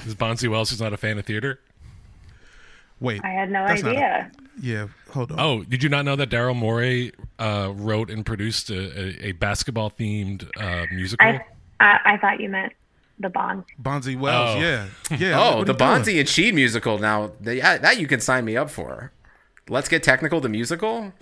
Is 0.06 0.14
Bonzi 0.14 0.48
Wells 0.48 0.70
who's 0.70 0.80
not 0.80 0.92
a 0.92 0.96
fan 0.96 1.18
of 1.18 1.24
theater? 1.24 1.58
Wait, 3.00 3.20
I 3.24 3.30
had 3.30 3.50
no 3.50 3.66
that's 3.66 3.82
not 3.82 3.94
a- 3.94 3.96
idea. 3.96 4.30
yeah, 4.60 4.86
hold 5.10 5.32
on. 5.32 5.40
Oh, 5.40 5.62
did 5.64 5.82
you 5.82 5.88
not 5.88 6.04
know 6.04 6.16
that 6.16 6.28
Daryl 6.30 6.54
Morey 6.56 7.12
uh, 7.38 7.72
wrote 7.74 8.10
and 8.10 8.24
produced 8.26 8.70
a, 8.70 8.76
a, 9.24 9.28
a 9.28 9.32
basketball 9.32 9.90
themed 9.90 10.48
uh, 10.60 10.86
musical? 10.92 11.26
I, 11.26 11.40
I 11.80 11.98
I 12.04 12.16
thought 12.18 12.40
you 12.40 12.48
meant 12.50 12.72
the 13.18 13.30
Bond. 13.30 13.64
Bonzi 13.82 14.18
Wells, 14.18 14.56
Oh. 14.56 14.60
yeah, 14.60 14.86
yeah. 15.18 15.38
oh, 15.40 15.50
the 15.50 15.56
are 15.56 15.58
you 15.58 15.64
doing? 15.64 15.76
Bonzi 15.78 16.18
and 16.20 16.28
Sheed 16.28 16.54
musical. 16.54 16.98
Now 16.98 17.32
the, 17.40 17.56
yeah, 17.56 17.78
that 17.78 17.98
you 17.98 18.06
can 18.06 18.20
sign 18.20 18.44
me 18.44 18.56
up 18.56 18.70
for. 18.70 19.12
Let's 19.68 19.88
get 19.88 20.02
technical. 20.02 20.40
The 20.40 20.48
musical. 20.48 21.12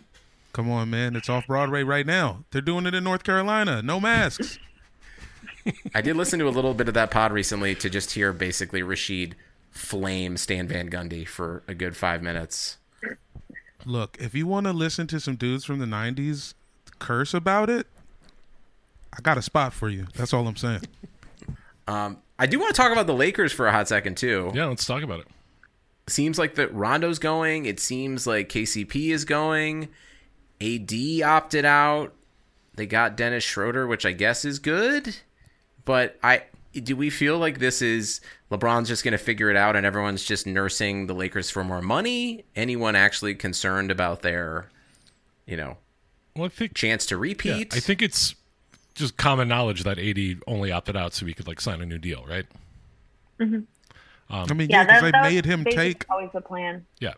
Come 0.54 0.70
on, 0.70 0.90
man, 0.90 1.14
it's 1.14 1.28
off 1.28 1.46
Broadway 1.46 1.82
right 1.84 2.06
now. 2.06 2.44
They're 2.50 2.62
doing 2.62 2.86
it 2.86 2.94
in 2.94 3.04
North 3.04 3.22
Carolina. 3.22 3.82
No 3.82 4.00
masks. 4.00 4.58
I 5.94 6.00
did 6.00 6.16
listen 6.16 6.38
to 6.38 6.48
a 6.48 6.50
little 6.50 6.72
bit 6.74 6.88
of 6.88 6.94
that 6.94 7.10
pod 7.10 7.30
recently 7.30 7.74
to 7.76 7.90
just 7.90 8.12
hear 8.12 8.32
basically 8.32 8.80
Rasheed 8.80 9.34
flame 9.70 10.36
Stan 10.36 10.68
Van 10.68 10.90
Gundy 10.90 11.26
for 11.26 11.62
a 11.68 11.74
good 11.74 11.96
five 11.96 12.22
minutes. 12.22 12.78
Look, 13.84 14.16
if 14.20 14.34
you 14.34 14.46
want 14.46 14.66
to 14.66 14.72
listen 14.72 15.06
to 15.08 15.20
some 15.20 15.36
dudes 15.36 15.64
from 15.64 15.78
the 15.78 15.86
'90s 15.86 16.54
curse 16.98 17.32
about 17.32 17.70
it, 17.70 17.86
I 19.12 19.20
got 19.20 19.38
a 19.38 19.42
spot 19.42 19.72
for 19.72 19.88
you. 19.88 20.06
That's 20.14 20.34
all 20.34 20.46
I'm 20.46 20.56
saying. 20.56 20.82
Um, 21.86 22.18
I 22.38 22.46
do 22.46 22.58
want 22.58 22.74
to 22.74 22.80
talk 22.80 22.92
about 22.92 23.06
the 23.06 23.14
Lakers 23.14 23.52
for 23.52 23.66
a 23.66 23.72
hot 23.72 23.88
second 23.88 24.16
too. 24.16 24.50
Yeah, 24.54 24.66
let's 24.66 24.84
talk 24.84 25.02
about 25.02 25.20
it. 25.20 25.26
Seems 26.08 26.38
like 26.38 26.54
that 26.56 26.72
Rondo's 26.74 27.18
going. 27.18 27.66
It 27.66 27.80
seems 27.80 28.26
like 28.26 28.48
KCP 28.48 29.10
is 29.10 29.24
going. 29.24 29.88
AD 30.60 30.92
opted 31.22 31.64
out. 31.64 32.14
They 32.76 32.86
got 32.86 33.16
Dennis 33.16 33.44
Schroeder, 33.44 33.86
which 33.86 34.06
I 34.06 34.12
guess 34.12 34.44
is 34.44 34.58
good. 34.58 35.16
But 35.84 36.18
I 36.22 36.42
do 36.80 36.96
we 36.96 37.10
feel 37.10 37.38
like 37.38 37.58
this 37.58 37.82
is 37.82 38.20
LeBron's 38.50 38.88
just 38.88 39.04
going 39.04 39.12
to 39.12 39.18
figure 39.18 39.50
it 39.50 39.56
out 39.56 39.76
and 39.76 39.84
everyone's 39.86 40.24
just 40.24 40.46
nursing 40.46 41.06
the 41.06 41.14
Lakers 41.14 41.50
for 41.50 41.62
more 41.64 41.82
money? 41.82 42.44
Anyone 42.56 42.96
actually 42.96 43.34
concerned 43.34 43.90
about 43.90 44.22
their, 44.22 44.68
you 45.46 45.56
know, 45.56 45.76
well, 46.36 46.46
I 46.46 46.48
think, 46.48 46.74
chance 46.74 47.04
to 47.06 47.14
Yeah, 47.16 47.20
repeat? 47.20 47.74
I 47.74 47.80
think 47.80 48.02
it's 48.02 48.34
just 48.94 49.16
common 49.16 49.48
knowledge 49.48 49.84
that 49.84 49.98
AD 49.98 50.40
only 50.46 50.72
opted 50.72 50.96
out 50.96 51.14
so 51.14 51.26
he 51.26 51.34
could 51.34 51.46
like 51.48 51.60
sign 51.60 51.80
a 51.80 51.86
new 51.86 51.98
deal, 51.98 52.24
right? 52.28 52.46
Mhm. 53.40 53.64
Um, 54.30 54.46
I 54.50 54.54
mean, 54.54 54.68
Yeah, 54.70 54.82
yeah, 54.82 54.84
because 54.84 55.12
that, 55.12 55.22
they 55.22 55.34
made 55.34 55.44
him 55.46 55.64
take. 55.64 56.04
always 56.10 56.30
the 56.32 56.40
plan. 56.40 56.84
yeah. 57.00 57.14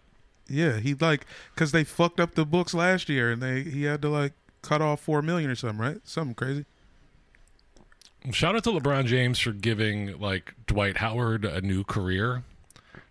Yeah, 0.48 0.78
he 0.80 0.94
like 0.94 1.26
because 1.54 1.70
they 1.70 1.84
fucked 1.84 2.18
up 2.18 2.34
the 2.34 2.44
books 2.44 2.74
last 2.74 3.08
year, 3.08 3.30
and 3.30 3.40
they 3.40 3.62
he 3.62 3.84
had 3.84 4.02
to 4.02 4.08
like 4.08 4.32
cut 4.62 4.82
off 4.82 5.00
four 5.00 5.22
million 5.22 5.48
or 5.48 5.54
something, 5.54 5.78
right? 5.78 5.98
Something 6.02 6.34
crazy. 6.34 6.64
Shout 8.32 8.54
out 8.54 8.64
to 8.64 8.70
LeBron 8.70 9.06
James 9.06 9.38
for 9.38 9.52
giving 9.52 10.18
like 10.18 10.54
Dwight 10.66 10.98
Howard 10.98 11.44
a 11.44 11.60
new 11.60 11.84
career. 11.84 12.42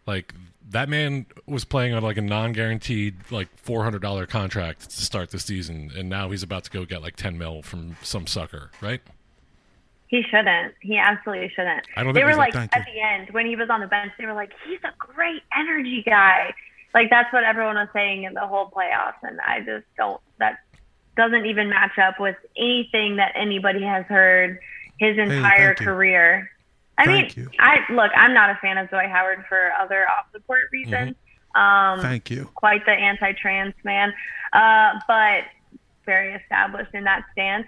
Like 0.05 0.33
that 0.69 0.87
man 0.87 1.25
was 1.47 1.65
playing 1.65 1.93
on 1.93 2.03
like 2.03 2.17
a 2.17 2.21
non-guaranteed 2.21 3.31
like 3.31 3.49
four 3.57 3.83
hundred 3.83 4.01
dollar 4.01 4.27
contract 4.27 4.89
to 4.89 5.01
start 5.03 5.31
the 5.31 5.39
season, 5.39 5.91
and 5.97 6.09
now 6.09 6.29
he's 6.29 6.43
about 6.43 6.63
to 6.65 6.71
go 6.71 6.85
get 6.85 7.01
like 7.01 7.15
ten 7.15 7.37
mil 7.37 7.61
from 7.63 7.95
some 8.03 8.27
sucker, 8.27 8.69
right? 8.81 9.01
He 10.07 10.23
shouldn't. 10.23 10.73
He 10.79 10.97
absolutely 10.97 11.49
shouldn't. 11.49 11.85
I 11.95 12.03
don't 12.03 12.13
they 12.13 12.23
were 12.23 12.35
like 12.35 12.53
like, 12.53 12.75
at 12.75 12.85
the 12.85 13.01
end 13.01 13.29
when 13.31 13.45
he 13.45 13.55
was 13.55 13.69
on 13.69 13.81
the 13.81 13.87
bench. 13.87 14.11
They 14.17 14.25
were 14.25 14.33
like, 14.33 14.51
"He's 14.67 14.79
a 14.83 14.93
great 14.97 15.41
energy 15.57 16.03
guy." 16.05 16.53
Like 16.93 17.09
that's 17.09 17.31
what 17.33 17.43
everyone 17.43 17.75
was 17.75 17.89
saying 17.93 18.23
in 18.23 18.35
the 18.35 18.45
whole 18.45 18.69
playoffs, 18.69 19.21
and 19.23 19.39
I 19.41 19.59
just 19.61 19.85
don't. 19.97 20.21
That 20.37 20.59
doesn't 21.15 21.45
even 21.45 21.69
match 21.69 21.97
up 21.97 22.19
with 22.19 22.37
anything 22.57 23.17
that 23.17 23.33
anybody 23.35 23.83
has 23.83 24.05
heard 24.05 24.59
his 24.99 25.17
entire 25.17 25.73
career. 25.73 26.51
I 26.97 27.05
Thank 27.05 27.37
mean, 27.37 27.45
you. 27.45 27.51
I 27.59 27.77
look. 27.91 28.11
I'm 28.15 28.33
not 28.33 28.49
a 28.49 28.55
fan 28.61 28.77
of 28.77 28.89
Zoe 28.89 29.07
Howard 29.07 29.45
for 29.47 29.71
other 29.79 30.05
off 30.09 30.25
the 30.33 30.41
court 30.41 30.63
reasons. 30.71 31.09
Um, 31.09 31.15
Mm-hmm. 31.55 32.01
Thank 32.01 32.29
you. 32.29 32.45
quite 32.53 32.85
the 32.85 32.91
anti-trans 32.91 33.73
man, 33.83 34.13
uh, 34.53 34.99
but 35.07 35.45
very 36.05 36.35
established 36.35 36.93
in 36.93 37.05
that 37.05 37.23
stance. 37.31 37.65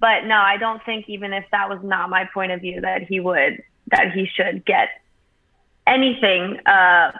But 0.00 0.26
no, 0.26 0.36
I 0.36 0.58
don't 0.58 0.84
think 0.84 1.08
even 1.08 1.32
if 1.32 1.44
that 1.50 1.70
was 1.70 1.78
not 1.82 2.10
my 2.10 2.28
point 2.34 2.52
of 2.52 2.60
view 2.60 2.82
that 2.82 3.04
he 3.04 3.20
would 3.20 3.62
that 3.90 4.12
he 4.12 4.26
should 4.26 4.66
get 4.66 4.88
anything. 5.86 6.58
Uh, 6.66 7.12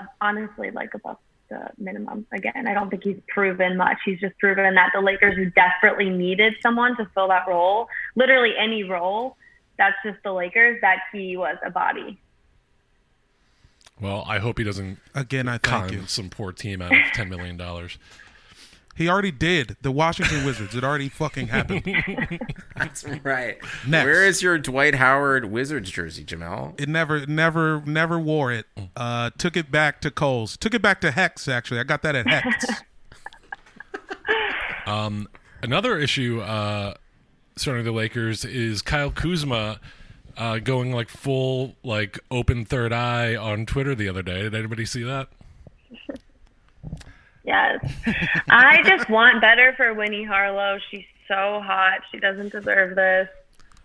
of 0.00 0.06
honestly, 0.20 0.70
like 0.70 0.94
above 0.94 1.16
the 1.48 1.68
minimum. 1.78 2.26
Again, 2.32 2.66
I 2.66 2.74
don't 2.74 2.90
think 2.90 3.04
he's 3.04 3.20
proven 3.28 3.76
much. 3.76 3.98
He's 4.04 4.20
just 4.20 4.38
proven 4.38 4.74
that 4.74 4.90
the 4.94 5.00
Lakers 5.00 5.52
desperately 5.54 6.10
needed 6.10 6.54
someone 6.62 6.96
to 6.96 7.08
fill 7.14 7.28
that 7.28 7.46
role, 7.48 7.88
literally 8.16 8.52
any 8.58 8.84
role. 8.84 9.36
That's 9.78 9.96
just 10.04 10.18
the 10.24 10.32
Lakers. 10.32 10.80
That 10.80 10.98
he 11.12 11.36
was 11.36 11.56
a 11.64 11.70
body. 11.70 12.18
Well, 14.00 14.24
I 14.28 14.38
hope 14.38 14.58
he 14.58 14.64
doesn't 14.64 14.98
Again, 15.14 15.48
I 15.48 15.52
thank 15.58 15.62
con 15.62 15.92
you. 15.92 16.06
some 16.06 16.30
poor 16.30 16.52
team 16.52 16.80
out 16.82 16.92
of 16.92 17.12
ten 17.12 17.28
million 17.28 17.56
dollars. 17.56 17.98
He 18.98 19.08
already 19.08 19.30
did. 19.30 19.76
The 19.80 19.92
Washington 19.92 20.44
Wizards. 20.44 20.74
It 20.74 20.82
already 20.82 21.08
fucking 21.08 21.46
happened. 21.46 21.84
That's 22.76 23.04
right. 23.22 23.56
Next. 23.86 24.04
Where 24.04 24.26
is 24.26 24.42
your 24.42 24.58
Dwight 24.58 24.96
Howard 24.96 25.44
Wizards 25.44 25.88
jersey, 25.92 26.24
Jamel? 26.24 26.78
It 26.80 26.88
never, 26.88 27.24
never, 27.24 27.80
never 27.86 28.18
wore 28.18 28.50
it. 28.50 28.66
Uh, 28.96 29.30
took 29.38 29.56
it 29.56 29.70
back 29.70 30.00
to 30.00 30.10
Kohl's. 30.10 30.56
Took 30.56 30.74
it 30.74 30.82
back 30.82 31.00
to 31.02 31.12
Hex. 31.12 31.46
Actually, 31.46 31.78
I 31.78 31.84
got 31.84 32.02
that 32.02 32.16
at 32.16 32.26
Hex. 32.26 32.66
Um, 34.86 35.28
another 35.62 35.98
issue 35.98 36.40
uh, 36.40 36.94
surrounding 37.56 37.84
the 37.84 37.92
Lakers 37.92 38.46
is 38.46 38.80
Kyle 38.80 39.10
Kuzma 39.10 39.80
uh, 40.38 40.60
going 40.60 40.92
like 40.92 41.10
full 41.10 41.76
like 41.84 42.18
open 42.30 42.64
third 42.64 42.90
eye 42.90 43.36
on 43.36 43.66
Twitter 43.66 43.94
the 43.94 44.08
other 44.08 44.22
day. 44.22 44.40
Did 44.42 44.54
anybody 44.54 44.86
see 44.86 45.02
that? 45.02 45.28
Yes. 47.48 47.80
I 48.50 48.82
just 48.84 49.08
want 49.08 49.40
better 49.40 49.72
for 49.74 49.94
Winnie 49.94 50.22
Harlow. 50.22 50.78
She's 50.90 51.06
so 51.26 51.62
hot. 51.64 52.00
She 52.12 52.18
doesn't 52.18 52.52
deserve 52.52 52.94
this. 52.94 53.26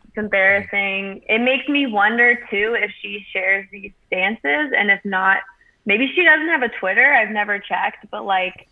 It's 0.05 0.17
embarrassing. 0.17 1.23
It 1.29 1.39
makes 1.39 1.69
me 1.69 1.87
wonder 1.87 2.35
too 2.49 2.75
if 2.77 2.91
she 3.01 3.25
shares 3.31 3.65
these 3.71 3.93
stances 4.07 4.73
and 4.77 4.91
if 4.91 4.99
not, 5.05 5.37
maybe 5.85 6.11
she 6.13 6.25
doesn't 6.25 6.49
have 6.49 6.61
a 6.61 6.67
Twitter. 6.77 7.13
I've 7.13 7.29
never 7.29 7.57
checked, 7.57 8.05
but 8.11 8.25
like 8.25 8.67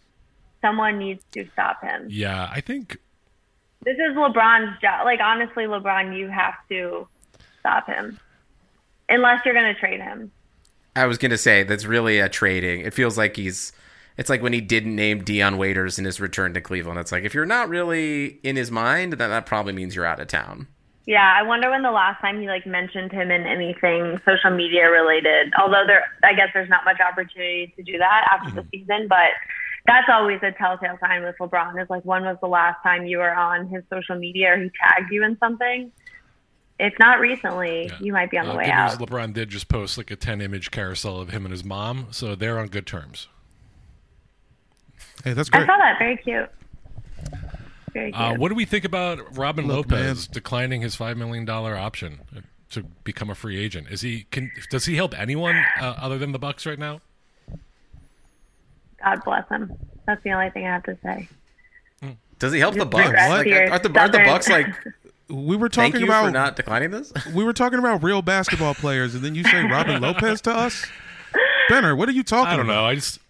someone 0.60 0.98
needs 1.00 1.24
to 1.32 1.48
stop 1.54 1.82
him. 1.82 2.08
Yeah, 2.10 2.50
I 2.54 2.60
think 2.60 2.98
This 3.86 3.96
is 3.96 4.14
LeBron's 4.18 4.78
job. 4.82 5.06
Like 5.06 5.22
honestly, 5.22 5.64
LeBron, 5.64 6.18
you 6.18 6.28
have 6.28 6.56
to 6.68 7.08
stop 7.62 7.88
him. 7.88 8.20
Unless 9.08 9.46
you're 9.46 9.54
going 9.54 9.74
to 9.74 9.80
trade 9.80 10.02
him. 10.02 10.32
I 10.98 11.06
was 11.06 11.18
gonna 11.18 11.38
say 11.38 11.64
that's 11.64 11.86
really 11.86 12.20
a 12.20 12.28
trading. 12.28 12.82
It 12.82 12.94
feels 12.94 13.18
like 13.18 13.38
he's. 13.38 13.72
It's 14.18 14.30
like 14.30 14.42
when 14.42 14.54
he 14.54 14.62
didn't 14.62 14.96
name 14.96 15.24
Dion 15.24 15.58
Waiters 15.58 15.98
in 15.98 16.06
his 16.06 16.20
return 16.20 16.54
to 16.54 16.62
Cleveland. 16.62 17.00
It's 17.00 17.12
like 17.12 17.24
if 17.24 17.34
you're 17.34 17.46
not 17.46 17.70
really 17.70 18.40
in 18.44 18.56
his 18.56 18.72
mind, 18.72 19.14
then 19.14 19.30
that 19.30 19.46
probably 19.46 19.74
means 19.74 19.96
you're 19.96 20.06
out 20.06 20.20
of 20.20 20.28
town. 20.28 20.68
Yeah, 21.08 21.34
I 21.36 21.44
wonder 21.44 21.70
when 21.72 21.82
the 21.82 21.92
last 21.92 22.22
time 22.22 22.40
he 22.40 22.48
like 22.48 22.66
mentioned 22.66 23.12
him 23.12 23.32
in 23.32 23.44
anything 23.44 24.20
social 24.24 24.52
media 24.52 24.90
related. 24.90 25.52
Although 25.60 25.84
there, 25.88 26.06
I 26.24 26.34
guess 26.34 26.50
there's 26.54 26.70
not 26.70 26.86
much 26.86 27.00
opportunity 27.00 27.74
to 27.76 27.84
do 27.84 27.98
that 27.98 28.30
after 28.32 28.62
the 28.62 28.68
season, 28.72 29.08
but 29.10 29.32
that's 29.88 30.08
always 30.10 30.40
a 30.44 30.52
telltale 30.52 31.00
sign 31.00 31.24
with 31.24 31.36
LeBron. 31.40 31.82
Is 31.82 31.90
like 31.90 32.04
when 32.04 32.24
was 32.24 32.38
the 32.42 32.48
last 32.48 32.84
time 32.84 33.06
you 33.06 33.18
were 33.18 33.34
on 33.34 33.68
his 33.68 33.84
social 33.90 34.16
media 34.16 34.54
or 34.54 34.58
he 34.58 34.72
tagged 34.82 35.12
you 35.12 35.24
in 35.24 35.38
something? 35.40 35.92
If 36.80 36.94
not 37.00 37.20
recently, 37.20 37.92
you 38.00 38.14
might 38.14 38.32
be 38.32 38.38
on 38.38 38.46
the 38.46 38.54
uh, 38.54 38.58
way 38.58 38.66
good 38.66 38.72
out. 38.72 39.00
LeBron 39.00 39.34
did 39.34 39.50
just 39.50 39.68
post 39.68 39.98
like 39.98 40.12
a 40.12 40.16
ten 40.16 40.40
image 40.40 40.70
carousel 40.70 41.20
of 41.20 41.30
him 41.30 41.46
and 41.46 41.52
his 41.52 41.64
mom, 41.64 42.08
so 42.12 42.36
they're 42.36 42.60
on 42.60 42.68
good 42.68 42.86
terms. 42.86 43.28
Hey, 45.24 45.34
that's 45.34 45.50
I 45.54 45.66
saw 45.66 45.78
that. 45.78 45.98
Very 46.00 46.18
cute. 46.18 46.50
Very 47.94 48.12
cute. 48.12 48.22
Uh, 48.22 48.36
what 48.36 48.50
do 48.50 48.56
we 48.56 48.66
think 48.66 48.86
about 48.86 49.38
Robin 49.38 49.68
Look, 49.68 49.92
Lopez 49.92 50.28
declining 50.28 50.82
his 50.82 50.96
five 50.96 51.18
million 51.18 51.46
dollar 51.46 51.78
option 51.78 52.20
to 52.72 52.84
become 53.04 53.30
a 53.30 53.36
free 53.36 53.60
agent? 53.60 53.88
Is 53.90 54.02
he 54.02 54.26
can 54.32 54.52
does 54.70 54.86
he 54.86 54.96
help 54.96 55.18
anyone 55.20 55.56
uh, 55.80 55.96
other 56.00 56.18
than 56.18 56.32
the 56.32 56.40
Bucks 56.40 56.66
right 56.66 56.80
now? 56.80 57.02
God 59.04 59.24
bless 59.26 59.48
him. 59.50 59.72
That's 60.06 60.24
the 60.24 60.32
only 60.32 60.50
thing 60.52 60.66
I 60.66 60.74
have 60.74 60.84
to 60.84 60.98
say. 61.04 61.28
Does 62.42 62.54
he 62.54 62.60
help 62.60 62.74
the 62.74 62.88
Bucks? 62.88 63.06
regrets 63.06 63.30
Like, 63.30 63.72
aren't 63.72 63.84
the, 63.84 64.00
aren't 64.00 64.12
the 64.14 64.20
Bucks 64.20 64.50
like? 64.50 64.68
We 65.30 65.56
were 65.56 65.70
Thank 65.70 65.94
talking 65.94 66.02
you 66.02 66.12
about 66.12 66.26
for 66.26 66.32
not 66.32 66.58
declining 66.58 66.92
this. 66.92 67.14
we 67.34 67.46
were 67.46 67.54
talking 67.54 67.80
about 67.80 68.04
real 68.04 68.22
basketball 68.22 68.74
players, 68.74 69.16
and 69.16 69.24
then 69.24 69.34
you 69.34 69.46
say 69.46 69.64
Robin 69.64 70.02
Lopez 70.02 70.42
to 70.42 70.52
us. 70.52 70.86
Benner, 71.70 71.96
what 71.96 72.10
are 72.10 72.12
you 72.12 72.24
talking? 72.24 72.52
I 72.52 72.58
don't 72.58 72.66
about? 72.66 72.82
know. 72.82 72.86
I 72.86 72.96
just 72.96 73.21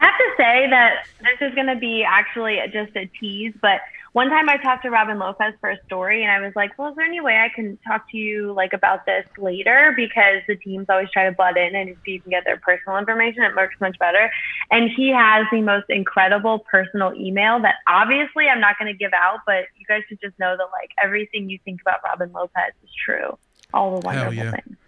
I 0.00 0.06
have 0.06 0.18
to 0.18 0.30
say 0.36 0.70
that 0.70 1.06
this 1.20 1.48
is 1.48 1.54
going 1.54 1.68
to 1.68 1.76
be 1.76 2.04
actually 2.04 2.58
just 2.72 2.94
a 2.96 3.06
tease, 3.18 3.54
but 3.60 3.80
one 4.16 4.30
time 4.30 4.48
I 4.48 4.56
talked 4.56 4.82
to 4.84 4.90
Robin 4.90 5.18
Lopez 5.18 5.52
for 5.60 5.68
a 5.68 5.76
story 5.84 6.22
and 6.22 6.32
I 6.32 6.40
was 6.40 6.56
like, 6.56 6.70
well, 6.78 6.88
is 6.88 6.96
there 6.96 7.04
any 7.04 7.20
way 7.20 7.36
I 7.36 7.50
can 7.54 7.76
talk 7.86 8.10
to 8.12 8.16
you 8.16 8.50
like 8.54 8.72
about 8.72 9.04
this 9.04 9.26
later? 9.36 9.92
Because 9.94 10.40
the 10.48 10.56
teams 10.56 10.86
always 10.88 11.10
try 11.10 11.26
to 11.26 11.32
butt 11.32 11.58
in 11.58 11.76
and 11.76 11.94
see 12.02 12.12
if 12.12 12.14
you 12.14 12.20
can 12.22 12.30
get 12.30 12.44
their 12.46 12.56
personal 12.56 12.96
information, 12.96 13.42
it 13.42 13.54
works 13.54 13.76
much 13.78 13.98
better. 13.98 14.30
And 14.70 14.88
he 14.96 15.10
has 15.10 15.44
the 15.52 15.60
most 15.60 15.90
incredible 15.90 16.60
personal 16.60 17.12
email 17.14 17.60
that 17.60 17.74
obviously 17.86 18.48
I'm 18.48 18.58
not 18.58 18.78
going 18.78 18.90
to 18.90 18.96
give 18.96 19.12
out, 19.12 19.40
but 19.44 19.66
you 19.78 19.84
guys 19.86 20.00
should 20.08 20.22
just 20.22 20.38
know 20.38 20.56
that 20.56 20.68
like 20.72 20.92
everything 21.04 21.50
you 21.50 21.58
think 21.66 21.82
about 21.82 21.96
Robin 22.02 22.32
Lopez 22.32 22.72
is 22.84 22.90
true. 23.04 23.36
All 23.74 24.00
the 24.00 24.06
wonderful 24.06 24.32
yeah. 24.32 24.50
things. 24.52 24.78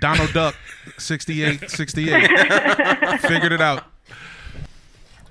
Donald 0.00 0.32
Duck, 0.32 0.54
68, 0.96 1.68
68. 1.68 2.30
Figured 3.22 3.50
it 3.50 3.60
out. 3.60 3.82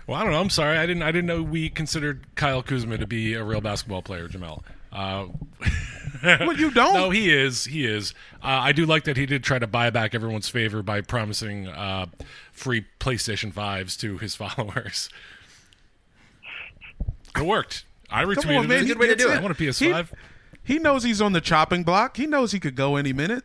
Well, 0.08 0.20
I 0.20 0.24
don't 0.24 0.34
know. 0.34 0.40
I'm 0.42 0.50
sorry. 0.50 0.78
I 0.78 0.86
didn't. 0.86 1.04
I 1.04 1.12
didn't 1.12 1.26
know 1.26 1.42
we 1.42 1.70
considered 1.70 2.28
Kyle 2.36 2.62
Kuzma 2.62 2.98
to 2.98 3.08
be 3.08 3.34
a 3.34 3.44
real 3.44 3.62
basketball 3.62 4.02
player, 4.04 4.28
Jamel. 4.28 4.62
Uh, 4.92 5.28
well, 6.24 6.54
you 6.54 6.72
don't. 6.72 6.94
No, 6.94 7.10
he 7.10 7.34
is. 7.34 7.66
He 7.66 7.86
is. 7.86 8.14
Uh, 8.42 8.48
I 8.48 8.72
do 8.72 8.86
like 8.86 9.04
that 9.06 9.18
he 9.18 9.26
did 9.26 9.44
try 9.44 9.60
to 9.60 9.68
buy 9.68 9.90
back 9.90 10.14
everyone's 10.16 10.48
favor 10.48 10.82
by 10.84 11.02
promising 11.02 11.68
uh, 11.68 12.06
free 12.52 12.86
PlayStation 13.00 13.52
fives 13.52 13.98
to 13.98 14.18
his 14.20 14.36
followers. 14.38 15.10
It 17.38 17.46
worked. 17.46 17.84
I 18.10 18.24
retweeted 18.24 18.42
Come 18.44 18.56
on, 18.58 18.68
man. 18.68 18.84
it. 18.84 18.88
Good 18.88 19.00
way 19.00 19.08
to 19.08 19.16
do 19.16 19.28
it. 19.30 19.34
it. 19.34 19.40
I 19.40 19.42
want 19.42 19.60
a 19.60 19.62
PS5. 19.62 20.10
He, 20.64 20.74
he 20.76 20.80
knows 20.80 21.04
he's 21.04 21.22
on 21.22 21.34
the 21.34 21.42
chopping 21.42 21.84
block. 21.84 22.18
He 22.18 22.28
knows 22.28 22.52
he 22.52 22.60
could 22.60 22.76
go 22.76 22.96
any 22.96 23.12
minute. 23.12 23.44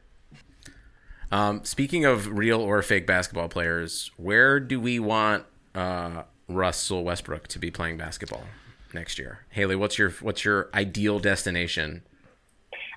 Um, 1.33 1.65
speaking 1.65 2.05
of 2.05 2.27
real 2.27 2.61
or 2.61 2.83
fake 2.83 3.07
basketball 3.07 3.49
players, 3.49 4.11
where 4.17 4.61
do 4.61 4.81
we 4.81 4.99
want 4.99 5.45
uh, 5.75 6.23
Russell 6.51 7.05
Westbrook 7.05 7.49
to 7.49 7.59
be 7.59 7.71
playing 7.71 7.97
basketball 7.97 8.45
next 8.93 9.19
year? 9.19 9.41
Haley, 9.51 9.77
what's 9.77 9.99
your 9.99 10.11
what's 10.21 10.45
your 10.45 10.69
ideal 10.75 11.19
destination? 11.19 12.03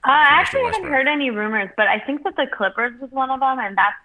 Uh, 0.05 0.11
I 0.11 0.27
actually 0.31 0.63
haven't 0.63 0.83
heard 0.83 1.07
any 1.07 1.29
rumors, 1.29 1.69
but 1.77 1.87
I 1.87 1.99
think 1.99 2.23
that 2.23 2.35
the 2.35 2.45
Clippers 2.51 2.99
was 2.99 3.09
one 3.11 3.29
of 3.29 3.39
them, 3.39 3.59
and 3.59 3.77
that's 3.77 3.95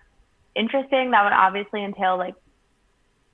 interesting. 0.54 1.10
That 1.10 1.24
would 1.24 1.32
obviously 1.32 1.84
entail 1.84 2.16
like 2.16 2.34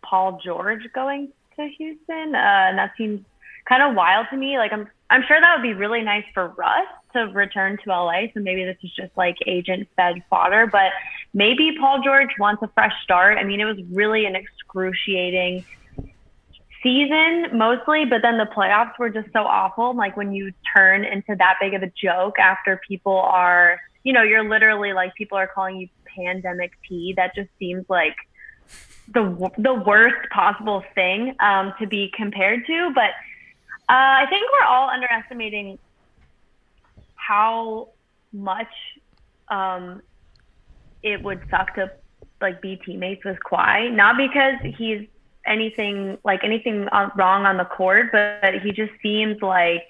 Paul 0.02 0.40
George 0.42 0.82
going 0.94 1.28
to 1.56 1.68
Houston, 1.68 2.34
uh, 2.34 2.68
and 2.68 2.78
that 2.78 2.92
seems 2.96 3.20
kind 3.68 3.82
of 3.82 3.94
wild 3.94 4.26
to 4.30 4.36
me. 4.36 4.56
Like 4.56 4.72
I'm, 4.72 4.88
I'm 5.10 5.22
sure 5.26 5.40
that 5.40 5.56
would 5.56 5.62
be 5.62 5.74
really 5.74 6.02
nice 6.02 6.24
for 6.32 6.48
Russ 6.48 6.86
to 7.12 7.20
return 7.24 7.78
to 7.84 7.90
LA. 7.90 8.26
So 8.32 8.40
maybe 8.40 8.64
this 8.64 8.76
is 8.82 8.90
just 8.94 9.16
like 9.16 9.36
agent 9.46 9.88
fed 9.96 10.22
fodder, 10.30 10.66
but 10.66 10.92
maybe 11.32 11.76
Paul 11.78 12.02
George 12.02 12.30
wants 12.38 12.62
a 12.62 12.68
fresh 12.68 12.92
start. 13.02 13.38
I 13.38 13.44
mean, 13.44 13.60
it 13.60 13.64
was 13.64 13.78
really 13.90 14.26
an 14.26 14.36
excruciating 14.36 15.64
season 16.84 17.48
mostly, 17.52 18.04
but 18.04 18.22
then 18.22 18.38
the 18.38 18.44
playoffs 18.44 18.96
were 18.98 19.10
just 19.10 19.32
so 19.32 19.40
awful. 19.40 19.96
Like 19.96 20.16
when 20.16 20.32
you 20.32 20.52
turn 20.76 21.04
into 21.04 21.34
that 21.36 21.56
big 21.60 21.74
of 21.74 21.82
a 21.82 21.90
joke 22.00 22.38
after 22.38 22.80
people 22.86 23.16
are, 23.18 23.80
you 24.04 24.12
know, 24.12 24.22
you're 24.22 24.48
literally 24.48 24.92
like 24.92 25.12
people 25.16 25.36
are 25.36 25.48
calling 25.48 25.78
you 25.78 25.88
pandemic 26.14 26.72
P. 26.82 27.14
That 27.16 27.34
just 27.34 27.48
seems 27.58 27.84
like 27.88 28.14
the 29.12 29.50
the 29.58 29.74
worst 29.74 30.30
possible 30.30 30.84
thing 30.94 31.34
um, 31.40 31.74
to 31.80 31.86
be 31.86 32.12
compared 32.14 32.66
to. 32.66 32.92
But 32.94 33.10
uh, 33.88 34.22
I 34.22 34.26
think 34.30 34.46
we're 34.52 34.66
all 34.66 34.88
underestimating 34.88 35.78
how 37.16 37.88
much 38.32 38.72
um, 39.48 40.02
it 41.02 41.22
would 41.22 41.40
suck 41.50 41.74
to 41.74 41.90
like 42.40 42.60
be 42.60 42.76
teammates 42.76 43.24
with 43.24 43.38
Kawhi. 43.50 43.92
Not 43.92 44.16
because 44.16 44.74
he's 44.76 45.06
anything 45.46 46.18
like 46.24 46.44
anything 46.44 46.88
wrong 47.16 47.46
on 47.46 47.56
the 47.56 47.64
court, 47.64 48.10
but 48.12 48.54
he 48.62 48.72
just 48.72 48.92
seems 49.02 49.40
like 49.42 49.86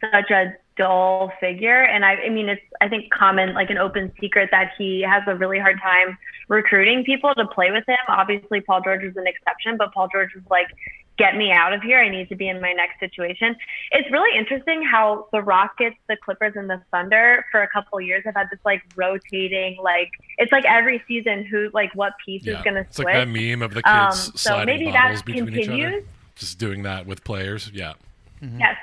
such 0.00 0.30
a 0.30 0.54
dull 0.76 1.32
figure. 1.40 1.82
And 1.82 2.04
I, 2.04 2.14
I 2.16 2.28
mean, 2.28 2.48
it's 2.48 2.62
I 2.80 2.88
think 2.88 3.12
common 3.12 3.54
like 3.54 3.70
an 3.70 3.78
open 3.78 4.12
secret 4.20 4.50
that 4.50 4.72
he 4.76 5.02
has 5.02 5.22
a 5.26 5.34
really 5.34 5.58
hard 5.58 5.80
time 5.80 6.18
recruiting 6.48 7.04
people 7.04 7.34
to 7.34 7.46
play 7.46 7.70
with 7.70 7.84
him. 7.88 7.96
Obviously, 8.08 8.60
Paul 8.60 8.80
George 8.82 9.04
was 9.04 9.16
an 9.16 9.26
exception, 9.26 9.76
but 9.76 9.92
Paul 9.92 10.08
George 10.12 10.34
was 10.34 10.44
like, 10.50 10.68
"Get 11.16 11.36
me 11.36 11.52
out 11.52 11.72
of 11.72 11.82
here! 11.82 11.98
I 11.98 12.08
need 12.08 12.28
to 12.28 12.34
be 12.34 12.48
in 12.48 12.60
my 12.60 12.72
next 12.72 12.98
situation." 13.00 13.56
It's 13.92 14.10
really 14.10 14.36
interesting 14.38 14.82
how 14.82 15.28
the 15.32 15.42
Rockets, 15.42 15.96
the 16.08 16.16
Clippers, 16.16 16.54
and 16.56 16.68
the 16.68 16.82
Thunder 16.90 17.44
for 17.50 17.62
a 17.62 17.68
couple 17.68 17.98
of 17.98 18.04
years 18.04 18.22
have 18.24 18.34
had 18.34 18.48
this 18.50 18.60
like 18.64 18.82
rotating 18.96 19.76
like 19.82 20.10
it's 20.38 20.52
like 20.52 20.64
every 20.64 21.02
season 21.08 21.44
who 21.44 21.70
like 21.72 21.94
what 21.94 22.14
piece 22.24 22.44
Yeah. 22.44 22.58
is 22.58 22.62
going 22.64 22.74
to 22.74 22.80
It's 22.80 22.96
switch. 22.96 23.06
like 23.06 23.14
that 23.14 23.28
meme 23.28 23.62
of 23.62 23.74
the 23.74 23.82
Um, 23.88 24.10
kids 24.10 24.24
so 24.40 24.50
sliding 24.50 24.66
maybe 24.66 24.90
bottles 24.92 25.18
that 25.20 25.24
between 25.26 25.48
each 25.48 25.68
other. 25.68 25.76
continues. 25.78 26.04
Just 26.36 26.58
doing 26.58 26.82
that 26.82 27.06
with 27.06 27.22
players. 27.24 27.70
Yeah. 27.72 27.92
Yes. 28.40 28.76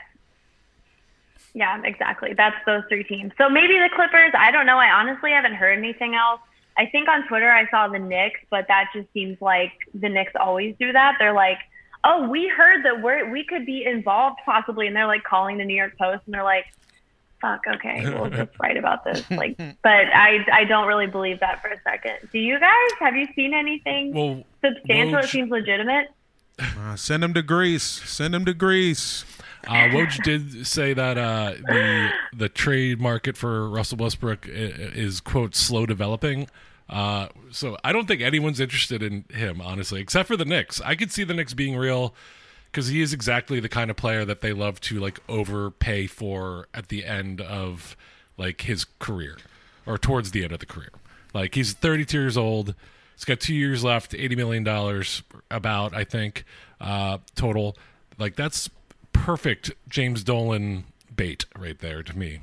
Yeah, 1.54 1.82
exactly. 1.84 2.34
That's 2.34 2.56
those 2.66 2.84
three 2.88 3.04
teams. 3.04 3.34
So 3.38 3.50
maybe 3.50 3.74
the 3.78 3.90
Clippers. 3.94 4.32
I 4.38 4.52
don't 4.52 4.66
know. 4.66 4.78
I 4.78 4.90
honestly 4.92 5.32
haven't 5.32 5.56
heard 5.56 5.78
anything 5.78 6.16
else. 6.16 6.40
I 6.78 6.86
think 6.86 7.10
on 7.10 7.28
Twitter 7.28 7.52
I 7.52 7.70
saw 7.70 7.90
the 7.90 8.00
Knicks, 8.00 8.40
but 8.50 8.68
that 8.70 8.86
just 8.96 9.12
seems 9.12 9.40
like 9.42 9.74
the 9.94 10.08
Knicks 10.08 10.32
always 10.40 10.76
do 10.80 10.94
that. 10.94 11.18
They're 11.20 11.34
like, 11.34 11.58
"Oh, 12.04 12.28
we 12.30 12.48
heard 12.48 12.84
that 12.86 13.02
we're 13.02 13.30
we 13.32 13.44
could 13.44 13.66
be 13.66 13.86
involved 13.86 14.40
possibly," 14.46 14.88
and 14.88 14.96
they're 14.96 15.08
like 15.08 15.24
calling 15.24 15.58
the 15.58 15.66
New 15.66 15.76
York 15.76 15.98
Post, 15.98 16.24
and 16.26 16.34
they're 16.34 16.44
like, 16.44 16.66
"Fuck, 17.42 17.62
okay, 17.76 18.04
we'll 18.06 18.30
just 18.42 18.52
write 18.62 18.78
about 18.78 19.04
this." 19.04 19.30
Like, 19.32 19.58
but 19.84 20.08
I 20.14 20.46
I 20.52 20.64
don't 20.66 20.88
really 20.88 21.08
believe 21.08 21.40
that 21.40 21.62
for 21.62 21.70
a 21.70 21.82
second. 21.84 22.30
Do 22.32 22.40
you 22.40 22.60
guys? 22.60 22.90
Have 23.00 23.16
you 23.16 23.28
seen 23.36 23.54
anything 23.54 24.14
Well, 24.14 24.44
substantial 24.64 25.22
that 25.22 25.30
seems 25.30 25.52
legitimate? 25.52 26.10
Uh, 26.60 26.96
send 26.96 27.24
them 27.24 27.34
to 27.34 27.42
Greece. 27.42 27.84
Send 27.84 28.34
them 28.34 28.46
to 28.46 28.54
Greece. 28.54 29.26
Uh, 29.68 29.90
Woj 29.90 30.22
did 30.24 30.66
say 30.66 30.94
that 30.94 31.18
uh, 31.18 31.54
the 31.68 32.10
the 32.36 32.50
trade 32.50 33.00
market 33.00 33.38
for 33.38 33.70
Russell 33.70 33.98
Westbrook 34.00 34.48
is 34.48 35.20
quote 35.22 35.56
slow 35.56 35.86
developing. 35.86 36.48
Uh, 36.92 37.30
so 37.52 37.78
I 37.86 37.94
don't 37.94 38.06
think 38.06 38.22
anyone's 38.22 38.60
interested 38.60 39.02
in 39.02 39.24
him, 39.34 39.62
honestly, 39.62 40.02
except 40.02 40.28
for 40.28 40.36
the 40.36 40.44
Knicks. 40.46 40.82
I 40.82 40.96
could 40.96 41.12
see 41.12 41.24
the 41.24 41.34
Knicks 41.34 41.54
being 41.54 41.78
real 41.78 42.14
because 42.72 42.88
he 42.88 43.02
is 43.02 43.14
exactly 43.14 43.62
the 43.62 43.70
kind 43.70 43.90
of 43.90 43.96
player 43.96 44.26
that 44.26 44.42
they 44.42 44.52
love 44.52 44.82
to 44.82 45.00
like 45.00 45.20
overpay 45.30 46.08
for 46.08 46.68
at 46.74 46.90
the 46.90 47.06
end 47.06 47.40
of 47.40 47.96
like 48.38 48.62
his 48.62 48.86
career 49.00 49.38
or 49.86 49.98
towards 49.98 50.32
the 50.32 50.44
end 50.44 50.52
of 50.52 50.60
the 50.60 50.66
career. 50.66 50.92
Like 51.34 51.56
he's 51.56 51.74
32 51.74 52.20
years 52.20 52.38
old. 52.38 52.76
He's 53.16 53.26
got 53.26 53.40
two 53.40 53.56
years 53.56 53.84
left, 53.84 54.14
80 54.14 54.36
million 54.36 54.64
dollars 54.64 55.24
about 55.50 55.94
I 55.96 56.04
think 56.04 56.44
uh, 56.82 57.20
total. 57.36 57.78
Like 58.18 58.36
that's 58.36 58.70
perfect 59.14 59.72
James 59.88 60.24
Dolan 60.24 60.86
bait 61.16 61.46
right 61.58 61.80
there 61.80 62.04
to 62.04 62.18
me. 62.18 62.42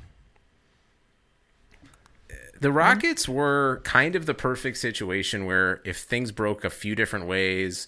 The 2.59 2.71
Rockets 2.71 3.27
were 3.29 3.81
kind 3.83 4.15
of 4.15 4.25
the 4.25 4.33
perfect 4.33 4.77
situation 4.77 5.45
where 5.45 5.81
if 5.85 5.97
things 5.97 6.31
broke 6.31 6.63
a 6.63 6.69
few 6.69 6.93
different 6.93 7.25
ways 7.25 7.87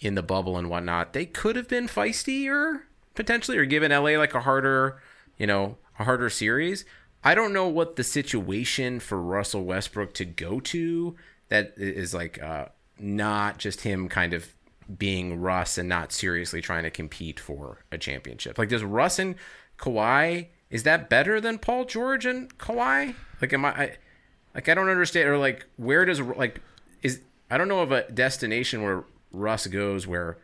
in 0.00 0.14
the 0.14 0.22
bubble 0.22 0.56
and 0.56 0.68
whatnot, 0.68 1.12
they 1.12 1.26
could 1.26 1.56
have 1.56 1.68
been 1.68 1.86
feistier 1.86 2.82
potentially 3.14 3.58
or 3.58 3.64
given 3.64 3.90
LA 3.90 4.18
like 4.18 4.34
a 4.34 4.40
harder, 4.40 5.00
you 5.36 5.46
know, 5.46 5.76
a 5.98 6.04
harder 6.04 6.30
series. 6.30 6.84
I 7.22 7.34
don't 7.34 7.52
know 7.52 7.68
what 7.68 7.96
the 7.96 8.04
situation 8.04 9.00
for 9.00 9.20
Russell 9.20 9.64
Westbrook 9.64 10.14
to 10.14 10.24
go 10.24 10.60
to 10.60 11.16
that 11.48 11.74
is 11.76 12.14
like 12.14 12.42
uh, 12.42 12.66
not 12.98 13.58
just 13.58 13.82
him 13.82 14.08
kind 14.08 14.34
of 14.34 14.54
being 14.96 15.40
Russ 15.40 15.78
and 15.78 15.88
not 15.88 16.12
seriously 16.12 16.60
trying 16.60 16.84
to 16.84 16.90
compete 16.90 17.38
for 17.38 17.84
a 17.92 17.98
championship. 17.98 18.58
Like, 18.58 18.70
does 18.70 18.82
Russ 18.82 19.18
and 19.18 19.34
Kawhi 19.78 20.46
is 20.70 20.82
that 20.82 21.08
better 21.08 21.40
than 21.40 21.58
Paul 21.58 21.84
George 21.84 22.26
and 22.26 22.56
Kawhi? 22.58 23.14
Like, 23.40 23.52
am 23.52 23.64
I, 23.64 23.70
I 23.70 23.96
like 24.58 24.68
I 24.68 24.74
don't 24.74 24.88
understand 24.88 25.28
or 25.28 25.38
like 25.38 25.66
where 25.76 26.04
does 26.04 26.20
like 26.20 26.60
is 27.00 27.20
I 27.48 27.56
don't 27.58 27.68
know 27.68 27.78
of 27.78 27.92
a 27.92 28.10
destination 28.10 28.82
where 28.82 29.04
Russ 29.30 29.68
goes 29.68 30.04
where 30.04 30.36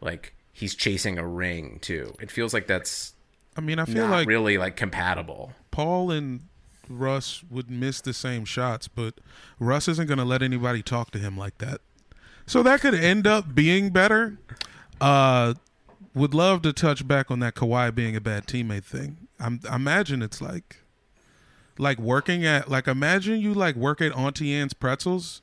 like 0.00 0.32
he's 0.54 0.74
chasing 0.74 1.18
a 1.18 1.26
ring 1.26 1.78
too. 1.82 2.14
It 2.18 2.30
feels 2.30 2.54
like 2.54 2.66
that's 2.66 3.12
I 3.58 3.60
mean, 3.60 3.78
I 3.78 3.84
feel 3.84 4.08
not 4.08 4.10
like 4.10 4.26
really 4.26 4.56
like 4.56 4.76
compatible. 4.76 5.52
Paul 5.70 6.10
and 6.10 6.44
Russ 6.88 7.42
would 7.50 7.70
miss 7.70 8.00
the 8.00 8.14
same 8.14 8.46
shots, 8.46 8.88
but 8.88 9.20
Russ 9.58 9.86
isn't 9.86 10.06
going 10.06 10.18
to 10.18 10.24
let 10.24 10.42
anybody 10.42 10.82
talk 10.82 11.10
to 11.10 11.18
him 11.18 11.36
like 11.36 11.58
that. 11.58 11.82
So 12.46 12.62
that 12.62 12.80
could 12.80 12.94
end 12.94 13.26
up 13.26 13.54
being 13.54 13.90
better. 13.90 14.38
Uh, 14.98 15.52
would 16.14 16.32
love 16.32 16.62
to 16.62 16.72
touch 16.72 17.06
back 17.06 17.30
on 17.30 17.40
that 17.40 17.54
Kawhi 17.54 17.94
being 17.94 18.16
a 18.16 18.20
bad 18.22 18.46
teammate 18.46 18.84
thing. 18.84 19.28
I'm, 19.38 19.60
I 19.68 19.76
imagine 19.76 20.22
it's 20.22 20.40
like, 20.40 20.78
like 21.78 21.98
working 21.98 22.44
at, 22.44 22.68
like 22.68 22.86
imagine 22.88 23.40
you 23.40 23.54
like 23.54 23.76
work 23.76 24.00
at 24.00 24.12
Auntie 24.12 24.52
Anne's 24.54 24.74
Pretzels, 24.74 25.42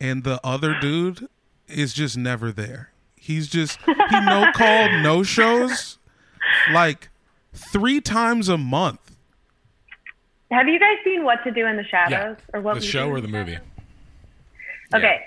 and 0.00 0.24
the 0.24 0.40
other 0.44 0.78
dude 0.80 1.28
is 1.68 1.92
just 1.92 2.16
never 2.16 2.52
there. 2.52 2.90
He's 3.16 3.48
just 3.48 3.78
he 3.86 4.20
no 4.20 4.50
called 4.54 4.92
no 5.02 5.22
shows, 5.22 5.98
like 6.72 7.08
three 7.52 8.00
times 8.00 8.48
a 8.48 8.58
month. 8.58 9.00
Have 10.50 10.68
you 10.68 10.78
guys 10.78 10.98
seen 11.04 11.24
What 11.24 11.42
to 11.44 11.50
Do 11.50 11.66
in 11.66 11.76
the 11.76 11.84
Shadows 11.84 12.36
or 12.52 12.60
what 12.60 12.74
the 12.74 12.80
We 12.80 12.86
show 12.86 13.06
Do 13.06 13.12
or 13.14 13.16
in 13.18 13.22
the 13.22 13.28
movie? 13.28 13.58
Okay. 14.94 15.20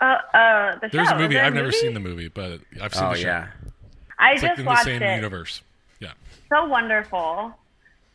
Uh, 0.00 0.04
uh, 0.04 0.78
the 0.78 0.88
There's 0.92 1.08
show. 1.08 1.14
a 1.16 1.18
movie. 1.18 1.34
There 1.34 1.44
I've 1.44 1.52
a 1.52 1.56
never 1.56 1.66
movie? 1.68 1.76
seen 1.78 1.94
the 1.94 2.00
movie, 2.00 2.28
but 2.28 2.60
I've 2.80 2.94
seen 2.94 3.04
Oh, 3.04 3.10
the 3.12 3.16
show. 3.16 3.26
yeah. 3.26 3.46
I 4.18 4.32
it's 4.32 4.42
just 4.42 4.50
like 4.52 4.58
in 4.60 4.64
watched 4.64 4.84
the 4.84 4.90
same 4.92 5.02
it. 5.02 5.16
universe. 5.16 5.62
Yeah. 6.00 6.12
So 6.48 6.66
wonderful. 6.66 7.54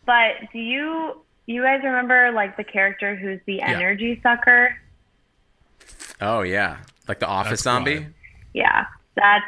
But 0.05 0.51
do 0.51 0.59
you 0.59 1.21
you 1.45 1.63
guys 1.63 1.81
remember 1.83 2.31
like 2.31 2.57
the 2.57 2.63
character 2.63 3.15
who's 3.15 3.39
the 3.45 3.61
energy 3.61 4.19
sucker? 4.23 4.77
Oh 6.19 6.41
yeah, 6.41 6.77
like 7.07 7.19
the 7.19 7.27
Office 7.27 7.51
That's 7.51 7.63
zombie. 7.63 7.99
Kawhi. 7.99 8.13
Yeah, 8.53 8.85
that's 9.15 9.45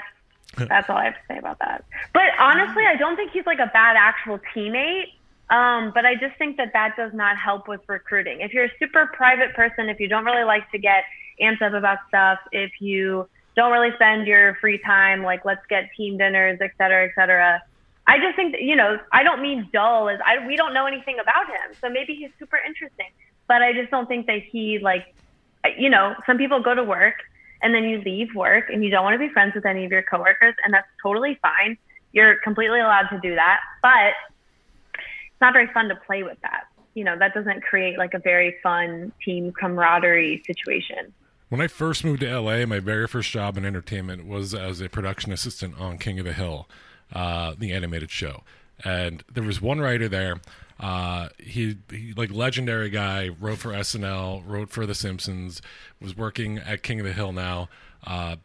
that's 0.70 0.89
all 0.89 0.97
I 0.97 1.06
have 1.06 1.14
to 1.14 1.20
say 1.28 1.38
about 1.38 1.60
that. 1.60 1.86
But 2.14 2.24
honestly, 2.39 2.84
I 2.86 2.95
don't 2.95 3.16
think 3.16 3.32
he's 3.32 3.45
like 3.45 3.60
a 3.60 3.72
bad 3.74 3.95
actual 3.97 4.39
teammate. 4.56 5.14
Um, 5.49 5.91
but 5.93 6.06
I 6.06 6.16
just 6.16 6.36
think 6.38 6.58
that 6.58 6.72
that 6.74 6.95
does 6.95 7.14
not 7.14 7.38
help 7.38 7.68
with 7.68 7.82
recruiting. 7.88 8.41
If 8.41 8.54
you're 8.54 8.66
a 8.66 8.72
super 8.80 9.08
private 9.14 9.54
person, 9.54 9.89
if 9.89 9.99
you 9.99 10.08
don't 10.08 10.26
really 10.26 10.45
like 10.45 10.70
to 10.72 10.80
get 10.80 11.04
amped 11.41 11.62
up 11.62 11.74
about 11.74 11.99
stuff, 12.08 12.39
if 12.51 12.72
you 12.80 13.28
don't 13.56 13.72
really 13.72 13.93
spend 13.95 14.26
your 14.26 14.56
free 14.56 14.80
time 14.80 15.22
like 15.22 15.45
let's 15.45 15.66
get 15.70 15.89
team 15.95 16.18
dinners, 16.18 16.60
et 16.62 16.72
cetera, 16.78 17.06
et 17.06 17.12
cetera. 17.16 17.62
I 18.06 18.18
just 18.20 18.36
think 18.36 18.51
that, 18.54 18.62
you 18.62 18.76
know, 18.76 18.97
I 19.12 19.24
don't 19.24 19.41
mean 19.41 19.70
dull 19.72 20.10
as 20.10 20.20
I 20.26 20.45
we 20.45 20.56
don't 20.56 20.74
know 20.74 20.86
anything 20.86 21.20
about 21.20 21.47
him. 21.47 21.76
So 21.82 21.89
maybe 21.89 22.16
he's 22.16 22.32
super 22.38 22.60
interesting. 22.66 23.08
But 23.47 23.62
I 23.62 23.74
just 23.74 23.91
don't 23.91 24.08
think 24.08 24.28
that 24.28 24.41
he 24.41 24.80
like 24.80 25.14
you 25.78 25.89
know, 25.89 26.14
some 26.26 26.38
people 26.38 26.62
go 26.62 26.76
to 26.76 26.84
work 26.84 27.16
and 27.62 27.74
then 27.74 27.86
you 27.86 28.01
leave 28.01 28.36
work 28.36 28.66
and 28.70 28.84
you 28.84 28.89
don't 28.89 29.04
want 29.04 29.14
to 29.14 29.20
be 29.20 29.30
friends 29.30 29.56
with 29.56 29.66
any 29.66 29.86
of 29.86 29.91
your 29.91 30.04
coworkers 30.04 30.56
and 30.66 30.74
that's 30.74 30.88
totally 31.01 31.39
fine. 31.41 31.78
You're 32.12 32.36
completely 32.43 32.80
allowed 32.80 33.08
to 33.10 33.20
do 33.22 33.36
that. 33.36 33.62
But 33.82 34.14
it's 34.93 35.41
not 35.41 35.54
very 35.54 35.68
fun 35.74 35.88
to 35.88 35.95
play 35.95 36.24
with 36.24 36.38
that. 36.41 36.66
You 36.93 37.06
know, 37.06 37.18
that 37.18 37.34
doesn't 37.34 37.64
create 37.64 37.97
like 37.97 38.14
a 38.14 38.20
very 38.20 38.58
fun 38.62 39.14
team 39.24 39.54
camaraderie 39.54 40.43
situation. 40.45 41.14
When 41.49 41.62
I 41.62 41.68
first 41.68 42.04
moved 42.04 42.22
to 42.22 42.39
LA, 42.39 42.66
my 42.66 42.80
very 42.80 43.08
first 43.08 43.32
job 43.32 43.58
in 43.58 43.66
entertainment 43.66 44.28
was 44.28 44.54
as 44.54 44.82
a 44.82 44.89
production 44.89 45.32
assistant 45.32 45.80
on 45.80 45.97
King 45.97 46.20
of 46.20 46.26
the 46.26 46.34
Hill, 46.34 46.68
uh, 47.14 47.53
the 47.57 47.72
animated 47.72 48.11
show. 48.11 48.43
And 48.84 49.24
there 49.32 49.43
was 49.43 49.61
one 49.61 49.80
writer 49.80 50.09
there. 50.09 50.41
Uh, 50.80 51.30
he, 51.38 51.78
he, 51.89 52.14
like 52.14 52.32
legendary 52.32 52.89
guy, 52.89 53.30
wrote 53.39 53.59
for 53.59 53.70
SNL, 53.70 54.43
wrote 54.45 54.70
for 54.70 54.86
The 54.86 54.95
Simpsons, 54.95 55.61
was 56.01 56.18
working 56.18 56.57
at 56.57 56.84
King 56.84 56.99
of 56.99 57.05
the 57.05 57.14
Hill 57.14 57.32
now. 57.32 57.70
Uh, 58.05 58.36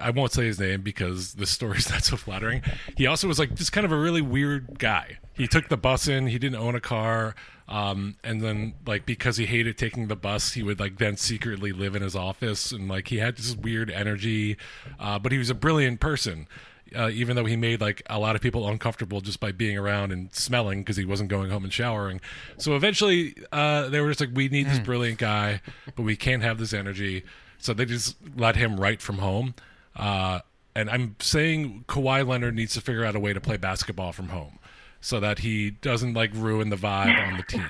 I 0.00 0.10
won't 0.10 0.32
say 0.32 0.44
his 0.44 0.58
name 0.58 0.82
because 0.82 1.34
the 1.34 1.46
story's 1.46 1.90
not 1.92 2.04
so 2.04 2.16
flattering. 2.16 2.62
He 2.96 3.06
also 3.06 3.28
was 3.28 3.38
like 3.38 3.54
just 3.54 3.72
kind 3.72 3.84
of 3.84 3.92
a 3.92 3.98
really 3.98 4.22
weird 4.22 4.78
guy. 4.78 5.18
He 5.34 5.46
took 5.46 5.68
the 5.68 5.76
bus 5.76 6.08
in. 6.08 6.26
He 6.26 6.38
didn't 6.38 6.58
own 6.58 6.74
a 6.74 6.80
car. 6.80 7.34
Um, 7.68 8.16
and 8.24 8.40
then 8.40 8.74
like 8.86 9.04
because 9.04 9.36
he 9.36 9.46
hated 9.46 9.76
taking 9.76 10.08
the 10.08 10.16
bus, 10.16 10.52
he 10.52 10.62
would 10.62 10.80
like 10.80 10.98
then 10.98 11.16
secretly 11.16 11.70
live 11.70 11.94
in 11.94 12.02
his 12.02 12.16
office 12.16 12.72
and 12.72 12.88
like 12.88 13.08
he 13.08 13.18
had 13.18 13.36
this 13.36 13.54
weird 13.54 13.90
energy. 13.90 14.56
Uh, 14.98 15.18
but 15.18 15.32
he 15.32 15.38
was 15.38 15.50
a 15.50 15.54
brilliant 15.54 16.00
person. 16.00 16.48
Uh, 16.96 17.08
even 17.10 17.36
though 17.36 17.44
he 17.44 17.56
made 17.56 17.80
like 17.80 18.02
a 18.08 18.18
lot 18.18 18.34
of 18.36 18.40
people 18.42 18.68
uncomfortable 18.68 19.20
just 19.20 19.40
by 19.40 19.52
being 19.52 19.76
around 19.76 20.12
and 20.12 20.32
smelling 20.34 20.80
because 20.80 20.96
he 20.96 21.04
wasn't 21.04 21.28
going 21.28 21.50
home 21.50 21.64
and 21.64 21.72
showering. 21.72 22.20
So 22.56 22.76
eventually, 22.76 23.34
uh, 23.52 23.88
they 23.88 24.00
were 24.00 24.08
just 24.08 24.20
like, 24.20 24.30
"We 24.32 24.48
need 24.48 24.66
this 24.68 24.78
brilliant 24.78 25.18
guy, 25.18 25.60
but 25.96 26.02
we 26.02 26.16
can't 26.16 26.42
have 26.42 26.58
this 26.58 26.72
energy." 26.72 27.24
So 27.58 27.74
they 27.74 27.84
just 27.84 28.16
let 28.36 28.56
him 28.56 28.78
write 28.78 29.02
from 29.02 29.18
home. 29.18 29.54
Uh, 29.96 30.40
and 30.76 30.88
I'm 30.88 31.16
saying 31.18 31.84
Kawhi 31.88 32.26
Leonard 32.26 32.54
needs 32.54 32.74
to 32.74 32.80
figure 32.80 33.04
out 33.04 33.16
a 33.16 33.20
way 33.20 33.32
to 33.32 33.40
play 33.40 33.56
basketball 33.56 34.12
from 34.12 34.28
home 34.28 34.58
so 35.00 35.18
that 35.20 35.40
he 35.40 35.70
doesn't 35.72 36.14
like 36.14 36.30
ruin 36.34 36.70
the 36.70 36.76
vibe 36.76 37.18
on 37.26 37.36
the 37.36 37.42
team. 37.42 37.66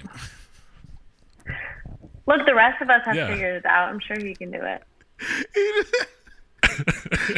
Look, 2.26 2.44
the 2.46 2.54
rest 2.54 2.82
of 2.82 2.90
us 2.90 3.00
have 3.06 3.16
Yeah. 3.16 3.28
figured 3.28 3.56
it 3.56 3.66
out. 3.66 3.88
I'm 3.88 4.00
sure 4.00 4.18
he 4.18 4.34
can 4.34 4.50
do 4.50 4.60
it. 4.62 4.82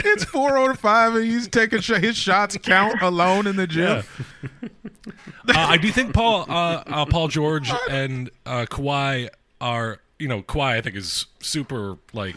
it's 0.04 0.24
four 0.24 0.56
on 0.58 0.76
five, 0.76 1.14
and 1.14 1.24
he's 1.24 1.48
taking 1.48 1.80
sh- 1.80 1.98
his 1.98 2.16
shots 2.16 2.56
count 2.58 3.02
alone 3.02 3.46
in 3.46 3.56
the 3.56 3.66
gym. 3.66 4.02
uh, 4.64 5.52
I 5.54 5.76
do 5.76 5.90
think 5.90 6.14
Paul 6.14 6.46
uh, 6.48 6.82
uh, 6.86 7.04
Paul 7.06 7.28
George 7.28 7.72
and 7.88 8.30
uh, 8.46 8.66
Kawhi 8.68 9.28
are 9.60 9.98
you 10.18 10.28
know 10.28 10.42
Kawhi 10.42 10.76
I 10.76 10.80
think 10.80 10.96
is 10.96 11.26
super 11.40 11.96
like 12.12 12.36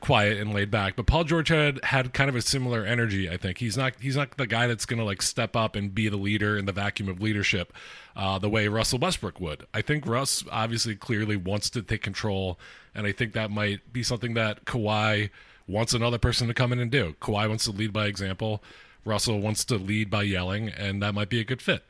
quiet 0.00 0.38
and 0.38 0.54
laid 0.54 0.70
back, 0.70 0.94
but 0.94 1.06
Paul 1.06 1.24
George 1.24 1.48
had 1.48 1.82
had 1.84 2.12
kind 2.12 2.30
of 2.30 2.36
a 2.36 2.42
similar 2.42 2.84
energy. 2.84 3.28
I 3.28 3.36
think 3.36 3.58
he's 3.58 3.76
not 3.76 3.94
he's 4.00 4.16
not 4.16 4.36
the 4.36 4.46
guy 4.46 4.66
that's 4.66 4.86
going 4.86 4.98
to 4.98 5.04
like 5.04 5.20
step 5.20 5.56
up 5.56 5.74
and 5.74 5.94
be 5.94 6.08
the 6.08 6.16
leader 6.16 6.56
in 6.56 6.64
the 6.64 6.72
vacuum 6.72 7.08
of 7.08 7.20
leadership 7.20 7.72
uh, 8.14 8.38
the 8.38 8.48
way 8.48 8.68
Russell 8.68 8.98
Westbrook 8.98 9.40
would. 9.40 9.66
I 9.74 9.82
think 9.82 10.06
Russ 10.06 10.44
obviously 10.50 10.94
clearly 10.94 11.36
wants 11.36 11.70
to 11.70 11.82
take 11.82 12.02
control, 12.02 12.58
and 12.94 13.06
I 13.06 13.12
think 13.12 13.32
that 13.32 13.50
might 13.50 13.92
be 13.92 14.02
something 14.02 14.34
that 14.34 14.64
Kawhi 14.64 15.30
wants 15.68 15.92
another 15.94 16.18
person 16.18 16.48
to 16.48 16.54
come 16.54 16.72
in 16.72 16.78
and 16.78 16.90
do. 16.90 17.14
Kawhi 17.20 17.48
wants 17.48 17.64
to 17.64 17.70
lead 17.70 17.92
by 17.92 18.06
example. 18.06 18.62
Russell 19.04 19.40
wants 19.40 19.64
to 19.66 19.76
lead 19.76 20.10
by 20.10 20.22
yelling, 20.22 20.68
and 20.68 21.02
that 21.02 21.14
might 21.14 21.28
be 21.28 21.40
a 21.40 21.44
good 21.44 21.62
fit. 21.62 21.84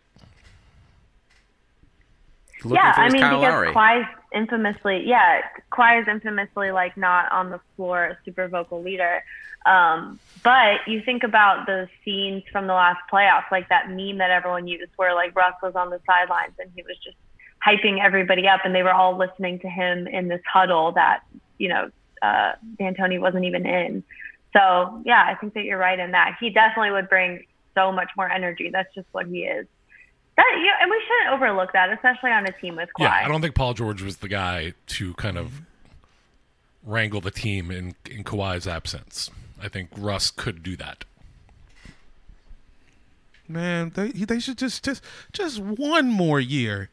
Looking 2.64 2.76
yeah, 2.76 2.94
for 2.94 3.00
I 3.00 3.08
mean, 3.10 3.22
Kyle 3.22 3.40
because 3.40 3.52
Lowry. 3.52 3.72
Kawhi's 3.72 4.08
infamously, 4.32 5.04
yeah, 5.06 5.42
Kawhi 5.72 6.02
is 6.02 6.08
infamously 6.08 6.70
like 6.70 6.96
not 6.96 7.30
on 7.32 7.50
the 7.50 7.60
floor, 7.76 8.04
a 8.04 8.18
super 8.24 8.48
vocal 8.48 8.82
leader. 8.82 9.22
Um, 9.66 10.20
but 10.42 10.86
you 10.86 11.02
think 11.02 11.22
about 11.22 11.66
the 11.66 11.88
scenes 12.04 12.44
from 12.52 12.66
the 12.66 12.72
last 12.72 13.00
playoffs, 13.12 13.50
like 13.50 13.68
that 13.68 13.90
meme 13.90 14.18
that 14.18 14.30
everyone 14.30 14.68
used, 14.68 14.92
where 14.96 15.14
like 15.14 15.34
Russ 15.34 15.54
was 15.62 15.74
on 15.74 15.90
the 15.90 16.00
sidelines 16.06 16.52
and 16.58 16.70
he 16.74 16.82
was 16.82 16.96
just 17.02 17.16
hyping 17.66 18.02
everybody 18.02 18.46
up, 18.46 18.60
and 18.64 18.74
they 18.74 18.82
were 18.82 18.92
all 18.92 19.16
listening 19.16 19.58
to 19.60 19.68
him 19.68 20.06
in 20.06 20.28
this 20.28 20.42
huddle 20.50 20.92
that 20.92 21.20
you 21.58 21.68
know 21.68 21.90
uh, 22.26 22.52
D'Antoni 22.78 23.20
wasn't 23.20 23.44
even 23.44 23.66
in. 23.66 24.02
So 24.52 25.02
yeah, 25.04 25.24
I 25.28 25.34
think 25.34 25.54
that 25.54 25.64
you're 25.64 25.78
right 25.78 25.98
in 25.98 26.12
that. 26.12 26.36
He 26.40 26.50
definitely 26.50 26.90
would 26.90 27.08
bring 27.08 27.44
so 27.74 27.92
much 27.92 28.10
more 28.16 28.30
energy. 28.30 28.70
That's 28.72 28.92
just 28.94 29.06
what 29.12 29.26
he 29.26 29.40
is. 29.40 29.66
That 30.36 30.54
you 30.58 30.70
and 30.80 30.90
we 30.90 31.02
shouldn't 31.06 31.34
overlook 31.34 31.72
that, 31.72 31.90
especially 31.92 32.30
on 32.30 32.46
a 32.46 32.52
team 32.52 32.76
with 32.76 32.88
Kawhi. 32.98 33.04
Yeah, 33.04 33.22
I 33.24 33.28
don't 33.28 33.40
think 33.40 33.54
Paul 33.54 33.74
George 33.74 34.02
was 34.02 34.18
the 34.18 34.28
guy 34.28 34.74
to 34.88 35.14
kind 35.14 35.38
of 35.38 35.62
wrangle 36.84 37.20
the 37.20 37.30
team 37.30 37.70
in 37.70 37.94
in 38.10 38.24
Kawhi's 38.24 38.66
absence. 38.66 39.30
I 39.62 39.68
think 39.68 39.90
Russ 39.96 40.30
could 40.30 40.62
do 40.62 40.76
that. 40.76 41.04
Man, 43.48 43.92
they 43.94 44.08
they 44.08 44.38
should 44.40 44.58
just 44.58 44.84
just 44.84 45.02
just 45.32 45.58
one 45.58 46.10
more 46.10 46.40
year. 46.40 46.90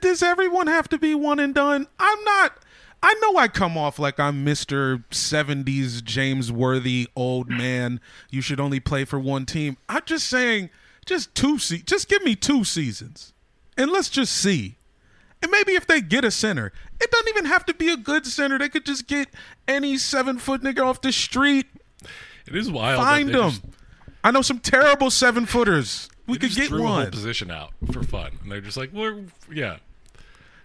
Does 0.00 0.22
everyone 0.22 0.66
have 0.66 0.88
to 0.90 0.98
be 0.98 1.14
one 1.14 1.38
and 1.40 1.54
done? 1.54 1.86
I'm 1.98 2.24
not. 2.24 2.58
I 3.02 3.14
know 3.22 3.38
I 3.38 3.48
come 3.48 3.78
off 3.78 3.98
like 3.98 4.20
I'm 4.20 4.44
Mr. 4.44 5.04
70s 5.10 6.04
James 6.04 6.52
Worthy 6.52 7.08
old 7.16 7.48
man. 7.48 8.00
You 8.30 8.42
should 8.42 8.60
only 8.60 8.78
play 8.80 9.04
for 9.04 9.18
one 9.18 9.46
team. 9.46 9.78
I'm 9.88 10.02
just 10.04 10.28
saying, 10.28 10.68
just 11.06 11.34
two 11.34 11.58
se- 11.58 11.82
just 11.86 12.08
give 12.08 12.22
me 12.22 12.36
two 12.36 12.62
seasons, 12.64 13.32
and 13.78 13.90
let's 13.90 14.10
just 14.10 14.32
see. 14.34 14.76
And 15.42 15.50
maybe 15.50 15.72
if 15.72 15.86
they 15.86 16.02
get 16.02 16.24
a 16.24 16.30
center, 16.30 16.72
it 17.00 17.10
doesn't 17.10 17.28
even 17.30 17.46
have 17.46 17.64
to 17.66 17.74
be 17.74 17.88
a 17.90 17.96
good 17.96 18.26
center. 18.26 18.58
They 18.58 18.68
could 18.68 18.84
just 18.84 19.06
get 19.06 19.28
any 19.66 19.96
seven 19.96 20.38
foot 20.38 20.60
nigga 20.62 20.84
off 20.84 21.00
the 21.00 21.12
street. 21.12 21.66
It 22.46 22.54
is 22.54 22.70
wild. 22.70 23.00
Find 23.02 23.30
them. 23.30 23.50
just- 23.50 23.62
I 24.22 24.30
know 24.30 24.42
some 24.42 24.58
terrible 24.58 25.10
seven 25.10 25.46
footers. 25.46 26.10
We 26.26 26.36
could 26.36 26.54
get 26.54 26.68
threw 26.68 26.84
a 26.84 26.86
whole 26.86 26.96
one. 26.98 27.10
position 27.10 27.50
out 27.50 27.72
for 27.90 28.02
fun, 28.02 28.32
and 28.42 28.52
they're 28.52 28.60
just 28.60 28.76
like, 28.76 28.92
"We're 28.92 29.24
yeah." 29.50 29.78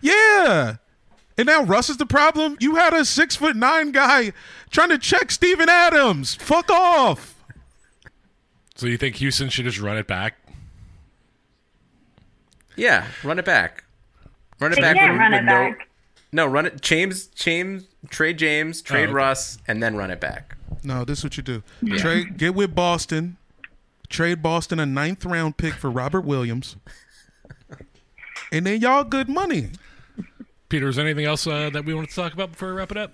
Yeah. 0.01 0.75
And 1.37 1.47
now 1.47 1.63
Russ 1.63 1.89
is 1.89 1.97
the 1.97 2.05
problem. 2.05 2.55
You 2.59 2.75
had 2.75 2.93
a 2.93 3.03
six 3.03 3.35
foot 3.35 3.55
nine 3.55 3.91
guy 3.91 4.31
trying 4.69 4.89
to 4.89 4.97
check 4.97 5.31
Steven 5.31 5.67
Adams. 5.69 6.35
Fuck 6.35 6.69
off. 6.71 7.35
So 8.75 8.87
you 8.87 8.97
think 8.97 9.15
Houston 9.17 9.49
should 9.49 9.65
just 9.65 9.79
run 9.79 9.97
it 9.97 10.07
back? 10.07 10.35
Yeah, 12.75 13.07
run 13.23 13.39
it 13.39 13.45
back. 13.45 13.83
Run 14.59 14.71
it 14.71 14.75
They 14.75 14.81
back. 14.81 14.95
can't 14.95 15.11
with- 15.13 15.19
run 15.19 15.31
with 15.31 15.41
it 15.41 15.43
no, 15.45 15.51
back. 15.51 15.87
No, 16.31 16.45
run 16.45 16.65
it. 16.65 16.81
James, 16.81 17.27
James, 17.27 17.85
trade 18.09 18.37
James, 18.37 18.81
trade 18.81 19.01
oh, 19.01 19.03
okay. 19.05 19.13
Russ, 19.13 19.57
and 19.67 19.81
then 19.81 19.95
run 19.95 20.11
it 20.11 20.19
back. 20.19 20.55
No, 20.83 21.05
this 21.05 21.19
is 21.19 21.23
what 21.23 21.37
you 21.37 21.43
do. 21.43 21.63
Yeah. 21.81 21.97
Trade 21.97 22.37
get 22.37 22.53
with 22.55 22.75
Boston. 22.75 23.37
Trade 24.09 24.41
Boston 24.41 24.79
a 24.79 24.85
ninth 24.85 25.25
round 25.25 25.57
pick 25.57 25.73
for 25.73 25.89
Robert 25.89 26.21
Williams. 26.21 26.75
And 28.51 28.65
then 28.65 28.79
y'all 28.81 29.03
good 29.03 29.27
money. 29.27 29.69
Peter, 30.69 30.87
is 30.87 30.95
there 30.95 31.05
anything 31.05 31.25
else 31.25 31.45
uh, 31.47 31.69
that 31.71 31.85
we 31.85 31.93
want 31.93 32.09
to 32.09 32.15
talk 32.15 32.33
about 32.33 32.51
before 32.51 32.69
we 32.69 32.75
wrap 32.75 32.91
it 32.91 32.97
up? 32.97 33.13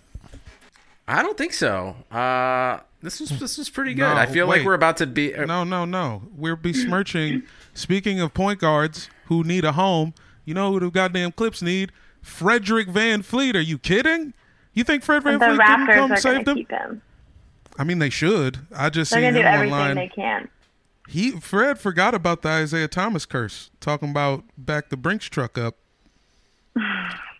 I 1.08 1.22
don't 1.22 1.38
think 1.38 1.54
so. 1.54 1.96
Uh, 2.12 2.80
this 3.02 3.20
was 3.20 3.30
this 3.40 3.58
was 3.58 3.70
pretty 3.70 3.94
good. 3.94 4.04
No, 4.04 4.14
I 4.16 4.26
feel 4.28 4.48
like 4.48 4.64
we're 4.64 4.74
about 4.76 4.98
to 4.98 5.08
be. 5.08 5.36
uh, 5.36 5.46
No, 5.46 5.64
no, 5.64 5.84
no. 5.86 6.24
We're 6.36 6.56
besmirching. 6.56 7.44
Speaking 7.74 8.22
of 8.22 8.34
point 8.34 8.60
guards 8.60 9.10
who 9.26 9.44
need 9.44 9.66
a 9.66 9.74
home, 9.74 10.14
you 10.46 10.54
know 10.54 10.72
who 10.72 10.80
the 10.80 10.90
goddamn 10.92 11.32
Clips 11.34 11.62
need? 11.62 11.92
Frederick 12.22 12.88
VanVleet. 12.88 13.56
Are 13.56 13.60
you 13.60 13.78
kidding? 13.78 14.34
You 14.74 14.84
think 14.84 15.04
Fred 15.04 15.24
VanVleet 15.24 15.40
couldn't 15.40 15.88
come 15.88 16.12
are 16.14 16.18
save 16.18 16.34
going 16.34 16.44
them? 16.46 16.56
keep 16.56 16.70
him. 16.72 17.02
I 17.78 17.84
mean, 17.84 18.00
they 18.00 18.10
should. 18.10 18.60
I 18.76 18.90
just 18.90 19.12
They're 19.12 19.34
seen 19.34 19.42
him 19.42 19.46
online. 19.72 19.96
they 19.96 20.08
can. 20.08 20.48
He 21.10 21.32
Fred 21.32 21.80
forgot 21.80 22.14
about 22.14 22.42
the 22.44 22.50
Isaiah 22.50 22.88
Thomas 22.88 23.26
curse, 23.26 23.72
talking 23.82 24.12
about 24.12 24.44
back 24.58 24.90
the 24.90 24.98
Brinks 24.98 25.26
truck 25.28 25.58
up. 25.58 25.76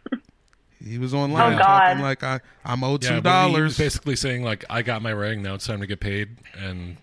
he 0.84 0.98
was 0.98 1.14
online 1.14 1.54
Oh, 1.54 1.58
talking 1.58 1.98
God. 1.98 2.04
like 2.04 2.24
I 2.24 2.40
I'm 2.66 2.84
owed 2.84 3.04
Yeah, 3.04 3.16
two 3.18 3.22
but 3.22 3.48
he 3.48 3.54
dollars. 3.54 3.78
basically 3.78 4.16
saying 4.16 4.44
like, 4.44 4.66
"I 4.70 4.82
got 4.82 5.02
my 5.02 5.12
ring. 5.12 5.42
Now 5.42 5.54
it's 5.56 5.66
time 5.68 5.80
to 5.82 5.88
get 5.88 6.00
paid." 6.00 6.38
And 6.58 6.98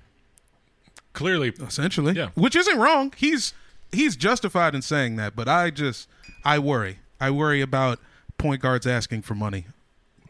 clearly, 1.13 1.51
essentially, 1.61 2.15
yeah. 2.15 2.29
which 2.35 2.57
isn't 2.57 2.79
wrong. 2.79 3.13
He's 3.17 3.53
he's 3.93 4.17
justified 4.17 4.75
in 4.75 4.83
saying 4.83 5.17
that, 5.17 5.35
but 5.37 5.49
I 5.49 5.71
just 5.71 6.09
I 6.45 6.59
worry. 6.59 6.99
I 7.21 7.31
worry 7.31 7.61
about 7.61 7.99
point 8.37 8.61
guards 8.63 8.87
asking 8.87 9.23
for 9.23 9.35
money. 9.35 9.67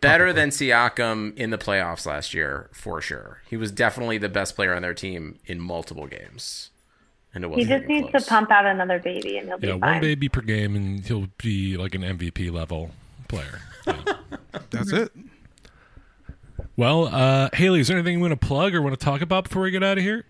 Better 0.01 0.33
than 0.33 0.51
Siakam 0.51 1.37
in 1.37 1.51
the 1.51 1.59
playoffs 1.59 2.07
last 2.07 2.33
year, 2.33 2.71
for 2.73 3.01
sure. 3.01 3.43
He 3.51 3.57
was 3.57 3.73
definitely 3.73 4.17
the 4.17 4.29
best 4.29 4.55
player 4.55 4.73
on 4.75 4.81
their 4.83 4.95
team 4.95 5.41
in 5.47 5.59
multiple 5.61 6.07
games. 6.07 6.71
and 7.35 7.45
it 7.45 7.49
He 7.49 7.57
wasn't 7.57 7.69
just 7.81 7.89
needs 7.89 8.11
close. 8.11 8.25
to 8.25 8.31
pump 8.31 8.51
out 8.53 8.65
another 8.65 9.01
baby, 9.01 9.37
and 9.39 9.49
he'll 9.49 9.59
be 9.59 9.67
Yeah, 9.67 9.75
one 9.75 10.01
baby 10.01 10.29
per 10.29 10.41
game, 10.41 10.75
and 10.77 11.05
he'll 11.05 11.27
be 11.37 11.77
like 11.77 11.95
an 11.97 12.03
MVP 12.03 12.51
level 12.51 12.93
player. 13.29 13.61
That's 14.71 14.93
it. 14.93 15.13
Well, 16.77 17.07
uh, 17.13 17.49
Haley, 17.53 17.81
is 17.81 17.89
there 17.89 17.97
anything 17.97 18.15
you 18.15 18.21
want 18.21 18.39
to 18.41 18.47
plug 18.47 18.75
or 18.75 18.83
want 18.83 18.99
to 18.99 19.05
talk 19.05 19.21
about 19.21 19.45
before 19.45 19.63
we 19.63 19.71
get 19.71 19.83
out 19.83 19.99
of 19.99 20.05
here? 20.05 20.25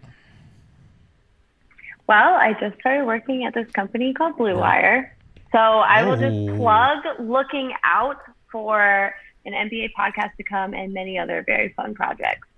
Well, 2.06 2.34
I 2.34 2.54
just 2.58 2.78
started 2.80 3.04
working 3.04 3.44
at 3.44 3.52
this 3.54 3.70
company 3.72 4.14
called 4.14 4.36
Blue 4.38 4.56
Wire. 4.56 5.14
So 5.52 5.58
I 5.58 6.04
will 6.04 6.12
Oh. 6.12 6.16
just 6.16 6.56
plug 6.58 6.98
looking 7.20 7.72
out 7.84 8.16
for 8.50 9.14
an 9.44 9.52
NBA 9.52 9.90
podcast 9.98 10.34
to 10.36 10.42
come 10.42 10.72
and 10.74 10.92
many 10.94 11.18
other 11.18 11.42
very 11.46 11.70
fun 11.74 11.94
projects. 11.94 12.48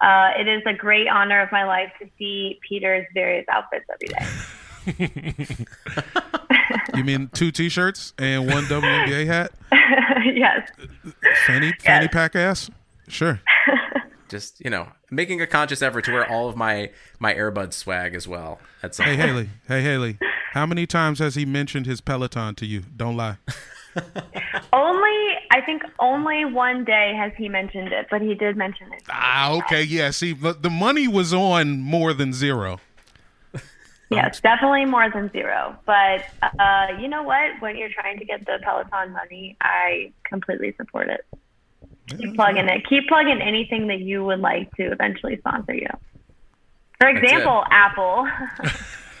Uh, 0.00 0.30
it 0.38 0.46
is 0.46 0.62
a 0.66 0.72
great 0.74 1.08
honor 1.08 1.40
of 1.42 1.50
my 1.50 1.64
life 1.64 1.90
to 2.00 2.08
see 2.18 2.60
Peter's 2.68 3.04
various 3.14 3.46
outfits 3.48 3.84
every 3.92 5.16
day. 5.56 5.66
You 6.98 7.04
mean 7.04 7.30
two 7.32 7.52
T-shirts 7.52 8.12
and 8.18 8.46
one 8.50 8.64
WNBA 8.64 9.26
hat? 9.26 9.52
yes. 10.34 10.68
Fanny 11.46 11.72
fanny 11.78 12.08
pack 12.08 12.34
ass? 12.34 12.68
Sure. 13.06 13.40
Just 14.28 14.60
you 14.62 14.68
know, 14.68 14.88
making 15.10 15.40
a 15.40 15.46
conscious 15.46 15.80
effort 15.80 16.04
to 16.06 16.12
wear 16.12 16.28
all 16.28 16.48
of 16.48 16.56
my 16.56 16.90
my 17.20 17.32
Airbud 17.32 17.72
swag 17.72 18.14
as 18.14 18.26
well. 18.26 18.58
At 18.82 18.94
some 18.94 19.06
Hey 19.06 19.16
point. 19.16 19.28
Haley. 19.28 19.48
Hey 19.68 19.82
Haley. 19.82 20.18
How 20.52 20.66
many 20.66 20.86
times 20.86 21.20
has 21.20 21.36
he 21.36 21.44
mentioned 21.46 21.86
his 21.86 22.00
Peloton 22.00 22.54
to 22.56 22.66
you? 22.66 22.82
Don't 22.96 23.16
lie. 23.16 23.36
Only, 24.72 25.34
I 25.50 25.60
think 25.64 25.82
only 25.98 26.44
one 26.44 26.84
day 26.84 27.14
has 27.16 27.32
he 27.36 27.48
mentioned 27.48 27.92
it, 27.92 28.06
but 28.10 28.22
he 28.22 28.34
did 28.34 28.56
mention 28.56 28.92
it. 28.92 29.02
Ah, 29.10 29.56
okay, 29.58 29.82
yeah. 29.82 30.10
See, 30.10 30.32
the, 30.32 30.52
the 30.52 30.70
money 30.70 31.08
was 31.08 31.32
on 31.34 31.80
more 31.80 32.12
than 32.12 32.32
zero. 32.32 32.80
Yes, 34.10 34.40
definitely 34.40 34.86
more 34.86 35.10
than 35.10 35.30
zero. 35.32 35.76
But 35.84 36.24
uh, 36.58 36.88
you 36.98 37.08
know 37.08 37.22
what? 37.22 37.60
When 37.60 37.76
you're 37.76 37.90
trying 37.90 38.18
to 38.18 38.24
get 38.24 38.46
the 38.46 38.58
Peloton 38.62 39.12
money, 39.12 39.56
I 39.60 40.12
completely 40.24 40.74
support 40.76 41.08
it. 41.08 41.26
Keep 42.16 42.36
plugging 42.36 42.68
it. 42.68 42.86
Keep 42.88 43.08
plugging 43.08 43.42
anything 43.42 43.86
that 43.88 44.00
you 44.00 44.24
would 44.24 44.40
like 44.40 44.74
to 44.76 44.90
eventually 44.92 45.36
sponsor 45.36 45.74
you. 45.74 45.88
For 46.98 47.08
example, 47.08 47.64
Apple. 47.70 48.26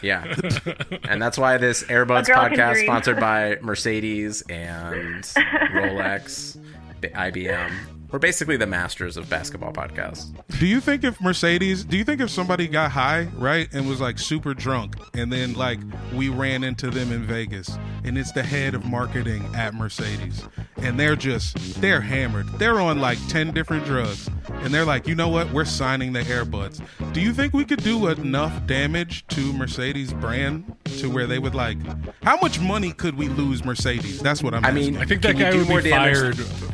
Yeah, 0.00 0.32
and 1.08 1.20
that's 1.20 1.36
why 1.36 1.58
this 1.58 1.84
Air 1.90 2.04
Buds 2.04 2.28
A 2.28 2.32
girl 2.32 2.48
can 2.48 2.56
podcast 2.56 2.72
dream. 2.74 2.86
sponsored 2.86 3.18
by 3.18 3.56
Mercedes 3.60 4.42
and 4.42 5.24
Rolex, 5.74 6.56
IBM. 7.02 7.72
We're 8.10 8.18
basically 8.18 8.56
the 8.56 8.66
masters 8.66 9.18
of 9.18 9.28
basketball 9.28 9.72
podcasts. 9.72 10.32
Do 10.58 10.66
you 10.66 10.80
think 10.80 11.04
if 11.04 11.20
Mercedes, 11.20 11.84
do 11.84 11.98
you 11.98 12.04
think 12.04 12.22
if 12.22 12.30
somebody 12.30 12.66
got 12.66 12.90
high, 12.90 13.24
right, 13.36 13.68
and 13.74 13.86
was 13.86 14.00
like 14.00 14.18
super 14.18 14.54
drunk, 14.54 14.96
and 15.14 15.30
then 15.30 15.52
like 15.52 15.78
we 16.14 16.30
ran 16.30 16.64
into 16.64 16.90
them 16.90 17.12
in 17.12 17.24
Vegas, 17.24 17.76
and 18.04 18.16
it's 18.16 18.32
the 18.32 18.42
head 18.42 18.74
of 18.74 18.86
marketing 18.86 19.44
at 19.54 19.74
Mercedes, 19.74 20.42
and 20.78 20.98
they're 20.98 21.16
just, 21.16 21.80
they're 21.82 22.00
hammered. 22.00 22.48
They're 22.58 22.80
on 22.80 22.98
like 22.98 23.18
10 23.28 23.52
different 23.52 23.84
drugs, 23.84 24.30
and 24.48 24.72
they're 24.72 24.86
like, 24.86 25.06
you 25.06 25.14
know 25.14 25.28
what, 25.28 25.52
we're 25.52 25.66
signing 25.66 26.14
the 26.14 26.26
Air 26.28 26.46
Buds. 26.46 26.80
Do 27.12 27.20
you 27.20 27.34
think 27.34 27.52
we 27.52 27.66
could 27.66 27.82
do 27.82 28.06
enough 28.08 28.66
damage 28.66 29.26
to 29.28 29.52
Mercedes 29.52 30.14
brand 30.14 30.74
to 30.98 31.10
where 31.10 31.26
they 31.26 31.38
would 31.38 31.54
like, 31.54 31.76
how 32.22 32.38
much 32.40 32.58
money 32.58 32.92
could 32.92 33.16
we 33.18 33.28
lose 33.28 33.64
Mercedes? 33.66 34.20
That's 34.20 34.42
what 34.42 34.54
I'm 34.54 34.64
I 34.64 34.68
asking. 34.70 34.94
mean, 34.94 34.96
I 35.02 35.04
think 35.04 35.20
that 35.22 35.32
Can 35.32 35.40
guy 35.40 35.50
do 35.50 35.58
would 35.58 35.68
more 35.68 35.82
be 35.82 35.90
damage? 35.90 36.36
fired 36.36 36.67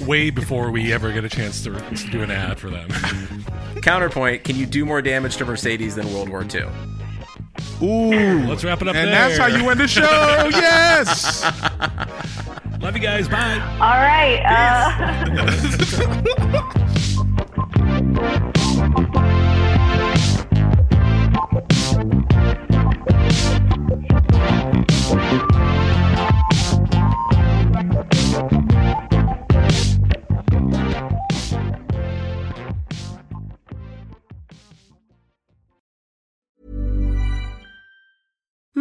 way 0.00 0.30
before 0.30 0.70
we 0.70 0.92
ever 0.92 1.12
get 1.12 1.24
a 1.24 1.28
chance 1.28 1.62
to, 1.64 1.72
to 1.72 2.10
do 2.10 2.22
an 2.22 2.30
ad 2.30 2.58
for 2.58 2.70
them. 2.70 2.88
Counterpoint: 3.82 4.44
Can 4.44 4.56
you 4.56 4.66
do 4.66 4.84
more 4.84 5.00
damage 5.02 5.36
to 5.38 5.44
Mercedes 5.44 5.94
than 5.94 6.12
World 6.12 6.28
War 6.28 6.44
II? 6.44 6.66
Ooh. 7.82 8.44
Let's 8.46 8.64
wrap 8.64 8.82
it 8.82 8.88
up 8.88 8.96
And 8.96 9.08
there. 9.08 9.14
that's 9.28 9.38
how 9.38 9.46
you 9.46 9.68
end 9.70 9.80
the 9.80 9.88
show. 9.88 10.02
yes. 10.50 11.42
Love 12.80 12.96
you 12.96 13.02
guys. 13.02 13.28
Bye. 13.28 13.58
All 13.80 13.98
right. 13.98 14.42
Uh, 14.44 14.88